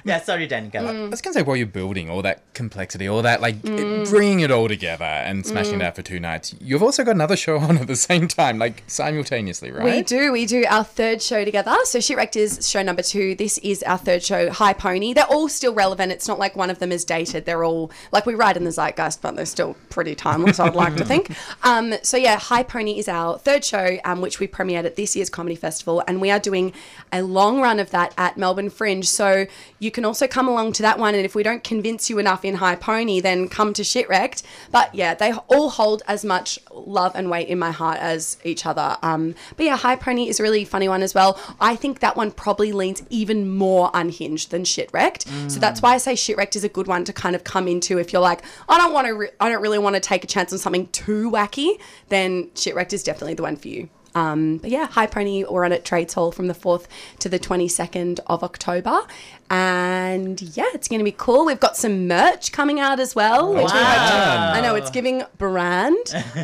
Yeah, 0.05 0.21
sorry, 0.21 0.45
Dan. 0.45 0.69
Go. 0.69 0.79
Mm. 0.81 1.07
I 1.07 1.09
was 1.09 1.19
gonna 1.21 1.33
say 1.33 1.41
while 1.41 1.55
you're 1.57 1.65
building 1.65 2.09
all 2.11 2.21
that 2.21 2.43
complexity, 2.53 3.07
all 3.07 3.23
that 3.23 3.41
like 3.41 3.55
Mm. 3.63 4.07
bringing 4.09 4.41
it 4.41 4.51
all 4.51 4.67
together 4.67 5.03
and 5.03 5.45
smashing 5.45 5.75
it 5.75 5.81
out 5.81 5.95
for 5.95 6.03
two 6.03 6.19
nights, 6.19 6.53
you've 6.61 6.83
also 6.83 7.03
got 7.03 7.15
another 7.15 7.35
show 7.35 7.57
on 7.67 7.79
at 7.79 7.87
the 7.87 7.95
same 7.95 8.27
time, 8.27 8.59
like 8.59 8.83
simultaneously, 8.87 9.71
right? 9.71 9.83
We 9.83 10.01
do. 10.03 10.31
We 10.31 10.45
do 10.45 10.63
our 10.69 10.83
third 10.83 11.21
show 11.23 11.43
together. 11.43 11.75
So 11.85 11.97
Shitwrecked 11.99 12.35
is 12.35 12.69
show 12.69 12.83
number 12.83 13.01
two. 13.01 13.33
This 13.33 13.57
is 13.59 13.81
our 13.83 13.97
third 13.97 14.21
show, 14.23 14.51
High 14.51 14.73
Pony. 14.73 15.13
They're 15.13 15.25
all 15.25 15.49
still 15.49 15.73
relevant. 15.73 16.11
It's 16.11 16.27
not 16.27 16.37
like 16.37 16.55
one 16.55 16.69
of 16.69 16.77
them 16.77 16.91
is 16.91 17.03
dated. 17.03 17.45
They're 17.45 17.63
all 17.63 17.89
like 18.11 18.27
we 18.27 18.35
ride 18.35 18.57
in 18.57 18.63
the 18.63 18.71
zeitgeist, 18.71 19.23
but 19.23 19.35
they're 19.35 19.45
still 19.47 19.75
pretty 19.89 20.13
timeless. 20.13 20.59
I'd 20.59 20.75
like 20.75 20.95
to 20.97 21.05
think. 21.13 21.35
Um, 21.63 21.95
so 22.03 22.15
yeah, 22.15 22.37
High 22.37 22.63
Pony 22.63 22.99
is 22.99 23.07
our 23.07 23.39
third 23.39 23.65
show, 23.65 23.97
um, 24.05 24.21
which 24.21 24.39
we 24.39 24.47
premiered 24.47 24.85
at 24.85 24.97
this 24.97 25.15
year's 25.15 25.31
comedy 25.31 25.55
festival, 25.55 26.03
and 26.07 26.21
we 26.21 26.29
are 26.29 26.39
doing 26.39 26.73
a 27.11 27.23
long 27.23 27.59
run 27.59 27.79
of 27.79 27.89
that 27.89 28.13
at 28.19 28.37
Melbourne 28.37 28.69
Fringe. 28.69 29.07
So 29.09 29.47
you 29.79 29.91
can 29.95 30.05
also 30.05 30.27
come 30.27 30.47
along 30.47 30.73
to 30.73 30.81
that 30.83 30.99
one, 30.99 31.15
and 31.15 31.25
if 31.25 31.33
we 31.33 31.41
don't 31.41 31.63
convince 31.63 32.09
you 32.09 32.19
enough 32.19 32.43
in 32.43 32.55
High 32.55 32.75
Pony, 32.75 33.21
then 33.21 33.47
come 33.47 33.73
to 33.73 33.81
Shitwrecked. 33.81 34.43
But 34.69 34.93
yeah, 34.93 35.15
they 35.15 35.31
all 35.33 35.69
hold 35.69 36.03
as 36.05 36.25
much 36.25 36.59
love 36.71 37.13
and 37.15 37.29
weight 37.29 37.47
in 37.47 37.57
my 37.57 37.71
heart 37.71 37.97
as 37.99 38.37
each 38.43 38.65
other. 38.65 38.97
Um, 39.01 39.35
but 39.55 39.65
yeah, 39.65 39.77
High 39.77 39.95
Pony 39.95 40.27
is 40.27 40.39
a 40.39 40.43
really 40.43 40.65
funny 40.65 40.89
one 40.89 41.01
as 41.01 41.15
well. 41.15 41.39
I 41.61 41.77
think 41.77 42.01
that 42.01 42.17
one 42.17 42.31
probably 42.31 42.73
leans 42.73 43.03
even 43.09 43.55
more 43.55 43.89
unhinged 43.93 44.51
than 44.51 44.63
Shitwrecked. 44.63 45.49
So 45.49 45.59
that's 45.59 45.81
why 45.81 45.93
I 45.93 45.97
say 45.97 46.13
Shitwrecked 46.13 46.57
is 46.57 46.65
a 46.65 46.69
good 46.69 46.87
one 46.87 47.05
to 47.05 47.13
kind 47.13 47.35
of 47.35 47.45
come 47.45 47.67
into 47.67 47.97
if 47.97 48.11
you're 48.11 48.21
like, 48.21 48.41
I 48.67 48.77
don't 48.77 48.91
want 48.91 49.07
to, 49.07 49.13
re- 49.13 49.29
I 49.39 49.47
don't 49.47 49.61
really 49.61 49.79
want 49.79 49.95
to 49.95 50.01
take 50.01 50.25
a 50.25 50.27
chance 50.27 50.51
on 50.51 50.59
something 50.59 50.87
too 50.87 51.31
wacky. 51.31 51.79
Then 52.09 52.49
Shitwrecked 52.49 52.91
is 52.91 53.01
definitely 53.01 53.35
the 53.35 53.43
one 53.43 53.55
for 53.55 53.69
you. 53.69 53.87
Um, 54.15 54.57
but 54.57 54.69
yeah, 54.71 54.87
High 54.87 55.07
Pony, 55.07 55.43
we're 55.43 55.65
on 55.65 55.71
at 55.73 55.83
Trades 55.85 56.13
Hall 56.13 56.31
from 56.31 56.47
the 56.47 56.53
4th 56.53 56.85
to 57.19 57.29
the 57.29 57.37
22nd 57.37 58.19
of 58.27 58.43
October. 58.43 59.01
And 59.49 60.41
yeah, 60.41 60.65
it's 60.73 60.87
going 60.87 60.99
to 60.99 61.03
be 61.05 61.13
cool. 61.15 61.45
We've 61.45 61.59
got 61.59 61.77
some 61.77 62.07
merch 62.07 62.51
coming 62.51 62.79
out 62.79 62.99
as 62.99 63.13
well. 63.13 63.49
Which 63.53 63.57
we 63.57 63.69
hope 63.69 63.73
to- 63.77 64.55
I 64.57 64.61
know 64.61 64.73
it's 64.75 64.89
giving 64.89 65.23
brand, 65.37 65.97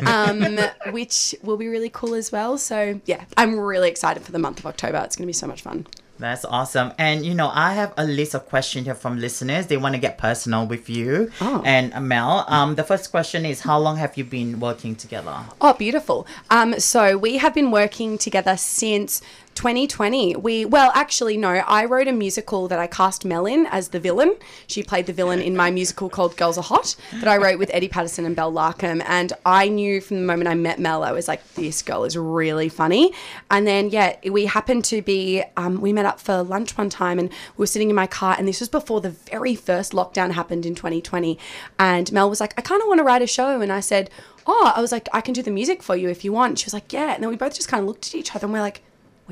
um, 0.06 0.58
which 0.92 1.34
will 1.42 1.56
be 1.56 1.66
really 1.68 1.90
cool 1.90 2.14
as 2.14 2.30
well. 2.30 2.58
So 2.58 3.00
yeah, 3.06 3.24
I'm 3.36 3.58
really 3.58 3.88
excited 3.88 4.22
for 4.22 4.32
the 4.32 4.38
month 4.38 4.58
of 4.60 4.66
October. 4.66 4.98
It's 5.04 5.16
going 5.16 5.24
to 5.24 5.26
be 5.26 5.32
so 5.32 5.46
much 5.46 5.62
fun. 5.62 5.86
That's 6.22 6.44
awesome. 6.44 6.92
And 6.98 7.26
you 7.26 7.34
know, 7.34 7.50
I 7.52 7.74
have 7.74 7.92
a 7.96 8.04
list 8.04 8.34
of 8.34 8.46
questions 8.48 8.86
here 8.86 8.94
from 8.94 9.18
listeners. 9.18 9.66
They 9.66 9.76
want 9.76 9.94
to 9.96 10.00
get 10.00 10.18
personal 10.18 10.66
with 10.66 10.88
you 10.88 11.30
Oh. 11.40 11.62
and 11.64 11.92
Mel. 12.08 12.44
Um, 12.48 12.76
the 12.76 12.84
first 12.84 13.10
question 13.10 13.44
is, 13.44 13.60
how 13.60 13.78
long 13.80 13.96
have 13.96 14.16
you 14.16 14.22
been 14.24 14.60
working 14.60 14.94
together? 14.94 15.36
Oh, 15.60 15.74
beautiful. 15.74 16.26
Um, 16.48 16.78
so 16.78 17.18
we 17.18 17.38
have 17.38 17.54
been 17.54 17.70
working 17.72 18.18
together 18.18 18.56
since 18.56 19.20
2020. 19.54 20.36
We, 20.36 20.64
well, 20.64 20.90
actually, 20.94 21.36
no, 21.36 21.50
I 21.50 21.84
wrote 21.84 22.08
a 22.08 22.12
musical 22.12 22.68
that 22.68 22.78
I 22.78 22.86
cast 22.86 23.24
Mel 23.24 23.46
in 23.46 23.66
as 23.66 23.88
the 23.88 24.00
villain. 24.00 24.34
She 24.66 24.82
played 24.82 25.06
the 25.06 25.12
villain 25.12 25.40
in 25.40 25.56
my 25.56 25.70
musical 25.70 26.08
called 26.08 26.36
Girls 26.36 26.58
Are 26.58 26.62
Hot 26.62 26.96
that 27.14 27.28
I 27.28 27.36
wrote 27.36 27.58
with 27.58 27.70
Eddie 27.72 27.88
Patterson 27.88 28.24
and 28.24 28.34
Belle 28.34 28.52
Larkham. 28.52 29.02
And 29.06 29.32
I 29.44 29.68
knew 29.68 30.00
from 30.00 30.18
the 30.18 30.22
moment 30.24 30.48
I 30.48 30.54
met 30.54 30.78
Mel, 30.78 31.02
I 31.02 31.12
was 31.12 31.28
like, 31.28 31.46
this 31.54 31.82
girl 31.82 32.04
is 32.04 32.16
really 32.16 32.68
funny. 32.68 33.12
And 33.50 33.66
then, 33.66 33.90
yeah, 33.90 34.16
we 34.30 34.46
happened 34.46 34.84
to 34.86 35.02
be, 35.02 35.42
um, 35.56 35.80
we 35.80 35.92
met 35.92 36.06
up 36.06 36.20
for 36.20 36.42
lunch 36.42 36.76
one 36.76 36.90
time 36.90 37.18
and 37.18 37.28
we 37.28 37.62
were 37.62 37.66
sitting 37.66 37.90
in 37.90 37.96
my 37.96 38.06
car. 38.06 38.34
And 38.38 38.48
this 38.48 38.60
was 38.60 38.68
before 38.68 39.00
the 39.00 39.10
very 39.10 39.54
first 39.54 39.92
lockdown 39.92 40.32
happened 40.32 40.66
in 40.66 40.74
2020. 40.74 41.38
And 41.78 42.10
Mel 42.12 42.28
was 42.28 42.40
like, 42.40 42.54
I 42.56 42.62
kind 42.62 42.80
of 42.80 42.88
want 42.88 42.98
to 42.98 43.04
write 43.04 43.22
a 43.22 43.26
show. 43.26 43.60
And 43.60 43.72
I 43.72 43.80
said, 43.80 44.10
Oh, 44.44 44.72
I 44.74 44.80
was 44.80 44.90
like, 44.90 45.08
I 45.12 45.20
can 45.20 45.34
do 45.34 45.42
the 45.42 45.52
music 45.52 45.84
for 45.84 45.94
you 45.94 46.08
if 46.08 46.24
you 46.24 46.32
want. 46.32 46.58
She 46.58 46.66
was 46.66 46.74
like, 46.74 46.92
Yeah. 46.92 47.14
And 47.14 47.22
then 47.22 47.30
we 47.30 47.36
both 47.36 47.54
just 47.54 47.68
kind 47.68 47.80
of 47.80 47.86
looked 47.86 48.08
at 48.08 48.14
each 48.14 48.34
other 48.34 48.46
and 48.46 48.52
we're 48.52 48.60
like, 48.60 48.82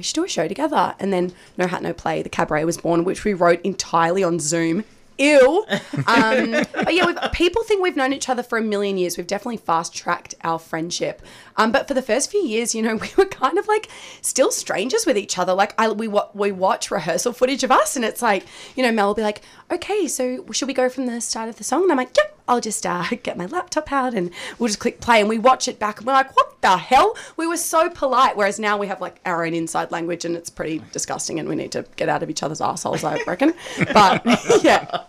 we 0.00 0.04
should 0.04 0.14
do 0.14 0.24
a 0.24 0.28
show 0.28 0.48
together. 0.48 0.94
And 0.98 1.12
then 1.12 1.32
No 1.58 1.66
Hat 1.66 1.82
No 1.82 1.92
Play, 1.92 2.22
the 2.22 2.30
cabaret 2.30 2.64
was 2.64 2.78
born, 2.78 3.04
which 3.04 3.22
we 3.22 3.34
wrote 3.34 3.60
entirely 3.62 4.24
on 4.24 4.40
Zoom. 4.40 4.84
Ew. 5.18 5.66
Um, 6.06 6.52
but 6.72 6.94
yeah, 6.94 7.06
we've, 7.06 7.18
people 7.32 7.62
think 7.62 7.82
we've 7.82 7.96
known 7.96 8.12
each 8.12 8.28
other 8.28 8.42
for 8.42 8.58
a 8.58 8.62
million 8.62 8.96
years. 8.96 9.16
We've 9.16 9.26
definitely 9.26 9.58
fast 9.58 9.94
tracked 9.94 10.34
our 10.42 10.58
friendship. 10.58 11.20
Um, 11.56 11.70
but 11.72 11.86
for 11.86 11.94
the 11.94 12.02
first 12.02 12.30
few 12.30 12.42
years, 12.42 12.74
you 12.74 12.82
know, 12.82 12.96
we 13.02 13.08
were 13.16 13.26
kind 13.26 13.58
of 13.58 13.68
like 13.68 13.88
still 14.22 14.50
strangers 14.50 15.04
with 15.04 15.18
each 15.18 15.38
other. 15.38 15.52
Like 15.52 15.74
I, 15.78 15.90
we 15.90 16.08
we 16.32 16.52
watch 16.52 16.90
rehearsal 16.90 17.32
footage 17.32 17.62
of 17.62 17.70
us, 17.70 17.96
and 17.96 18.04
it's 18.04 18.22
like, 18.22 18.46
you 18.76 18.82
know, 18.82 18.90
Mel 18.90 19.08
will 19.08 19.14
be 19.14 19.22
like, 19.22 19.42
"Okay, 19.70 20.08
so 20.08 20.44
should 20.52 20.68
we 20.68 20.74
go 20.74 20.88
from 20.88 21.06
the 21.06 21.20
start 21.20 21.48
of 21.48 21.56
the 21.56 21.64
song?" 21.64 21.82
And 21.82 21.92
I'm 21.92 21.98
like, 21.98 22.16
"Yep." 22.16 22.39
I'll 22.50 22.60
just 22.60 22.84
uh, 22.84 23.04
get 23.22 23.36
my 23.36 23.46
laptop 23.46 23.92
out 23.92 24.12
and 24.12 24.30
we'll 24.58 24.66
just 24.66 24.80
click 24.80 25.00
play 25.00 25.20
and 25.20 25.28
we 25.28 25.38
watch 25.38 25.68
it 25.68 25.78
back 25.78 25.98
and 25.98 26.06
we're 26.06 26.12
like, 26.12 26.36
what 26.36 26.60
the 26.60 26.76
hell? 26.76 27.16
We 27.36 27.46
were 27.46 27.56
so 27.56 27.88
polite. 27.88 28.36
Whereas 28.36 28.58
now 28.58 28.76
we 28.76 28.88
have 28.88 29.00
like 29.00 29.20
our 29.24 29.46
own 29.46 29.54
inside 29.54 29.92
language 29.92 30.24
and 30.24 30.34
it's 30.34 30.50
pretty 30.50 30.82
disgusting 30.92 31.38
and 31.38 31.48
we 31.48 31.54
need 31.54 31.70
to 31.72 31.86
get 31.94 32.08
out 32.08 32.24
of 32.24 32.28
each 32.28 32.42
other's 32.42 32.60
assholes, 32.60 33.04
I 33.04 33.22
reckon. 33.22 33.54
But 33.94 34.22
yeah. 34.64 35.04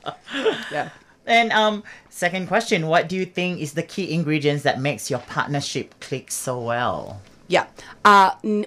Yeah. 0.72 0.90
And 1.26 1.52
um, 1.52 1.84
second 2.10 2.48
question, 2.48 2.88
what 2.88 3.10
do 3.10 3.16
you 3.16 3.26
think 3.26 3.60
is 3.60 3.74
the 3.74 3.84
key 3.84 4.14
ingredients 4.14 4.64
that 4.64 4.80
makes 4.80 5.10
your 5.10 5.20
partnership 5.20 6.00
click 6.00 6.32
so 6.32 6.60
well? 6.60 7.22
Yeah. 7.48 7.68
Uh, 8.06 8.32
n- 8.44 8.66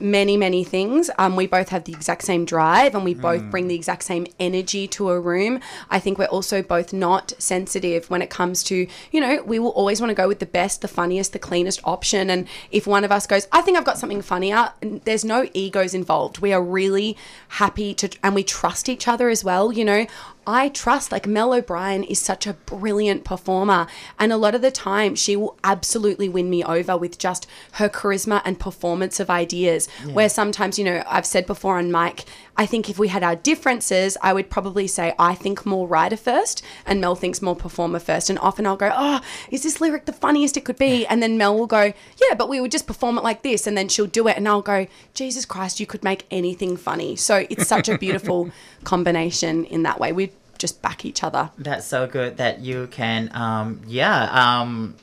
many, 0.00 0.36
many 0.36 0.64
things. 0.64 1.10
Um, 1.18 1.36
we 1.36 1.46
both 1.46 1.68
have 1.70 1.84
the 1.84 1.92
exact 1.92 2.22
same 2.22 2.44
drive 2.44 2.94
and 2.94 3.04
we 3.04 3.14
both 3.14 3.42
bring 3.50 3.68
the 3.68 3.74
exact 3.74 4.04
same 4.04 4.26
energy 4.38 4.88
to 4.88 5.10
a 5.10 5.20
room. 5.20 5.60
I 5.90 5.98
think 5.98 6.18
we're 6.18 6.26
also 6.26 6.62
both 6.62 6.92
not 6.92 7.32
sensitive 7.38 8.08
when 8.10 8.22
it 8.22 8.30
comes 8.30 8.62
to, 8.64 8.86
you 9.10 9.20
know, 9.20 9.42
we 9.42 9.58
will 9.58 9.70
always 9.70 10.00
want 10.00 10.10
to 10.10 10.14
go 10.14 10.28
with 10.28 10.38
the 10.38 10.46
best, 10.46 10.80
the 10.80 10.88
funniest, 10.88 11.32
the 11.32 11.38
cleanest 11.38 11.80
option. 11.84 12.30
And 12.30 12.48
if 12.70 12.86
one 12.86 13.04
of 13.04 13.12
us 13.12 13.26
goes, 13.26 13.46
I 13.52 13.60
think 13.60 13.76
I've 13.76 13.84
got 13.84 13.98
something 13.98 14.22
funnier, 14.22 14.72
there's 14.80 15.24
no 15.24 15.48
egos 15.54 15.94
involved. 15.94 16.38
We 16.38 16.52
are 16.52 16.62
really 16.62 17.16
happy 17.48 17.94
to, 17.94 18.10
and 18.22 18.34
we 18.34 18.44
trust 18.44 18.88
each 18.88 19.06
other 19.08 19.28
as 19.28 19.44
well. 19.44 19.72
You 19.72 19.84
know, 19.84 20.06
I 20.50 20.68
trust 20.68 21.12
like 21.12 21.28
Mel 21.28 21.52
O'Brien 21.52 22.02
is 22.02 22.18
such 22.18 22.44
a 22.44 22.54
brilliant 22.54 23.22
performer 23.22 23.86
and 24.18 24.32
a 24.32 24.36
lot 24.36 24.56
of 24.56 24.62
the 24.62 24.72
time 24.72 25.14
she 25.14 25.36
will 25.36 25.56
absolutely 25.62 26.28
win 26.28 26.50
me 26.50 26.64
over 26.64 26.96
with 26.96 27.18
just 27.18 27.46
her 27.74 27.88
charisma 27.88 28.42
and 28.44 28.58
performance 28.58 29.20
of 29.20 29.30
ideas. 29.30 29.88
Where 30.12 30.28
sometimes 30.28 30.76
you 30.76 30.84
know 30.84 31.04
I've 31.06 31.24
said 31.24 31.46
before 31.46 31.78
on 31.78 31.92
mic 31.92 32.24
I 32.56 32.66
think 32.66 32.90
if 32.90 32.98
we 32.98 33.06
had 33.06 33.22
our 33.22 33.36
differences 33.36 34.16
I 34.22 34.32
would 34.32 34.50
probably 34.50 34.88
say 34.88 35.14
I 35.20 35.36
think 35.36 35.64
more 35.64 35.86
writer 35.86 36.16
first 36.16 36.64
and 36.84 37.00
Mel 37.00 37.14
thinks 37.14 37.40
more 37.40 37.54
performer 37.54 38.00
first. 38.00 38.28
And 38.28 38.38
often 38.40 38.66
I'll 38.66 38.76
go 38.76 38.90
oh 38.92 39.20
is 39.52 39.62
this 39.62 39.80
lyric 39.80 40.06
the 40.06 40.12
funniest 40.12 40.56
it 40.56 40.64
could 40.64 40.78
be? 40.78 41.06
And 41.06 41.22
then 41.22 41.38
Mel 41.38 41.56
will 41.56 41.68
go 41.68 41.92
yeah 42.20 42.34
but 42.36 42.48
we 42.48 42.60
would 42.60 42.72
just 42.72 42.88
perform 42.88 43.18
it 43.18 43.22
like 43.22 43.44
this 43.44 43.68
and 43.68 43.78
then 43.78 43.88
she'll 43.88 44.06
do 44.06 44.26
it 44.26 44.36
and 44.36 44.48
I'll 44.48 44.62
go 44.62 44.88
Jesus 45.14 45.44
Christ 45.44 45.78
you 45.78 45.86
could 45.86 46.02
make 46.02 46.26
anything 46.28 46.76
funny. 46.76 47.14
So 47.14 47.46
it's 47.48 47.68
such 47.68 47.88
a 47.88 47.96
beautiful 47.96 48.50
combination 48.84 49.64
in 49.66 49.84
that 49.84 50.00
way. 50.00 50.10
We 50.10 50.32
just 50.60 50.80
back 50.82 51.04
each 51.04 51.24
other 51.24 51.50
That's 51.58 51.86
so 51.86 52.06
good 52.06 52.36
that 52.36 52.60
you 52.60 52.86
can, 52.98 53.30
um, 53.34 53.80
yeah, 53.86 54.28
um, 54.60 54.94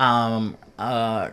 um, 0.00 0.56
uh, 0.78 1.30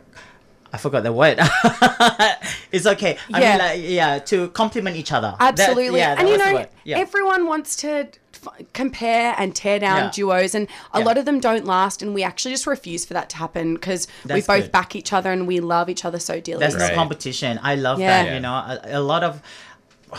I 0.73 0.77
forgot 0.77 1.03
the 1.03 1.13
word. 1.13 1.37
it's 2.71 2.85
okay. 2.85 3.17
I 3.33 3.39
Yeah. 3.41 3.49
mean, 3.51 3.59
like, 3.59 3.81
yeah, 3.83 4.19
to 4.31 4.49
complement 4.49 4.95
each 4.97 5.11
other. 5.11 5.33
That- 5.39 5.57
Absolutely. 5.59 5.99
yeah, 5.99 6.15
that 6.15 6.19
and 6.21 6.29
you 6.29 6.37
know. 6.37 6.65
Yeah. 6.83 6.97
everyone 6.99 7.47
wants 7.47 7.75
to 7.77 7.89
f- 8.33 8.47
compare 8.73 9.33
and 9.37 9.55
tear 9.55 9.79
down 9.79 9.97
Yeah. 10.05 10.11
duos, 10.13 10.53
and 10.53 10.67
a 10.93 10.99
Yeah. 10.99 11.05
lot 11.05 11.17
of 11.17 11.25
them 11.25 11.39
don't 11.39 11.65
last. 11.65 12.01
And 12.01 12.13
we 12.13 12.23
actually 12.23 12.51
just 12.53 12.67
refuse 12.67 13.05
for 13.05 13.13
that 13.13 13.29
to 13.31 13.37
happen 13.37 13.75
because 13.75 14.07
we 14.25 14.41
both 14.41 14.63
good. 14.63 14.71
back 14.71 14.95
each 14.95 15.13
other 15.13 15.31
and 15.31 15.47
we 15.47 15.59
love 15.61 15.89
each 15.89 16.03
other 16.05 16.19
so 16.19 16.39
dearly. 16.41 16.59
There's 16.59 16.75
no 16.75 16.93
competition. 16.93 17.59
I 17.63 17.75
love 17.75 17.99
Yeah. 17.99 18.07
that. 18.23 18.25
Yeah. 18.29 18.33
You 18.35 18.39
know, 18.41 18.53
a, 18.53 18.99
a 18.99 19.01
lot 19.01 19.23
of 19.23 19.41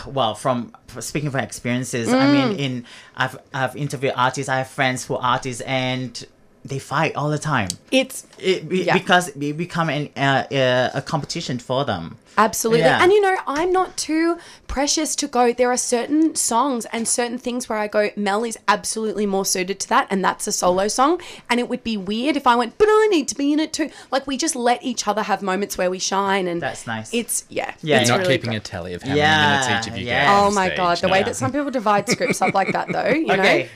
well, 0.07 0.35
from 0.35 0.73
speaking 1.01 1.31
from 1.31 1.41
experiences, 1.41 2.13
I 2.13 2.27
Mm. 2.27 2.33
mean, 2.33 2.59
in 2.59 2.85
I've 3.17 3.39
I've 3.55 3.77
interviewed 3.77 4.13
artists. 4.17 4.49
I 4.49 4.59
have 4.59 4.69
friends 4.69 5.05
who 5.07 5.15
are 5.17 5.23
artists, 5.23 5.63
and 5.63 6.25
they 6.69 6.79
fight 6.79 7.15
all 7.17 7.31
the 7.31 7.39
time. 7.39 7.69
It's 7.91 8.27
It, 8.39 8.69
be- 8.69 8.83
Yeah. 8.85 8.95
because 8.99 9.29
it 9.29 9.57
become 9.57 9.89
an, 9.91 10.09
uh, 10.17 10.45
uh, 10.55 10.91
a 10.95 11.03
competition 11.03 11.59
for 11.59 11.85
them. 11.85 12.17
Absolutely. 12.39 12.81
Yeah. 12.81 13.03
And 13.03 13.13
you 13.13 13.21
know, 13.23 13.35
I'm 13.47 13.73
not 13.73 13.97
too 13.97 14.37
precious 14.67 15.17
to 15.17 15.27
go. 15.27 15.55
There 15.55 15.71
are 15.73 15.77
certain 15.79 16.35
songs 16.35 16.85
and 16.93 17.09
certain 17.09 17.39
things 17.39 17.67
where 17.67 17.79
I 17.79 17.87
go, 17.89 18.11
Mel 18.15 18.45
is 18.45 18.59
absolutely 18.69 19.25
more 19.25 19.47
suited 19.47 19.81
to 19.81 19.89
that, 19.89 20.07
and 20.11 20.23
that's 20.23 20.47
a 20.47 20.53
solo 20.53 20.87
song. 20.89 21.19
And 21.49 21.59
it 21.61 21.71
would 21.71 21.83
be 21.83 21.97
weird 21.97 22.37
if 22.37 22.47
I 22.47 22.55
went, 22.55 22.77
but 22.77 22.89
I 22.91 23.09
need 23.11 23.27
to 23.29 23.35
be 23.35 23.55
in 23.55 23.59
it 23.61 23.73
too. 23.73 23.89
Like 24.11 24.27
we 24.27 24.37
just 24.37 24.55
let 24.55 24.83
each 24.83 25.09
other 25.09 25.23
have 25.23 25.41
moments 25.41 25.79
where 25.79 25.89
we 25.89 25.99
shine, 25.99 26.47
and 26.47 26.61
That's 26.61 26.87
nice. 26.87 27.09
It's 27.15 27.45
yeah, 27.49 27.73
Yeah, 27.81 28.01
it's 28.01 28.11
Not 28.11 28.19
really 28.21 28.35
keeping 28.35 28.51
great. 28.51 28.57
a 28.69 28.71
tally 28.71 28.93
of 28.93 29.03
how 29.03 29.15
Yeah, 29.15 29.37
many 29.39 29.49
minutes 29.73 29.87
each 29.87 29.93
of 29.95 29.99
you 29.99 30.07
yeah. 30.07 30.25
get. 30.27 30.39
Oh 30.45 30.51
my 30.51 30.67
stage. 30.67 30.77
god, 30.77 30.99
the 30.99 31.07
No. 31.07 31.13
way 31.15 31.23
that 31.23 31.37
some 31.37 31.53
people 31.53 31.71
divide 31.71 32.07
scripts 32.11 32.43
up 32.43 32.53
like 32.53 32.73
that, 32.73 32.93
though. 32.93 33.09
You 33.15 33.33
okay. 33.33 33.63
know, 33.63 33.69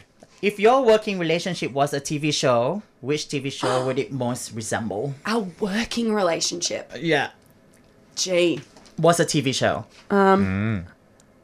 If 0.42 0.58
your 0.58 0.82
working 0.82 1.18
relationship 1.18 1.72
was 1.72 1.92
a 1.92 2.00
TV 2.00 2.32
show, 2.32 2.82
which 3.02 3.26
TV 3.26 3.52
show 3.52 3.84
would 3.84 3.98
it 3.98 4.10
most 4.10 4.52
resemble? 4.52 5.14
our 5.26 5.46
working 5.60 6.14
relationship. 6.14 6.92
Yeah. 6.98 7.30
Gee, 8.16 8.60
What's 8.96 9.18
a 9.20 9.24
TV 9.24 9.54
show. 9.54 9.86
Um, 10.10 10.84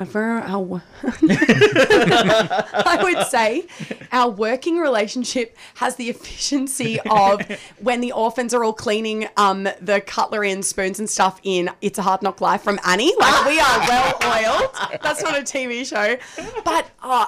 for 0.06 0.22
our, 0.22 0.82
I 1.02 3.00
would 3.02 3.26
say 3.28 3.64
our 4.12 4.28
working 4.28 4.76
relationship 4.78 5.56
has 5.76 5.96
the 5.96 6.10
efficiency 6.10 7.00
of 7.08 7.40
when 7.78 8.02
the 8.02 8.12
orphans 8.12 8.52
are 8.52 8.62
all 8.62 8.74
cleaning 8.74 9.26
um 9.38 9.62
the 9.80 10.02
cutlery 10.06 10.50
and 10.52 10.62
spoons 10.62 10.98
and 10.98 11.08
stuff 11.08 11.40
in 11.44 11.70
It's 11.80 11.98
a 11.98 12.02
Hard 12.02 12.20
Knock 12.22 12.42
Life 12.42 12.60
from 12.62 12.78
Annie. 12.86 13.14
Like 13.18 13.46
we 13.46 13.58
are 13.58 13.78
well 13.88 14.18
oiled. 14.24 15.00
That's 15.02 15.22
not 15.22 15.34
a 15.38 15.42
TV 15.42 15.86
show, 15.86 16.18
but 16.62 16.90
uh, 17.02 17.26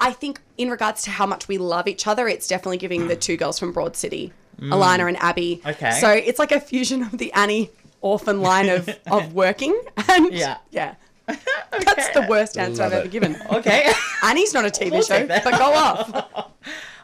I 0.00 0.12
think 0.12 0.40
in 0.56 0.70
regards 0.70 1.02
to 1.02 1.10
how 1.10 1.26
much 1.26 1.48
we 1.48 1.58
love 1.58 1.86
each 1.86 2.06
other, 2.06 2.26
it's 2.26 2.48
definitely 2.48 2.78
giving 2.78 3.08
the 3.08 3.16
two 3.16 3.36
girls 3.36 3.58
from 3.58 3.72
Broad 3.72 3.96
City, 3.96 4.32
Ilana 4.60 5.08
and 5.08 5.16
Abbi. 5.18 5.60
Okay. 5.66 5.92
so 5.92 6.10
it's 6.10 6.38
like 6.38 6.52
a 6.52 6.60
fusion 6.60 7.02
of 7.02 7.18
the 7.18 7.32
Annie 7.32 7.70
orphan 8.00 8.40
line 8.40 8.68
of 8.68 8.88
of 9.10 9.34
working 9.34 9.78
and 10.08 10.32
Yeah. 10.32 10.58
yeah. 10.70 10.94
That's 11.26 12.08
the 12.10 12.26
worst 12.28 12.58
answer 12.58 12.82
I've 12.82 12.92
Love 12.92 13.00
ever 13.00 13.08
given. 13.08 13.36
Okay. 13.52 13.92
Annie's 14.24 14.52
not 14.52 14.64
a 14.64 14.68
TV 14.68 14.90
We'll 14.90 15.02
show, 15.02 15.26
but 15.26 15.44
go 15.44 15.72
off. 15.72 16.50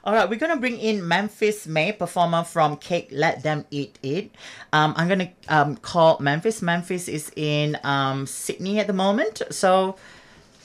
All 0.02 0.14
right, 0.14 0.28
we're 0.28 0.38
gonna 0.38 0.56
bring 0.56 0.78
in 0.78 1.06
Memphis 1.06 1.66
Mae, 1.66 1.92
performer 1.92 2.44
from 2.44 2.76
Cake 2.76 3.08
Let 3.12 3.42
Them 3.42 3.64
Eat 3.70 3.98
It. 4.02 4.30
Um, 4.72 4.94
I'm 4.96 5.08
gonna 5.08 5.30
um, 5.48 5.76
call 5.76 6.18
Memphis. 6.20 6.62
Memphis 6.62 7.08
is 7.08 7.30
in 7.36 7.78
um, 7.84 8.26
Sydney 8.26 8.78
at 8.78 8.86
the 8.86 8.92
moment, 8.92 9.42
so 9.50 9.96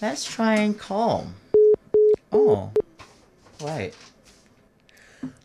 let's 0.01 0.25
try 0.25 0.55
and 0.55 0.77
call. 0.77 1.27
Oh, 2.32 2.71
wait. 3.61 3.93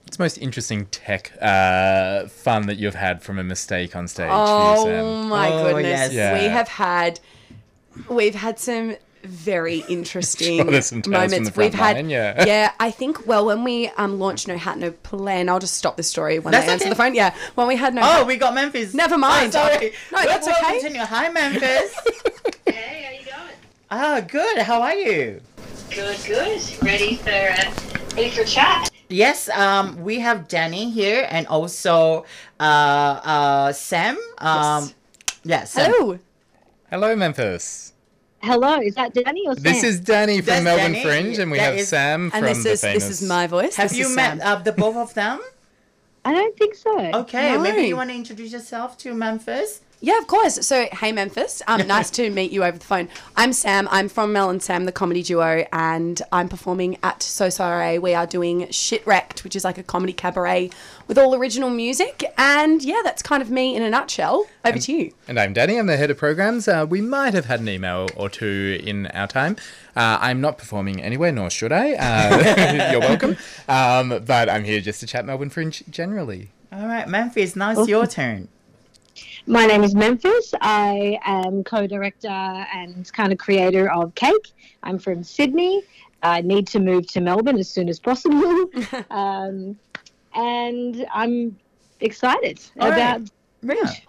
What's 0.05 0.17
the 0.19 0.23
most 0.23 0.39
interesting 0.39 0.87
tech 0.87 1.33
uh, 1.43 2.27
fun 2.29 2.67
that 2.67 2.77
you've 2.77 2.95
had 2.95 3.23
from 3.23 3.39
a 3.39 3.45
mistake 3.45 3.97
on 3.97 4.07
stage? 4.09 4.29
Oh 4.31 5.25
my 5.25 5.51
Oh, 5.53 5.75
goodness. 5.75 5.85
yes. 5.85 6.13
Yeah. 6.13 6.33
We 6.43 6.45
have 6.49 6.69
had 6.69 7.19
we've 8.09 8.35
had 8.37 8.59
some 8.61 8.97
very 9.25 9.79
interesting 9.89 10.59
Sure, 10.59 10.71
there's 10.71 10.87
some 10.87 11.03
tales 11.03 11.15
from 11.15 11.31
moments. 11.31 11.57
We've 11.57 11.75
had 11.75 12.09
yeah. 12.09 12.45
yeah, 12.47 12.73
I 12.79 12.93
think 12.93 13.27
well 13.27 13.45
when 13.45 13.65
we 13.65 13.89
um 13.97 14.21
launched 14.21 14.47
No 14.47 14.57
Hat 14.57 14.79
No 14.79 14.93
Play, 14.93 15.47
I'll 15.49 15.59
just 15.59 15.75
stop 15.77 15.97
the 15.97 16.03
story 16.05 16.39
when 16.39 16.53
That's 16.53 16.67
they 16.67 16.73
answer 16.73 16.89
the 16.89 16.95
phone. 16.95 17.15
Yeah. 17.17 17.35
When 17.57 17.67
we 17.67 17.75
had 17.77 17.93
no 17.93 18.03
Oh, 18.03 18.05
Hat- 18.05 18.27
we 18.29 18.37
got 18.37 18.55
Memphis. 18.55 18.95
Never 18.95 19.19
mind. 19.19 19.49
Oh, 19.57 19.69
sorry. 19.69 19.93
No, 20.13 20.19
We'll- 20.19 20.25
that's 20.27 20.47
we'll 20.47 20.57
okay. 20.57 20.79
Continue. 20.81 21.01
Hi, 21.05 21.29
Memphis. 21.31 21.95
Hey, 22.67 23.05
how 23.05 23.13
you 23.13 23.25
doing? 23.25 23.57
Ah, 23.91 24.21
good. 24.27 24.59
How 24.59 24.83
are 24.83 24.95
you? 24.95 25.41
Good, 25.91 26.19
good. 26.27 26.63
Ready 26.83 27.17
for 27.17 27.31
uh, 27.31 27.73
ready 28.17 28.31
for 28.31 28.45
chat? 28.45 28.91
Yes, 29.09 29.49
um, 29.51 30.01
we 30.03 30.21
have 30.21 30.49
Danny 30.49 30.91
here 30.91 31.27
and 31.31 31.47
also 31.47 32.25
uh, 32.61 32.63
uh, 32.63 33.73
Sam. 33.73 34.19
Um, 34.39 34.91
yes. 35.45 35.73
Sam. 35.73 35.93
Hello. 35.93 36.19
Hello, 36.91 37.17
Memphis. 37.17 37.93
Hello, 38.43 38.79
is 38.81 38.95
that 38.97 39.15
Danny 39.15 39.43
or 39.47 39.55
Sam? 39.55 39.63
This 39.63 39.83
is 39.85 40.01
Danny 40.01 40.39
from 40.39 40.47
That's 40.47 40.65
Melbourne 40.65 40.93
Danny. 40.93 41.03
Fringe, 41.05 41.39
and 41.39 41.51
we 41.51 41.59
That 41.59 41.65
have 41.65 41.75
is- 41.77 41.89
Sam 41.89 42.25
And 42.25 42.33
from 42.33 42.43
this 42.45 42.63
the 42.63 42.71
is 42.73 42.81
famous. 42.83 43.05
this 43.09 43.23
is 43.23 43.29
my 43.29 43.47
voice. 43.47 43.77
Have 43.77 43.89
This 43.91 43.99
you 43.99 44.15
met 44.15 44.41
uh, 44.41 44.57
the 44.57 44.73
both 44.73 44.97
of 44.97 45.15
them? 45.15 45.41
I 46.25 46.33
don't 46.33 46.57
think 46.59 46.75
so. 46.75 46.99
Okay, 47.23 47.53
No. 47.55 47.61
maybe 47.63 47.87
you 47.89 47.97
want 47.97 48.11
to 48.11 48.17
introduce 48.17 48.53
yourself 48.53 48.99
to 48.99 49.15
Memphis. 49.15 49.81
Yeah, 50.01 50.19
of 50.19 50.27
course. 50.27 50.67
So, 50.67 50.87
hey, 50.93 51.11
Memphis. 51.11 51.63
Um, 51.67 51.87
nice 51.87 52.11
to 52.11 52.29
meet 52.31 52.53
you 52.53 52.65
over 52.65 52.77
the 52.77 52.85
phone. 52.85 53.09
I'm 53.35 53.53
Sam. 53.53 53.89
I'm 53.91 54.09
from 54.09 54.33
Mel 54.33 54.51
and 54.51 54.63
Sam, 54.63 54.85
the 54.85 54.93
comedy 54.93 55.23
duo, 55.23 55.65
and 55.73 56.21
I'm 56.33 56.49
performing 56.49 56.99
at 57.03 57.23
So 57.23 57.49
Soiree. 57.49 57.99
We 57.99 58.13
are 58.15 58.27
doing 58.27 58.67
Shitwrecked, 58.67 59.43
which 59.43 59.57
is 59.57 59.65
like 59.65 59.79
a 59.79 59.83
comedy 59.83 60.13
cabaret 60.13 60.71
with 61.09 61.17
all 61.17 61.35
original 61.35 61.71
music. 61.71 62.25
And 62.37 62.83
yeah, 62.83 63.01
that's 63.05 63.23
kind 63.23 63.43
of 63.43 63.51
me 63.51 63.75
in 63.75 63.83
a 63.83 63.89
nutshell. 63.89 64.47
Over 64.65 64.79
to 64.79 64.93
you. 64.93 65.13
And 65.29 65.41
I'm 65.41 65.55
Danny. 65.55 65.79
I'm 65.79 65.87
the 65.87 65.97
head 65.97 66.11
of 66.11 66.19
programs. 66.19 66.69
Uh, 66.69 66.85
we 66.89 67.01
might 67.01 67.33
have 67.33 67.47
had 67.47 67.61
an 67.61 67.69
email 67.69 68.09
or 68.17 68.29
two 68.29 68.79
in 68.83 69.07
our 69.09 69.27
time. 69.27 69.57
Uh, 69.97 70.19
I'm 70.21 70.43
not 70.43 70.59
performing 70.59 71.01
anywhere, 71.03 71.33
nor 71.33 71.49
should 71.49 71.73
I. 71.73 71.95
Uh, 71.95 72.91
you're 72.93 73.01
welcome. 73.01 73.37
Um, 73.67 74.23
but 74.27 74.51
I'm 74.51 74.65
here 74.65 74.81
just 74.83 75.01
to 75.01 75.07
chat 75.07 75.25
Melbourne 75.25 75.49
Fringe 75.51 75.83
generally. 75.89 76.51
All 76.71 76.87
right, 76.87 77.09
Memphis. 77.09 77.57
Now 77.57 77.71
it's 77.71 77.89
your 77.89 78.07
turn. 78.07 78.49
My 79.49 79.65
name 79.65 79.85
is 79.85 79.95
Memphis. 79.95 80.53
I 80.61 81.21
am 81.25 81.63
co-director 81.63 82.27
and 82.27 83.11
kind 83.13 83.33
of 83.33 83.39
creator 83.39 83.89
of 83.93 84.13
Cake. 84.17 84.51
I'm 84.83 84.99
from 84.99 85.23
Sydney. 85.23 85.85
I 86.21 86.41
need 86.41 86.67
to 86.69 86.81
move 86.81 87.07
to 87.13 87.21
Melbourne 87.21 87.57
as 87.59 87.69
soon 87.69 87.89
as 87.89 88.01
possible, 88.01 88.69
um, 89.11 89.79
and 90.35 91.07
I'm 91.15 91.57
excited 92.01 92.61
All 92.81 92.91
right. 92.91 92.99
about 92.99 93.31
Fringe. 93.65 93.81
Yeah. 93.85 94.01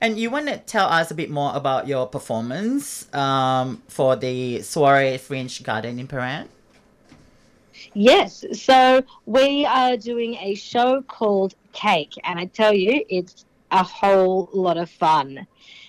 And 0.00 0.18
you 0.18 0.30
want 0.30 0.48
to 0.48 0.56
tell 0.56 0.86
us 0.86 1.10
a 1.10 1.14
bit 1.14 1.28
more 1.28 1.54
about 1.54 1.86
your 1.86 2.06
performance 2.06 3.12
um, 3.14 3.82
for 3.88 4.16
the 4.16 4.62
Soiree 4.62 5.18
Fringe 5.18 5.62
Garden 5.62 5.98
in 5.98 6.08
Prahran? 6.08 6.48
Yes. 7.92 8.44
So 8.52 9.02
we 9.26 9.66
are 9.66 9.98
doing 9.98 10.36
a 10.36 10.54
show 10.54 11.02
called 11.02 11.54
Cake, 11.74 12.14
and 12.24 12.38
I 12.38 12.46
tell 12.46 12.72
you, 12.72 13.04
it's 13.10 13.44
a 13.74 13.82
whole 13.82 14.48
lot 14.52 14.78
of 14.78 14.88
fun. 14.88 15.46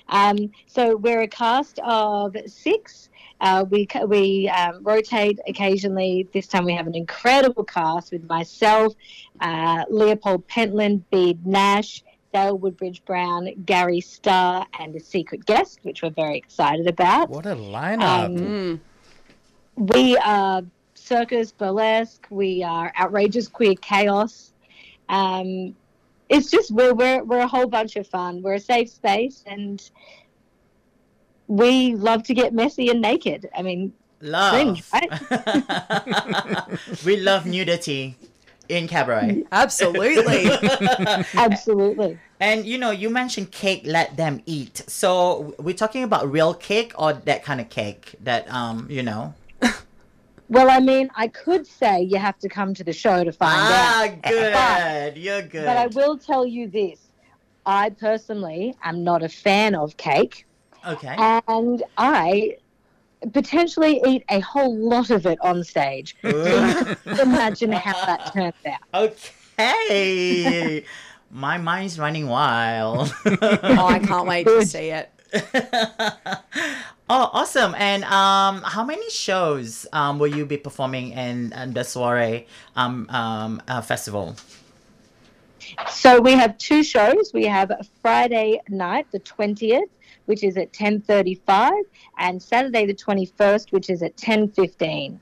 Um, 0.09 0.51
so 0.67 0.97
we're 0.97 1.21
a 1.21 1.27
cast 1.27 1.79
of 1.79 2.35
six. 2.47 3.09
Uh, 3.39 3.65
we 3.69 3.87
we 4.07 4.49
um, 4.49 4.83
rotate 4.83 5.39
occasionally. 5.47 6.27
This 6.33 6.47
time 6.47 6.65
we 6.65 6.73
have 6.73 6.87
an 6.87 6.95
incredible 6.95 7.63
cast 7.63 8.11
with 8.11 8.27
myself, 8.27 8.93
uh, 9.39 9.85
Leopold 9.89 10.47
Pentland, 10.47 11.09
Bede 11.09 11.45
Nash, 11.45 12.03
Dale 12.33 12.57
Woodbridge 12.57 13.03
Brown, 13.05 13.49
Gary 13.65 14.01
Starr, 14.01 14.65
and 14.79 14.95
a 14.95 14.99
secret 14.99 15.45
guest, 15.45 15.79
which 15.83 16.01
we're 16.01 16.09
very 16.09 16.37
excited 16.37 16.87
about. 16.87 17.29
What 17.29 17.45
a 17.45 17.55
lineup! 17.55 18.25
Um, 18.25 18.81
we 19.75 20.17
are 20.17 20.63
circus 20.93 21.51
burlesque 21.51 22.25
we 22.29 22.63
are 22.63 22.91
outrageous 22.97 23.47
queer 23.49 23.75
chaos 23.75 24.53
um, 25.09 25.75
it's 26.29 26.49
just 26.49 26.71
we're, 26.71 26.93
we're 26.93 27.23
we're 27.23 27.39
a 27.39 27.47
whole 27.47 27.67
bunch 27.67 27.95
of 27.95 28.07
fun 28.07 28.41
we're 28.41 28.55
a 28.55 28.59
safe 28.59 28.89
space 28.89 29.43
and 29.45 29.89
we 31.47 31.95
love 31.95 32.23
to 32.23 32.33
get 32.33 32.53
messy 32.53 32.89
and 32.89 33.01
naked 33.01 33.47
i 33.55 33.61
mean 33.61 33.93
Love. 34.21 34.53
Fringe, 34.53 34.83
right? 34.93 36.79
we 37.05 37.17
love 37.17 37.45
nudity 37.45 38.15
in 38.69 38.87
cabaret. 38.87 39.43
Absolutely. 39.51 40.49
Absolutely. 41.33 42.19
And 42.39 42.65
you 42.65 42.77
know, 42.77 42.91
you 42.91 43.09
mentioned 43.09 43.51
cake 43.51 43.83
let 43.85 44.17
them 44.17 44.41
eat. 44.45 44.83
So 44.87 45.53
we're 45.59 45.75
talking 45.75 46.03
about 46.03 46.31
real 46.31 46.53
cake 46.53 46.93
or 46.97 47.13
that 47.13 47.43
kind 47.43 47.61
of 47.61 47.69
cake 47.69 48.15
that 48.23 48.51
um, 48.51 48.87
you 48.89 49.03
know. 49.03 49.33
Well, 50.49 50.69
I 50.69 50.79
mean, 50.79 51.09
I 51.15 51.27
could 51.27 51.65
say 51.65 52.01
you 52.01 52.17
have 52.17 52.37
to 52.39 52.49
come 52.49 52.73
to 52.75 52.83
the 52.83 52.93
show 52.93 53.23
to 53.23 53.31
find 53.31 53.57
Ah, 53.57 54.03
out. 54.03 54.21
good. 55.13 55.17
You're 55.17 55.41
good. 55.41 55.65
But 55.65 55.77
I 55.77 55.87
will 55.87 56.17
tell 56.17 56.45
you 56.45 56.67
this. 56.67 56.99
I 57.65 57.89
personally 57.89 58.75
am 58.83 59.03
not 59.03 59.23
a 59.23 59.29
fan 59.29 59.73
of 59.73 59.97
cake, 59.97 60.45
Okay. 60.87 61.15
and 61.17 61.81
I 61.97 62.57
potentially 63.33 63.99
eat 64.05 64.23
a 64.29 64.39
whole 64.41 64.77
lot 64.77 65.09
of 65.09 65.25
it 65.25 65.39
on 65.41 65.63
stage. 65.63 66.15
Imagine 66.23 67.71
how 67.71 68.05
that 68.05 68.31
turns 68.33 68.53
out. 68.67 69.31
Okay. 69.57 70.83
My 71.31 71.57
mind's 71.57 71.97
running 71.97 72.27
wild. 72.27 73.11
oh, 73.25 73.87
I 73.87 73.97
can't 73.97 74.27
wait 74.27 74.45
to 74.45 74.63
see 74.63 74.91
it. 74.91 75.09
oh, 77.09 77.29
awesome. 77.33 77.75
And 77.75 78.03
um, 78.05 78.61
how 78.63 78.83
many 78.83 79.09
shows 79.09 79.87
um, 79.93 80.19
will 80.19 80.35
you 80.35 80.45
be 80.45 80.57
performing 80.57 81.11
in, 81.11 81.53
in 81.53 81.73
the 81.73 81.83
soiree 81.83 82.47
um, 82.75 83.09
um, 83.09 83.61
uh, 83.67 83.81
festival? 83.81 84.35
So 85.89 86.21
we 86.21 86.33
have 86.33 86.57
two 86.57 86.83
shows. 86.83 87.31
We 87.33 87.45
have 87.45 87.71
Friday 88.01 88.61
night, 88.69 89.07
the 89.11 89.19
twentieth, 89.19 89.89
which 90.25 90.43
is 90.43 90.57
at 90.57 90.71
ten 90.73 91.01
thirty-five, 91.01 91.83
and 92.19 92.41
Saturday 92.41 92.85
the 92.85 92.93
twenty-first, 92.93 93.71
which 93.71 93.89
is 93.89 94.03
at 94.03 94.15
ten 94.15 94.47
fifteen. 94.47 95.19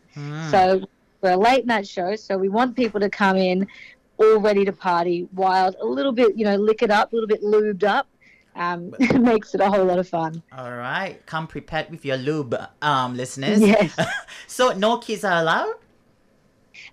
So 0.51 0.85
we're 1.21 1.31
a 1.31 1.37
late 1.37 1.65
night 1.65 1.87
show. 1.87 2.15
So 2.17 2.37
we 2.37 2.49
want 2.49 2.75
people 2.75 2.99
to 2.99 3.09
come 3.09 3.37
in 3.37 3.67
all 4.17 4.37
ready 4.39 4.63
to 4.65 4.73
party, 4.73 5.27
wild, 5.33 5.75
a 5.81 5.85
little 5.85 6.11
bit, 6.11 6.37
you 6.37 6.45
know, 6.45 6.55
lick 6.55 6.83
it 6.83 6.91
up, 6.91 7.13
a 7.13 7.15
little 7.15 7.27
bit 7.27 7.41
lubed 7.41 7.83
up. 7.83 8.07
Um, 8.55 8.93
it 8.99 9.19
makes 9.21 9.53
it 9.55 9.61
a 9.61 9.69
whole 9.69 9.85
lot 9.85 9.99
of 9.99 10.07
fun. 10.07 10.41
All 10.57 10.71
right. 10.71 11.23
Come 11.25 11.47
prepared 11.47 11.89
with 11.89 12.05
your 12.05 12.17
lube, 12.17 12.55
um, 12.81 13.15
listeners. 13.17 13.59
Yes. 13.61 13.95
so 14.47 14.71
no 14.73 14.97
kids 14.97 15.23
are 15.23 15.41
allowed? 15.41 15.75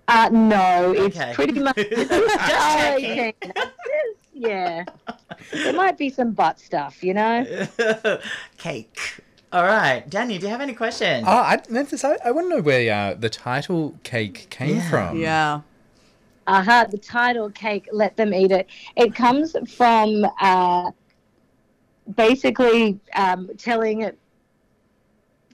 Uh, 0.07 0.29
no, 0.31 0.93
it's 0.95 1.17
Okay. 1.17 1.33
pretty 1.33 1.59
much. 1.59 1.77
Oh, 1.93 2.93
okay. 2.97 3.33
yeah. 4.33 4.85
There 5.51 5.73
might 5.73 5.97
be 5.97 6.09
some 6.09 6.31
butt 6.31 6.59
stuff, 6.59 7.03
you 7.03 7.13
know? 7.13 7.45
Cake. 8.57 9.21
All 9.51 9.63
right. 9.63 10.07
Danny, 10.09 10.37
do 10.37 10.45
you 10.45 10.51
have 10.51 10.61
any 10.61 10.73
questions? 10.73 11.25
Oh, 11.27 11.31
I, 11.37 11.61
Memphis, 11.69 12.03
I, 12.03 12.17
I 12.23 12.31
want 12.31 12.49
to 12.49 12.55
know 12.57 12.61
where 12.61 12.93
uh, 12.93 13.13
the 13.15 13.29
title 13.29 13.95
cake 14.03 14.47
came 14.49 14.77
Yeah. 14.77 14.89
from. 14.89 15.17
Yeah. 15.19 15.61
Aha, 16.47 16.85
the 16.89 16.97
title 16.97 17.49
cake, 17.51 17.87
let 17.91 18.17
them 18.17 18.33
eat 18.33 18.51
it. 18.51 18.67
It 18.95 19.13
comes 19.13 19.55
from 19.75 20.25
uh, 20.41 20.91
basically 22.15 22.99
um, 23.15 23.49
telling 23.57 24.11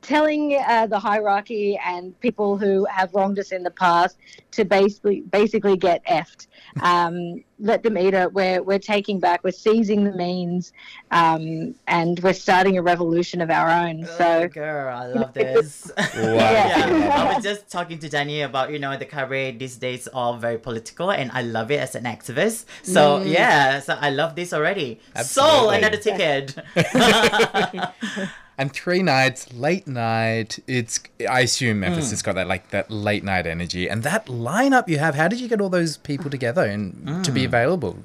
telling 0.02 0.56
uh, 0.56 0.88
the 0.88 1.00
hierarchy 1.00 1.78
and 1.84 2.18
people 2.22 2.58
who 2.58 2.86
have 2.86 3.14
wronged 3.14 3.40
us 3.40 3.52
in 3.52 3.64
the 3.64 3.72
past 3.72 4.18
to 4.52 4.64
basically 4.64 5.22
basically 5.22 5.76
get 5.76 6.06
effed. 6.06 6.48
Um, 6.82 7.44
let 7.60 7.84
them 7.84 7.98
eat 7.98 8.14
it. 8.14 8.34
We're 8.34 8.62
we're 8.62 8.80
taking 8.80 9.20
back. 9.20 9.44
We're 9.44 9.52
seizing 9.52 10.04
the 10.04 10.12
means, 10.12 10.74
um, 11.12 11.76
and 11.88 12.20
we're 12.20 12.34
starting 12.34 12.78
a 12.78 12.82
revolution 12.82 13.42
of 13.42 13.50
our 13.50 13.70
own. 13.70 14.06
Oh, 14.06 14.18
So 14.18 14.48
girl, 14.48 14.96
I 14.96 15.08
love 15.08 15.34
this. 15.34 15.92
Wow. 15.98 16.34
yeah, 16.34 17.12
I 17.30 17.36
was 17.36 17.44
just 17.52 17.70
talking 17.70 18.00
to 18.00 18.10
Danny 18.10 18.42
about 18.42 18.72
you 18.72 18.80
know 18.80 18.98
the 18.98 19.06
cabaret 19.06 19.52
these 19.58 19.78
days 19.78 20.08
all 20.08 20.38
very 20.38 20.58
political, 20.58 21.12
and 21.12 21.32
I 21.32 21.42
love 21.42 21.72
it 21.72 21.80
as 21.80 21.96
an 21.96 22.04
activist. 22.06 22.66
So 22.84 23.22
yeah, 23.24 23.80
so 23.80 23.98
I 24.00 24.10
love 24.10 24.36
this 24.36 24.54
already. 24.54 25.00
Sold 25.16 25.74
Absolutely. 25.74 25.78
another 25.78 25.98
ticket. 25.98 26.56
And 28.60 28.74
three 28.74 29.04
nights, 29.04 29.54
late 29.54 29.86
night. 29.86 30.58
It's 30.66 31.00
I 31.30 31.42
assume 31.42 31.82
Memphis 31.82 32.10
has 32.10 32.24
got 32.24 32.34
that 32.36 32.48
like 32.48 32.72
that 32.72 32.90
late 32.90 33.24
night 33.24 33.46
energy 33.46 33.88
and 33.88 34.02
that 34.02 34.26
lineup 34.26 34.88
you 34.88 34.98
have. 34.98 35.14
How 35.14 35.28
did 35.28 35.40
you 35.40 35.48
get 35.48 35.62
all 35.62 35.70
those 35.70 35.98
people 35.98 36.32
together 36.32 36.64
and 36.66 37.24
to 37.24 37.32
be 37.32 37.46
available? 37.48 37.98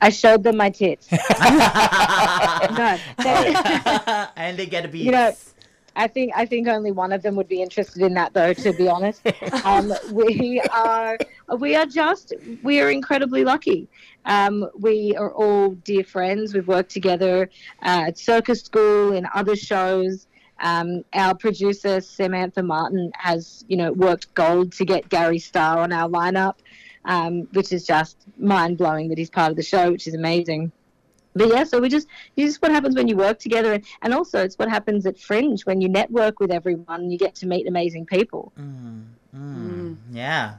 I 0.00 0.08
showed 0.08 0.42
them 0.42 0.56
my 0.56 0.70
tits. 0.70 1.10
no, 1.12 1.18
they- 3.18 3.54
and 4.36 4.58
they 4.58 4.66
get 4.66 4.86
a 4.86 4.88
beat. 4.88 5.04
You 5.04 5.12
know, 5.12 5.32
I 5.96 6.06
think 6.08 6.32
I 6.34 6.46
think 6.46 6.68
only 6.68 6.92
one 6.92 7.12
of 7.12 7.22
them 7.22 7.36
would 7.36 7.48
be 7.48 7.60
interested 7.60 8.02
in 8.02 8.14
that, 8.14 8.32
though. 8.32 8.54
To 8.54 8.72
be 8.72 8.88
honest, 8.88 9.20
um, 9.64 9.92
we 10.12 10.60
are 10.72 11.18
we 11.58 11.76
are 11.76 11.86
just 11.86 12.32
we 12.62 12.80
are 12.80 12.90
incredibly 12.90 13.44
lucky. 13.44 13.88
Um, 14.24 14.68
we 14.78 15.14
are 15.16 15.32
all 15.32 15.70
dear 15.70 16.04
friends. 16.04 16.54
We've 16.54 16.68
worked 16.68 16.90
together 16.90 17.50
uh, 17.82 18.04
at 18.08 18.18
circus 18.18 18.62
school 18.62 19.12
in 19.12 19.26
other 19.34 19.56
shows. 19.56 20.26
Um, 20.60 21.04
our 21.14 21.34
producer 21.34 22.00
Samantha 22.00 22.62
Martin 22.62 23.12
has 23.16 23.64
you 23.68 23.76
know 23.76 23.92
worked 23.92 24.32
gold 24.34 24.72
to 24.72 24.84
get 24.84 25.08
Gary 25.08 25.38
Starr 25.38 25.78
on 25.78 25.92
our 25.92 26.08
lineup, 26.08 26.56
um, 27.04 27.48
which 27.52 27.72
is 27.72 27.86
just 27.86 28.16
mind 28.40 28.78
blowing 28.78 29.08
that 29.08 29.18
he's 29.18 29.30
part 29.30 29.50
of 29.50 29.56
the 29.56 29.62
show, 29.62 29.90
which 29.92 30.06
is 30.06 30.14
amazing 30.14 30.72
but 31.34 31.48
yeah, 31.48 31.64
so 31.64 31.80
we 31.80 31.88
just 31.88 32.08
this 32.36 32.50
is 32.50 32.56
what 32.60 32.72
happens 32.72 32.96
when 32.96 33.08
you 33.08 33.16
work 33.16 33.38
together, 33.38 33.74
and, 33.74 33.84
and 34.02 34.12
also 34.12 34.42
it's 34.42 34.56
what 34.56 34.68
happens 34.68 35.06
at 35.06 35.18
Fringe 35.18 35.64
when 35.64 35.80
you 35.80 35.88
network 35.88 36.40
with 36.40 36.50
everyone. 36.50 37.10
You 37.10 37.18
get 37.18 37.34
to 37.36 37.46
meet 37.46 37.68
amazing 37.68 38.06
people. 38.06 38.52
Mm, 38.58 39.04
mm, 39.34 39.56
mm. 39.56 39.96
yeah, 40.10 40.56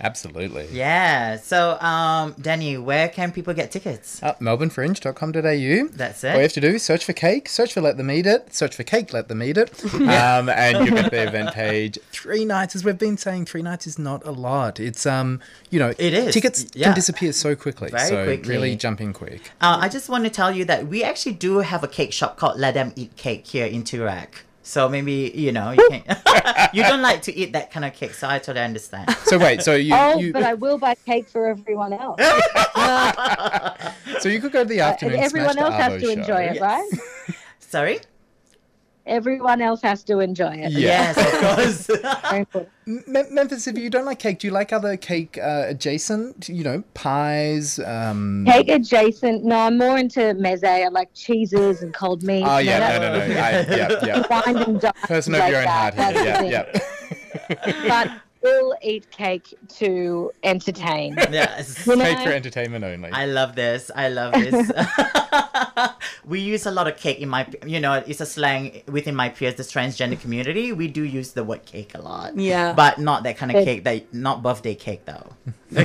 Absolutely. 0.00 0.68
yeah. 0.70 1.36
So 1.36 1.78
um, 1.80 2.34
Danny, 2.40 2.78
where 2.78 3.08
can 3.08 3.32
people 3.32 3.52
get 3.52 3.70
tickets? 3.72 4.22
Uh, 4.22 4.34
melbournefringe.com.au. 4.34 5.88
That's 5.96 6.24
it. 6.24 6.30
All 6.30 6.36
you 6.36 6.42
have 6.42 6.52
to 6.52 6.60
do 6.60 6.68
is 6.68 6.82
search 6.82 7.04
for 7.04 7.12
cake, 7.12 7.48
search 7.48 7.72
for 7.74 7.80
let 7.80 7.96
them 7.96 8.10
eat 8.10 8.26
it, 8.26 8.54
search 8.54 8.74
for 8.76 8.84
cake, 8.84 9.12
let 9.12 9.28
them 9.28 9.42
eat 9.42 9.56
it, 9.56 9.84
um, 9.94 10.48
and 10.48 10.86
you 10.86 10.92
get 10.94 11.10
the 11.10 11.26
event 11.26 11.52
page. 11.52 11.98
Three 12.12 12.44
nights, 12.44 12.76
as 12.76 12.84
we've 12.84 12.98
been 12.98 13.16
saying, 13.16 13.46
three 13.46 13.62
nights 13.62 13.86
is 13.86 13.98
not 13.98 14.24
a 14.24 14.30
lot. 14.30 14.78
It's 14.78 15.04
um, 15.06 15.40
you 15.70 15.78
know, 15.78 15.92
It 15.98 16.12
is, 16.14 16.32
Tickets 16.34 16.66
yeah. 16.74 16.86
can 16.86 16.94
disappear 16.94 17.32
so 17.32 17.56
quickly, 17.56 17.90
Very 17.90 18.08
so 18.08 18.24
quickly. 18.24 18.48
really 18.54 18.76
jump 18.76 19.00
in 19.00 19.12
quick. 19.12 19.50
Uh, 19.60 19.78
I 19.80 19.88
just 19.88 20.08
want 20.08 20.24
to 20.24 20.30
tell 20.30 20.52
you 20.54 20.64
that 20.66 20.86
we 20.86 21.02
actually 21.02 21.32
do 21.32 21.58
have 21.58 21.82
a 21.82 21.88
cake 21.88 22.12
shop 22.12 22.36
called 22.36 22.58
Let 22.58 22.74
Them 22.74 22.92
Eat 22.96 23.16
Cake 23.16 23.46
here 23.46 23.66
in 23.66 23.82
Toorak. 23.82 24.28
So 24.68 24.86
maybe 24.86 25.32
you 25.34 25.50
know 25.50 25.70
you 25.70 25.88
can't. 25.88 26.06
you 26.74 26.82
don't 26.82 27.00
like 27.00 27.22
to 27.22 27.34
eat 27.34 27.54
that 27.54 27.70
kind 27.70 27.86
of 27.86 27.94
cake, 27.94 28.12
so 28.12 28.28
I 28.28 28.38
totally 28.38 28.66
understand. 28.66 29.10
So 29.24 29.38
wait, 29.38 29.62
so 29.62 29.74
you, 29.74 29.94
Oh, 29.94 30.18
you 30.18 30.30
but 30.30 30.42
I 30.42 30.52
will 30.52 30.76
buy 30.76 30.94
cake 31.06 31.26
for 31.26 31.46
everyone 31.48 31.94
else. 31.94 32.20
so 34.20 34.28
you 34.28 34.42
could 34.42 34.52
go 34.52 34.64
to 34.64 34.68
the 34.68 34.80
and 34.80 34.92
afternoon. 34.92 35.20
everyone 35.20 35.54
Smash 35.54 35.64
else 35.64 35.74
to 35.74 35.82
has 35.82 35.92
Arvo 35.94 36.00
to 36.04 36.10
enjoy 36.10 36.46
show. 36.48 36.52
it, 36.52 36.60
right? 36.60 36.90
Sorry. 37.60 38.00
Everyone 39.08 39.60
else 39.62 39.82
has 39.82 40.02
to 40.04 40.20
enjoy 40.20 40.52
it. 40.54 40.72
Yeah. 40.72 41.12
Yes, 41.14 41.16
of 41.18 41.40
course. 41.90 42.00
Very. 42.30 42.66
Mem- 43.06 43.34
Memphis, 43.34 43.66
if 43.66 43.76
you 43.76 43.90
don't 43.90 44.04
like 44.04 44.18
cake, 44.18 44.38
do 44.38 44.46
you 44.46 44.52
like 44.52 44.72
other 44.72 44.96
cake 44.96 45.36
uh, 45.38 45.64
adjacent? 45.66 46.48
You 46.48 46.64
know, 46.64 46.82
pies. 46.94 47.78
Um... 47.80 48.44
Cake 48.46 48.68
adjacent. 48.68 49.44
No, 49.44 49.58
I'm 49.58 49.76
more 49.78 49.98
into 49.98 50.20
meze. 50.20 50.64
I 50.64 50.88
like 50.88 51.12
cheeses 51.14 51.82
and 51.82 51.92
cold 51.92 52.22
meat. 52.22 52.44
Oh 52.46 52.58
yeah, 52.58 52.78
that- 52.80 53.00
no, 53.00 53.18
no, 53.18 53.26
no. 53.26 53.34
I, 53.40 53.76
yeah, 53.76 54.06
yeah. 54.06 54.26
Wine 54.30 54.56
and 54.56 54.80
dine 54.80 54.92
Person 55.02 55.34
of 55.34 55.40
like 55.40 55.50
your 55.50 55.58
own 55.60 55.64
that. 55.66 55.94
heart 55.94 56.14
here. 56.16 56.24
Yeah, 56.24 56.64
yeah. 56.72 57.86
But 57.88 58.10
we'll 58.42 58.74
eat 58.82 59.10
cake 59.10 59.54
to 59.76 60.32
entertain. 60.42 61.14
yes. 61.30 61.86
You 61.86 61.96
know? 61.96 62.04
Cake 62.04 62.20
for 62.20 62.32
entertainment 62.32 62.84
only. 62.84 63.10
I 63.10 63.26
love 63.26 63.54
this. 63.54 63.90
I 63.94 64.08
love 64.08 64.32
this. 64.32 64.70
we 66.24 66.40
use 66.40 66.66
a 66.66 66.70
lot 66.70 66.88
of 66.88 66.96
cake 66.96 67.18
in 67.18 67.28
my, 67.28 67.46
you 67.66 67.80
know, 67.80 67.94
it's 67.94 68.20
a 68.20 68.26
slang 68.26 68.82
within 68.86 69.14
my 69.14 69.28
peers, 69.28 69.54
the 69.54 69.62
transgender 69.62 70.20
community. 70.20 70.72
We 70.72 70.88
do 70.88 71.02
use 71.02 71.32
the 71.32 71.44
word 71.44 71.64
cake 71.64 71.94
a 71.94 72.00
lot. 72.00 72.36
Yeah. 72.36 72.72
But 72.72 72.98
not 72.98 73.22
that 73.24 73.36
kind 73.36 73.50
of 73.50 73.56
Good. 73.56 73.64
cake, 73.64 73.84
that 73.84 74.14
not 74.14 74.42
birthday 74.42 74.74
cake 74.74 75.04
though. 75.04 75.32
All 75.70 75.84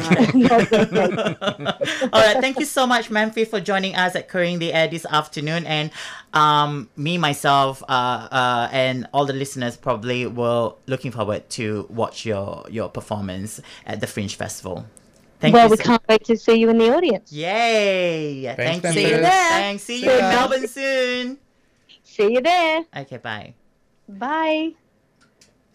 right, 2.21 2.37
thank 2.39 2.59
you 2.59 2.65
so 2.65 2.87
much, 2.87 3.09
Manfi, 3.09 3.45
for 3.45 3.59
joining 3.59 3.95
us 3.95 4.15
at 4.15 4.29
Queering 4.29 4.59
the 4.59 4.71
Air 4.73 4.87
this 4.87 5.05
afternoon. 5.05 5.65
And 5.65 5.91
um, 6.33 6.89
me, 6.95 7.17
myself, 7.17 7.83
uh, 7.83 8.27
uh, 8.31 8.69
and 8.71 9.07
all 9.13 9.25
the 9.25 9.33
listeners 9.33 9.75
probably 9.75 10.25
were 10.25 10.73
looking 10.87 11.11
forward 11.11 11.49
to 11.51 11.85
watch 11.89 12.25
your 12.25 12.42
your 12.69 12.89
performance 12.89 13.59
at 13.85 13.99
the 14.01 14.07
Fringe 14.07 14.35
Festival. 14.35 14.85
Thank 15.39 15.53
well, 15.55 15.65
you. 15.65 15.71
we 15.71 15.77
so- 15.77 15.83
can't 15.83 16.01
wait 16.07 16.23
to 16.25 16.37
see 16.37 16.55
you 16.55 16.69
in 16.69 16.77
the 16.77 16.95
audience. 16.95 17.31
Yay! 17.31 18.43
Thanks, 18.55 18.81
Thank 18.81 18.83
Memphis. 18.83 19.01
you. 19.01 19.07
See 19.07 19.13
you 19.15 19.21
there. 19.21 19.49
Thanks. 19.49 19.83
See, 19.83 19.99
See 19.99 20.05
you 20.05 20.11
in 20.11 20.19
ya. 20.19 20.29
Melbourne 20.29 20.67
soon. 20.67 21.37
See 22.03 22.33
you 22.33 22.41
there. 22.41 22.85
Okay, 22.95 23.17
bye. 23.17 23.53
Bye. 24.07 24.73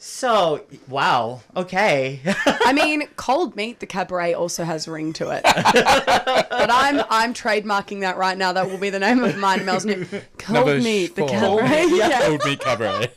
So, 0.01 0.65
wow. 0.87 1.41
Okay. 1.57 2.21
I 2.47 2.73
mean, 2.73 3.09
cold 3.17 3.57
meat, 3.57 3.81
the 3.81 3.87
cabaret 3.87 4.33
also 4.33 4.63
has 4.63 4.87
a 4.87 4.93
ring 4.93 5.13
to 5.15 5.31
it. 5.31 5.43
but 5.45 6.71
I'm 6.71 7.03
I'm 7.11 7.35
trademarking 7.35 8.01
that 8.03 8.17
right 8.17 8.39
now. 8.39 8.53
That 8.53 8.71
will 8.71 8.79
be 8.79 8.91
the 8.91 9.01
name 9.01 9.25
of 9.25 9.37
mine, 9.39 9.65
Mel's 9.65 9.85
new 9.85 10.05
cold 10.39 10.55
Number 10.67 10.79
meat, 10.81 11.17
the 11.17 11.23
four. 11.23 11.31
cabaret. 11.31 11.87
Yeah. 11.89 12.29
Old 12.31 12.45
meat 12.45 12.61
cabaret. 12.61 13.09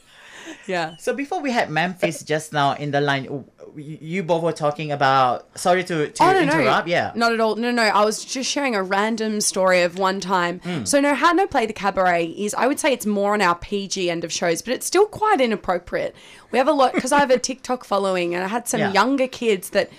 Yeah. 0.68 0.96
So 0.98 1.14
before 1.14 1.42
we 1.42 1.52
had 1.52 1.70
Memphis 1.70 2.24
just 2.24 2.54
now 2.54 2.74
in 2.74 2.92
the 2.92 3.02
line, 3.02 3.46
you 3.76 4.24
both 4.24 4.44
were 4.44 4.52
talking 4.52 4.92
about. 4.92 5.48
Sorry 5.58 5.84
to, 5.86 6.10
to 6.10 6.24
Oh, 6.24 6.32
no, 6.34 6.40
interrupt. 6.40 6.88
no. 6.88 6.92
Yeah. 6.92 7.12
Not 7.16 7.32
at 7.34 7.40
all. 7.40 7.56
No, 7.56 7.72
no. 7.72 7.84
I 7.84 8.04
was 8.06 8.24
just 8.26 8.50
sharing 8.50 8.76
a 8.76 8.84
random 8.84 9.42
story 9.42 9.82
of 9.82 9.98
one 9.98 10.20
time. 10.20 10.60
Hmm. 10.60 10.84
So, 10.86 11.00
no, 11.00 11.14
How 11.14 11.32
No 11.34 11.48
Play 11.48 11.66
the 11.66 11.74
Cabaret 11.74 12.26
is, 12.28 12.54
I 12.54 12.68
would 12.68 12.80
say 12.80 12.94
it's 12.94 13.06
more 13.06 13.34
on 13.34 13.42
our 13.42 13.56
PG 13.56 14.10
end 14.10 14.24
of 14.24 14.32
shows, 14.32 14.62
but 14.62 14.74
it's 14.74 14.86
still 14.86 15.06
quite 15.06 15.42
inappropriate. 15.42 16.16
We 16.52 16.58
have 16.58 16.68
a 16.68 16.74
lot, 16.74 16.94
because 16.94 17.12
I 17.14 17.20
have 17.20 17.32
a 17.32 17.40
TikTok 17.50 17.86
following, 17.86 18.36
and 18.36 18.44
I 18.44 18.48
had 18.48 18.68
some 18.68 18.80
Yeah. 18.82 18.92
younger 18.92 19.28
kids 19.28 19.70
that, 19.70 19.90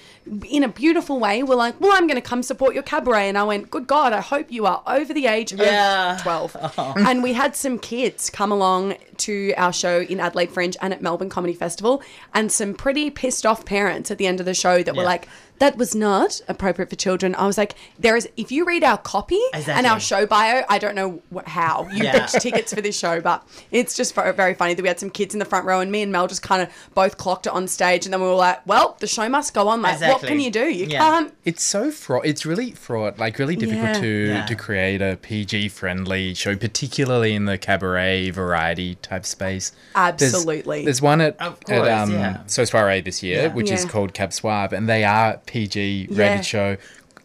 in 0.49 0.63
a 0.63 0.69
beautiful 0.69 1.19
way, 1.19 1.43
were 1.43 1.55
like, 1.57 1.81
Well, 1.81 1.93
I'm 1.95 2.07
going 2.07 2.21
to 2.21 2.29
come 2.29 2.43
support 2.43 2.75
your 2.75 2.83
cabaret. 2.83 3.29
And 3.29 3.39
I 3.39 3.43
went, 3.45 3.71
Good 3.71 3.87
God, 3.87 4.13
I 4.13 4.21
hope 4.21 4.51
you 4.53 4.67
are 4.67 4.83
over 4.87 5.13
the 5.15 5.27
age 5.27 5.53
Yeah. 5.53 6.17
of 6.17 6.23
12. 6.23 6.57
And 7.13 7.23
we 7.23 7.33
had 7.33 7.57
some 7.57 7.79
kids 7.79 8.29
come 8.31 8.53
along 8.53 8.95
to 9.19 9.53
our 9.57 9.73
show 9.73 10.01
in 10.01 10.21
Adelaide 10.21 10.51
Fringe 10.51 10.77
and 10.83 10.93
at 10.93 11.01
Melbourne 11.03 11.29
Comedy 11.31 11.55
Festival, 11.55 12.03
and 12.35 12.51
some 12.53 12.75
pretty 12.75 13.09
pissed 13.11 13.47
off 13.47 13.62
parents 13.65 14.11
at 14.11 14.19
the 14.19 14.27
end 14.27 14.41
of 14.41 14.47
the 14.47 14.55
show 14.55 14.83
that 14.83 14.97
were 14.97 15.05
like, 15.05 15.29
that 15.59 15.77
was 15.77 15.95
not 15.95 16.41
appropriate 16.49 16.91
for 16.91 16.97
children. 16.97 17.35
I 17.37 17.47
was 17.47 17.57
like, 17.57 17.77
there 17.99 18.17
is, 18.17 18.29
if 18.37 18.51
you 18.51 18.65
read 18.65 18.83
our 18.83 18.99
copy 18.99 19.41
and 19.53 19.87
our 19.87 20.01
show 20.01 20.27
bio, 20.27 20.65
I 20.69 20.79
don't 20.79 20.95
know 20.97 21.23
wh- 21.33 21.47
how 21.49 21.89
you 21.93 22.03
Yeah. 22.05 22.13
pitched 22.27 22.41
tickets 22.43 22.75
for 22.75 22.81
this 22.81 22.99
show, 22.99 23.21
but 23.21 23.47
it's 23.71 23.95
just 23.97 24.13
very, 24.15 24.33
very 24.33 24.55
funny 24.55 24.75
that 24.75 24.83
we 24.83 24.89
had 24.89 24.99
some 24.99 25.11
kids 25.11 25.35
in 25.35 25.39
the 25.39 25.45
front 25.45 25.65
row 25.65 25.79
and 25.81 25.93
me 25.93 26.03
and 26.03 26.11
Mel 26.11 26.27
just 26.27 26.43
kind 26.43 26.63
of 26.63 26.69
both 26.95 27.17
clocked 27.17 27.47
it 27.47 27.53
on 27.53 27.69
stage. 27.69 28.07
And 28.07 28.13
then 28.13 28.21
we 28.21 28.27
were 28.27 28.35
like, 28.35 28.67
well, 28.67 28.97
the 28.99 29.07
show 29.07 29.29
must 29.29 29.55
go 29.55 29.69
on. 29.69 29.83
Like, 29.83 30.01
what 30.01 30.23
can 30.23 30.41
you 30.41 30.51
do? 30.51 30.65
You 30.65 30.87
Yeah. 30.87 30.99
can't. 30.99 31.35
It's 31.45 31.63
so 31.63 31.91
fraught. 31.93 32.27
It's 32.27 32.45
really 32.45 32.73
fraught. 32.73 33.19
Like 33.21 33.39
really 33.39 33.55
difficult 33.55 33.85
Yeah. 33.97 34.01
to 34.01 34.07
Yeah. 34.29 34.47
to 34.47 34.55
create 34.57 35.01
a 35.01 35.17
PG 35.23 35.69
friendly 35.69 36.35
show, 36.35 36.57
particularly 36.57 37.35
in 37.35 37.45
the 37.45 37.57
cabaret 37.59 38.31
variety 38.31 38.97
type 38.97 39.25
space. 39.25 39.71
Absolutely. 39.95 40.85
There's, 40.85 41.03
one 41.03 41.21
at, 41.21 41.41
Of 41.41 41.59
at 41.69 41.89
um, 41.89 42.11
yeah. 42.13 42.39
So 42.47 42.65
Soiree 42.65 43.01
this 43.01 43.23
year, 43.23 43.43
Yeah. 43.43 43.49
which 43.55 43.71
is 43.71 43.85
called 43.85 44.15
Cab 44.15 44.33
Suave, 44.33 44.73
and 44.73 44.89
they 44.89 45.05
are 45.05 45.41
PG 45.47 46.09
rated 46.11 46.19
Yeah. 46.19 46.41
show. 46.43 46.77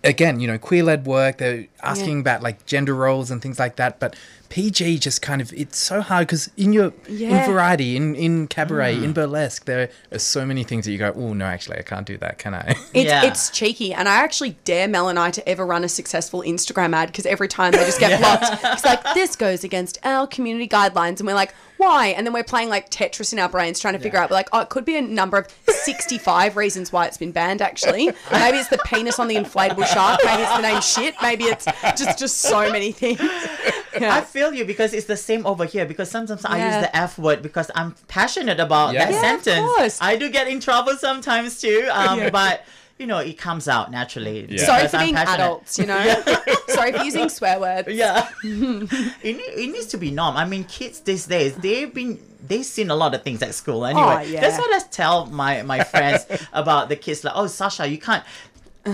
Again, 0.04 0.40
you 0.40 0.48
know, 0.48 0.58
queer 0.58 0.84
led 0.84 1.06
work. 1.06 1.38
They're 1.40 1.66
asking 1.84 2.20
about 2.22 2.42
like 2.44 2.66
gender 2.66 2.94
roles 2.94 3.32
and 3.32 3.42
things 3.42 3.60
like 3.60 3.76
that, 3.78 4.00
but. 4.00 4.16
PG 4.50 5.00
just 5.00 5.22
kind 5.22 5.42
of 5.42 5.52
it's 5.52 5.78
so 5.78 6.00
hard 6.00 6.26
because 6.26 6.50
in 6.56 6.72
your 6.72 6.94
Yeah. 7.10 7.44
in 7.46 7.52
variety 7.52 7.98
in 7.98 8.16
in 8.16 8.48
cabaret 8.48 8.96
Mm. 8.96 9.04
in 9.04 9.12
burlesque 9.12 9.66
there 9.66 9.90
are 10.10 10.20
so 10.20 10.46
many 10.46 10.64
things 10.64 10.86
that 10.86 10.94
you 10.94 10.98
go 10.98 11.12
oh 11.18 11.34
no 11.34 11.44
actually 11.44 11.78
I 11.80 11.82
can't 11.82 12.06
do 12.08 12.18
that 12.20 12.38
can 12.38 12.54
I 12.54 12.74
It's, 12.94 13.10
Yeah. 13.10 13.26
it's 13.26 13.50
cheeky, 13.50 13.94
and 13.94 14.08
I 14.08 14.16
actually 14.24 14.56
dare 14.64 14.88
Mel 14.88 15.10
and 15.10 15.20
I 15.20 15.32
to 15.32 15.46
ever 15.50 15.66
run 15.66 15.84
a 15.84 15.90
successful 15.90 16.44
Instagram 16.44 16.96
ad 16.96 17.08
because 17.10 17.26
every 17.26 17.50
time 17.50 17.74
they 17.74 17.80
just 17.80 18.00
get 18.00 18.18
blocked. 18.22 18.46
It's 18.64 18.86
like 18.86 19.04
this 19.14 19.36
goes 19.36 19.66
against 19.66 20.00
our 20.06 20.26
community 20.26 20.70
guidelines, 20.70 21.20
and 21.20 21.28
we're 21.28 21.34
like, 21.36 21.54
why? 21.78 22.08
And 22.08 22.26
then 22.26 22.34
we're 22.34 22.44
playing 22.44 22.70
like 22.70 22.90
Tetris 22.90 23.32
in 23.34 23.40
our 23.40 23.50
brains, 23.50 23.80
trying 23.80 23.94
to 23.94 24.00
figure 24.00 24.20
out. 24.20 24.32
Like, 24.32 24.50
oh, 24.54 24.60
it 24.62 24.70
could 24.70 24.86
be 24.86 24.96
a 24.98 25.02
number 25.02 25.38
of 25.38 25.48
sixty-five 25.68 26.56
reasons 26.58 26.92
why 26.92 27.06
it's 27.06 27.18
been 27.18 27.32
banned. 27.32 27.62
Actually, 27.62 28.06
maybe 28.32 28.58
it's 28.58 28.70
the 28.70 28.80
penis 28.86 29.20
on 29.20 29.28
the 29.28 29.36
inflatable 29.36 29.86
shark. 29.86 30.20
Maybe 30.26 30.42
it's 30.44 30.56
the 30.56 30.62
name 30.62 30.82
shit. 30.82 31.16
Maybe 31.22 31.46
it's 31.46 31.66
just 31.98 32.20
just 32.20 32.38
so 32.40 32.72
many 32.72 32.92
things. 32.92 33.20
I 34.00 34.22
feel 34.22 34.54
you 34.54 34.64
because 34.66 34.94
it's 34.94 35.08
the 35.08 35.18
same 35.18 35.46
over 35.48 35.66
here. 35.66 35.86
Because 35.86 36.10
sometimes 36.12 36.46
I 36.46 36.58
use 36.66 36.84
the 36.84 36.96
F 36.96 37.18
word 37.18 37.42
because 37.42 37.72
I'm 37.76 37.96
passionate 38.08 38.60
about 38.60 38.94
Yeah. 38.94 39.06
that 39.06 39.12
Yeah, 39.12 39.34
of 39.36 39.44
sentence. 39.44 39.66
course. 39.76 39.98
I 40.02 40.16
do 40.18 40.30
get 40.30 40.48
in 40.48 40.60
trouble 40.60 40.96
sometimes 40.98 41.60
too. 41.62 41.88
Um, 41.92 42.20
Yeah. 42.28 42.30
but 42.30 42.64
you 42.98 43.06
know, 43.06 43.20
it 43.20 43.38
comes 43.38 43.68
out 43.68 43.92
naturally. 43.92 44.48
Yeah. 44.50 44.66
Sorry 44.66 44.88
for 44.88 44.98
I'm 44.98 45.06
being 45.06 45.16
passionate. 45.16 45.44
adults, 45.44 45.78
you 45.78 45.86
know. 45.86 46.24
Sorry 46.68 46.92
for 46.94 47.04
using 47.04 47.30
swear 47.30 47.60
words. 47.60 47.90
Yeah, 47.90 48.28
it, 48.44 48.90
it 49.24 49.72
needs 49.72 49.88
to 49.88 49.98
be 49.98 50.12
norm. 50.12 50.36
I 50.36 50.46
mean, 50.46 50.64
kids 50.64 51.02
these 51.02 51.28
days 51.28 51.56
they've 51.56 51.94
been 51.94 52.20
they've 52.46 52.66
seen 52.66 52.90
a 52.90 52.96
lot 52.96 53.14
of 53.14 53.24
things 53.24 53.42
at 53.42 53.54
school 53.54 53.86
anyway. 53.86 54.04
Oh, 54.04 54.20
yeah. 54.22 54.42
That's 54.42 54.58
what 54.58 54.74
I 54.74 54.86
tell 54.88 55.28
my 55.28 55.62
my 55.62 55.84
friends 55.84 56.26
about 56.54 56.90
the 56.90 56.96
kids. 56.96 57.24
Like, 57.24 57.34
oh, 57.36 57.48
Sasha, 57.48 57.88
you 57.88 58.00
can't 58.00 58.24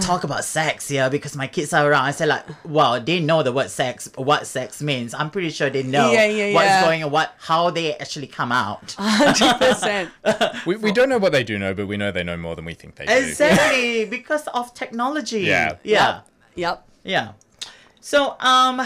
talk 0.02 0.24
about 0.24 0.44
sex 0.46 0.88
here 0.88 1.10
because 1.10 1.36
my 1.36 1.48
kids 1.48 1.74
are 1.74 1.90
around. 1.90 2.06
I 2.06 2.12
say 2.12 2.26
like, 2.26 2.46
well, 2.66 3.00
they 3.02 3.20
know 3.20 3.44
the 3.44 3.52
word 3.52 3.70
sex, 3.70 4.10
what 4.16 4.48
sex 4.48 4.82
means. 4.82 5.14
I'm 5.14 5.30
pretty 5.30 5.50
sure 5.50 5.70
they 5.70 5.84
know 5.84 6.12
Yeah, 6.12 6.26
yeah, 6.26 6.54
what's 6.54 6.66
yeah. 6.66 6.84
going 6.86 7.04
on, 7.04 7.12
what 7.12 7.34
how 7.40 7.70
they 7.70 7.96
actually 7.96 8.28
come 8.28 8.52
out. 8.52 8.94
Hundred 8.98 9.58
percent. 9.60 10.10
we, 10.66 10.76
we 10.78 10.92
don't 10.92 11.10
know 11.10 11.18
what 11.18 11.32
they 11.32 11.44
do 11.44 11.58
know 11.60 11.74
but 11.74 11.88
we 11.88 11.98
know 11.98 12.12
they 12.12 12.24
know 12.24 12.38
more 12.38 12.56
than 12.56 12.66
we 12.66 12.74
think 12.74 12.96
they 12.96 13.06
do 13.06 13.12
Exactly 13.14 14.06
because 14.18 14.48
of 14.48 14.74
technology. 14.74 15.42
Yeah. 15.42 15.78
yeah, 15.84 16.22
Yep. 16.56 16.88
yeah. 17.04 17.32
So, 18.00 18.36
um, 18.40 18.82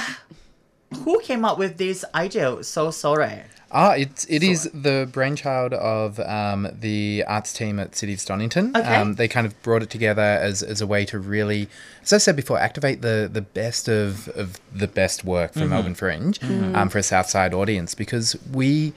who 1.03 1.19
came 1.21 1.43
up 1.43 1.57
with 1.57 1.77
this 1.77 2.05
idea? 2.15 2.63
So 2.63 2.91
Soiree. 2.91 3.41
Ah, 3.71 3.91
it's 3.95 4.25
it 4.29 4.43
is 4.43 4.69
the 4.73 5.09
brainchild 5.11 5.73
of 5.73 6.19
um, 6.21 6.69
the 6.79 7.23
arts 7.27 7.51
team 7.51 7.79
at 7.79 7.95
City 7.95 8.13
of 8.13 8.19
Stonnington. 8.19 8.75
Okay. 8.77 8.95
Um, 8.95 9.15
they 9.15 9.27
kind 9.27 9.45
of 9.45 9.61
brought 9.61 9.83
it 9.83 9.89
together 9.89 10.21
as, 10.21 10.63
as 10.63 10.79
a 10.79 10.87
way 10.87 11.03
to 11.05 11.19
really, 11.19 11.67
as 12.01 12.13
I 12.13 12.17
said 12.17 12.35
before, 12.37 12.57
activate 12.59 13.01
the, 13.01 13.29
the 13.31 13.41
best 13.41 13.89
of, 13.89 14.29
of 14.29 14.57
the 14.73 14.87
best 14.87 15.25
work 15.25 15.53
from 15.53 15.69
Melbourne 15.69 15.95
Fringe 15.95 16.41
um, 16.43 16.87
for 16.89 16.97
a 16.99 17.03
South 17.03 17.29
Side 17.29 17.53
audience 17.53 17.93
because 17.95 18.35
we. 18.53 18.93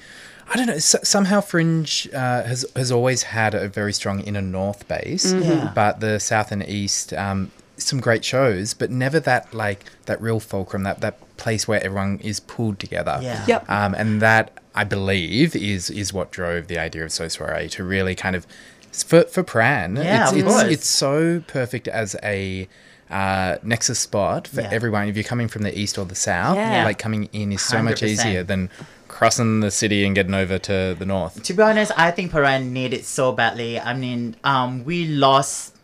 I 0.52 0.56
don't 0.56 0.66
know. 0.66 0.74
s 0.74 0.96
somehow 1.04 1.40
Fringe 1.40 2.08
uh, 2.12 2.42
has 2.42 2.66
has 2.74 2.90
always 2.90 3.22
had 3.22 3.54
a 3.54 3.68
very 3.68 3.92
strong 3.92 4.20
inner 4.20 4.42
north 4.42 4.86
base, 4.88 5.32
Yeah. 5.32 5.70
but 5.76 6.00
the 6.00 6.18
south 6.18 6.50
and 6.50 6.68
east, 6.68 7.12
um, 7.12 7.52
some 7.76 8.00
great 8.00 8.24
shows, 8.24 8.74
but 8.74 8.90
never 8.90 9.20
that 9.20 9.54
like 9.54 9.84
that 10.06 10.20
real 10.20 10.40
fulcrum, 10.40 10.82
that 10.82 11.00
that 11.02 11.18
place 11.36 11.68
where 11.68 11.80
everyone 11.84 12.18
is 12.22 12.40
pulled 12.40 12.80
together. 12.80 13.20
Yeah. 13.22 13.44
Yep. 13.46 13.70
Um, 13.70 13.94
and 13.94 14.20
that 14.22 14.50
I 14.74 14.84
believe 14.84 15.56
is 15.56 15.90
is 15.90 16.12
what 16.12 16.30
drove 16.30 16.68
the 16.68 16.78
idea 16.78 17.04
of 17.04 17.12
So 17.12 17.28
Soiree 17.28 17.68
to 17.70 17.84
really 17.84 18.14
kind 18.14 18.36
of 18.36 18.46
for 18.92 19.22
for 19.24 19.42
Prahran. 19.42 19.96
Yeah, 20.02 20.22
it's 20.24 20.32
of 20.32 20.38
it's, 20.38 20.48
course. 20.48 20.62
it's 20.64 20.86
so 20.88 21.42
perfect 21.46 21.88
as 21.88 22.16
a 22.22 22.68
uh, 23.10 23.56
nexus 23.64 23.98
spot 23.98 24.46
for 24.46 24.60
Yeah. 24.60 24.68
everyone. 24.70 25.08
If 25.08 25.16
you're 25.16 25.24
coming 25.24 25.48
from 25.48 25.62
the 25.62 25.76
east 25.76 25.98
or 25.98 26.04
the 26.04 26.14
south, 26.14 26.56
Yeah. 26.56 26.84
like 26.84 26.98
coming 26.98 27.28
in 27.32 27.50
is 27.50 27.60
so 27.62 27.82
much 27.82 28.02
100%. 28.02 28.06
easier 28.08 28.42
than 28.44 28.70
crossing 29.08 29.58
the 29.60 29.70
city 29.72 30.04
and 30.06 30.14
getting 30.14 30.34
over 30.34 30.58
to 30.60 30.94
the 30.96 31.04
north. 31.04 31.42
To 31.42 31.52
be 31.52 31.60
honest, 31.62 31.90
I 31.96 32.12
think 32.12 32.30
Prahran 32.30 32.70
need 32.70 32.92
it 32.94 33.04
so 33.04 33.32
badly. 33.32 33.80
I 33.80 33.94
mean, 33.94 34.36
um, 34.44 34.84
we 34.84 35.06
lost, 35.08 35.74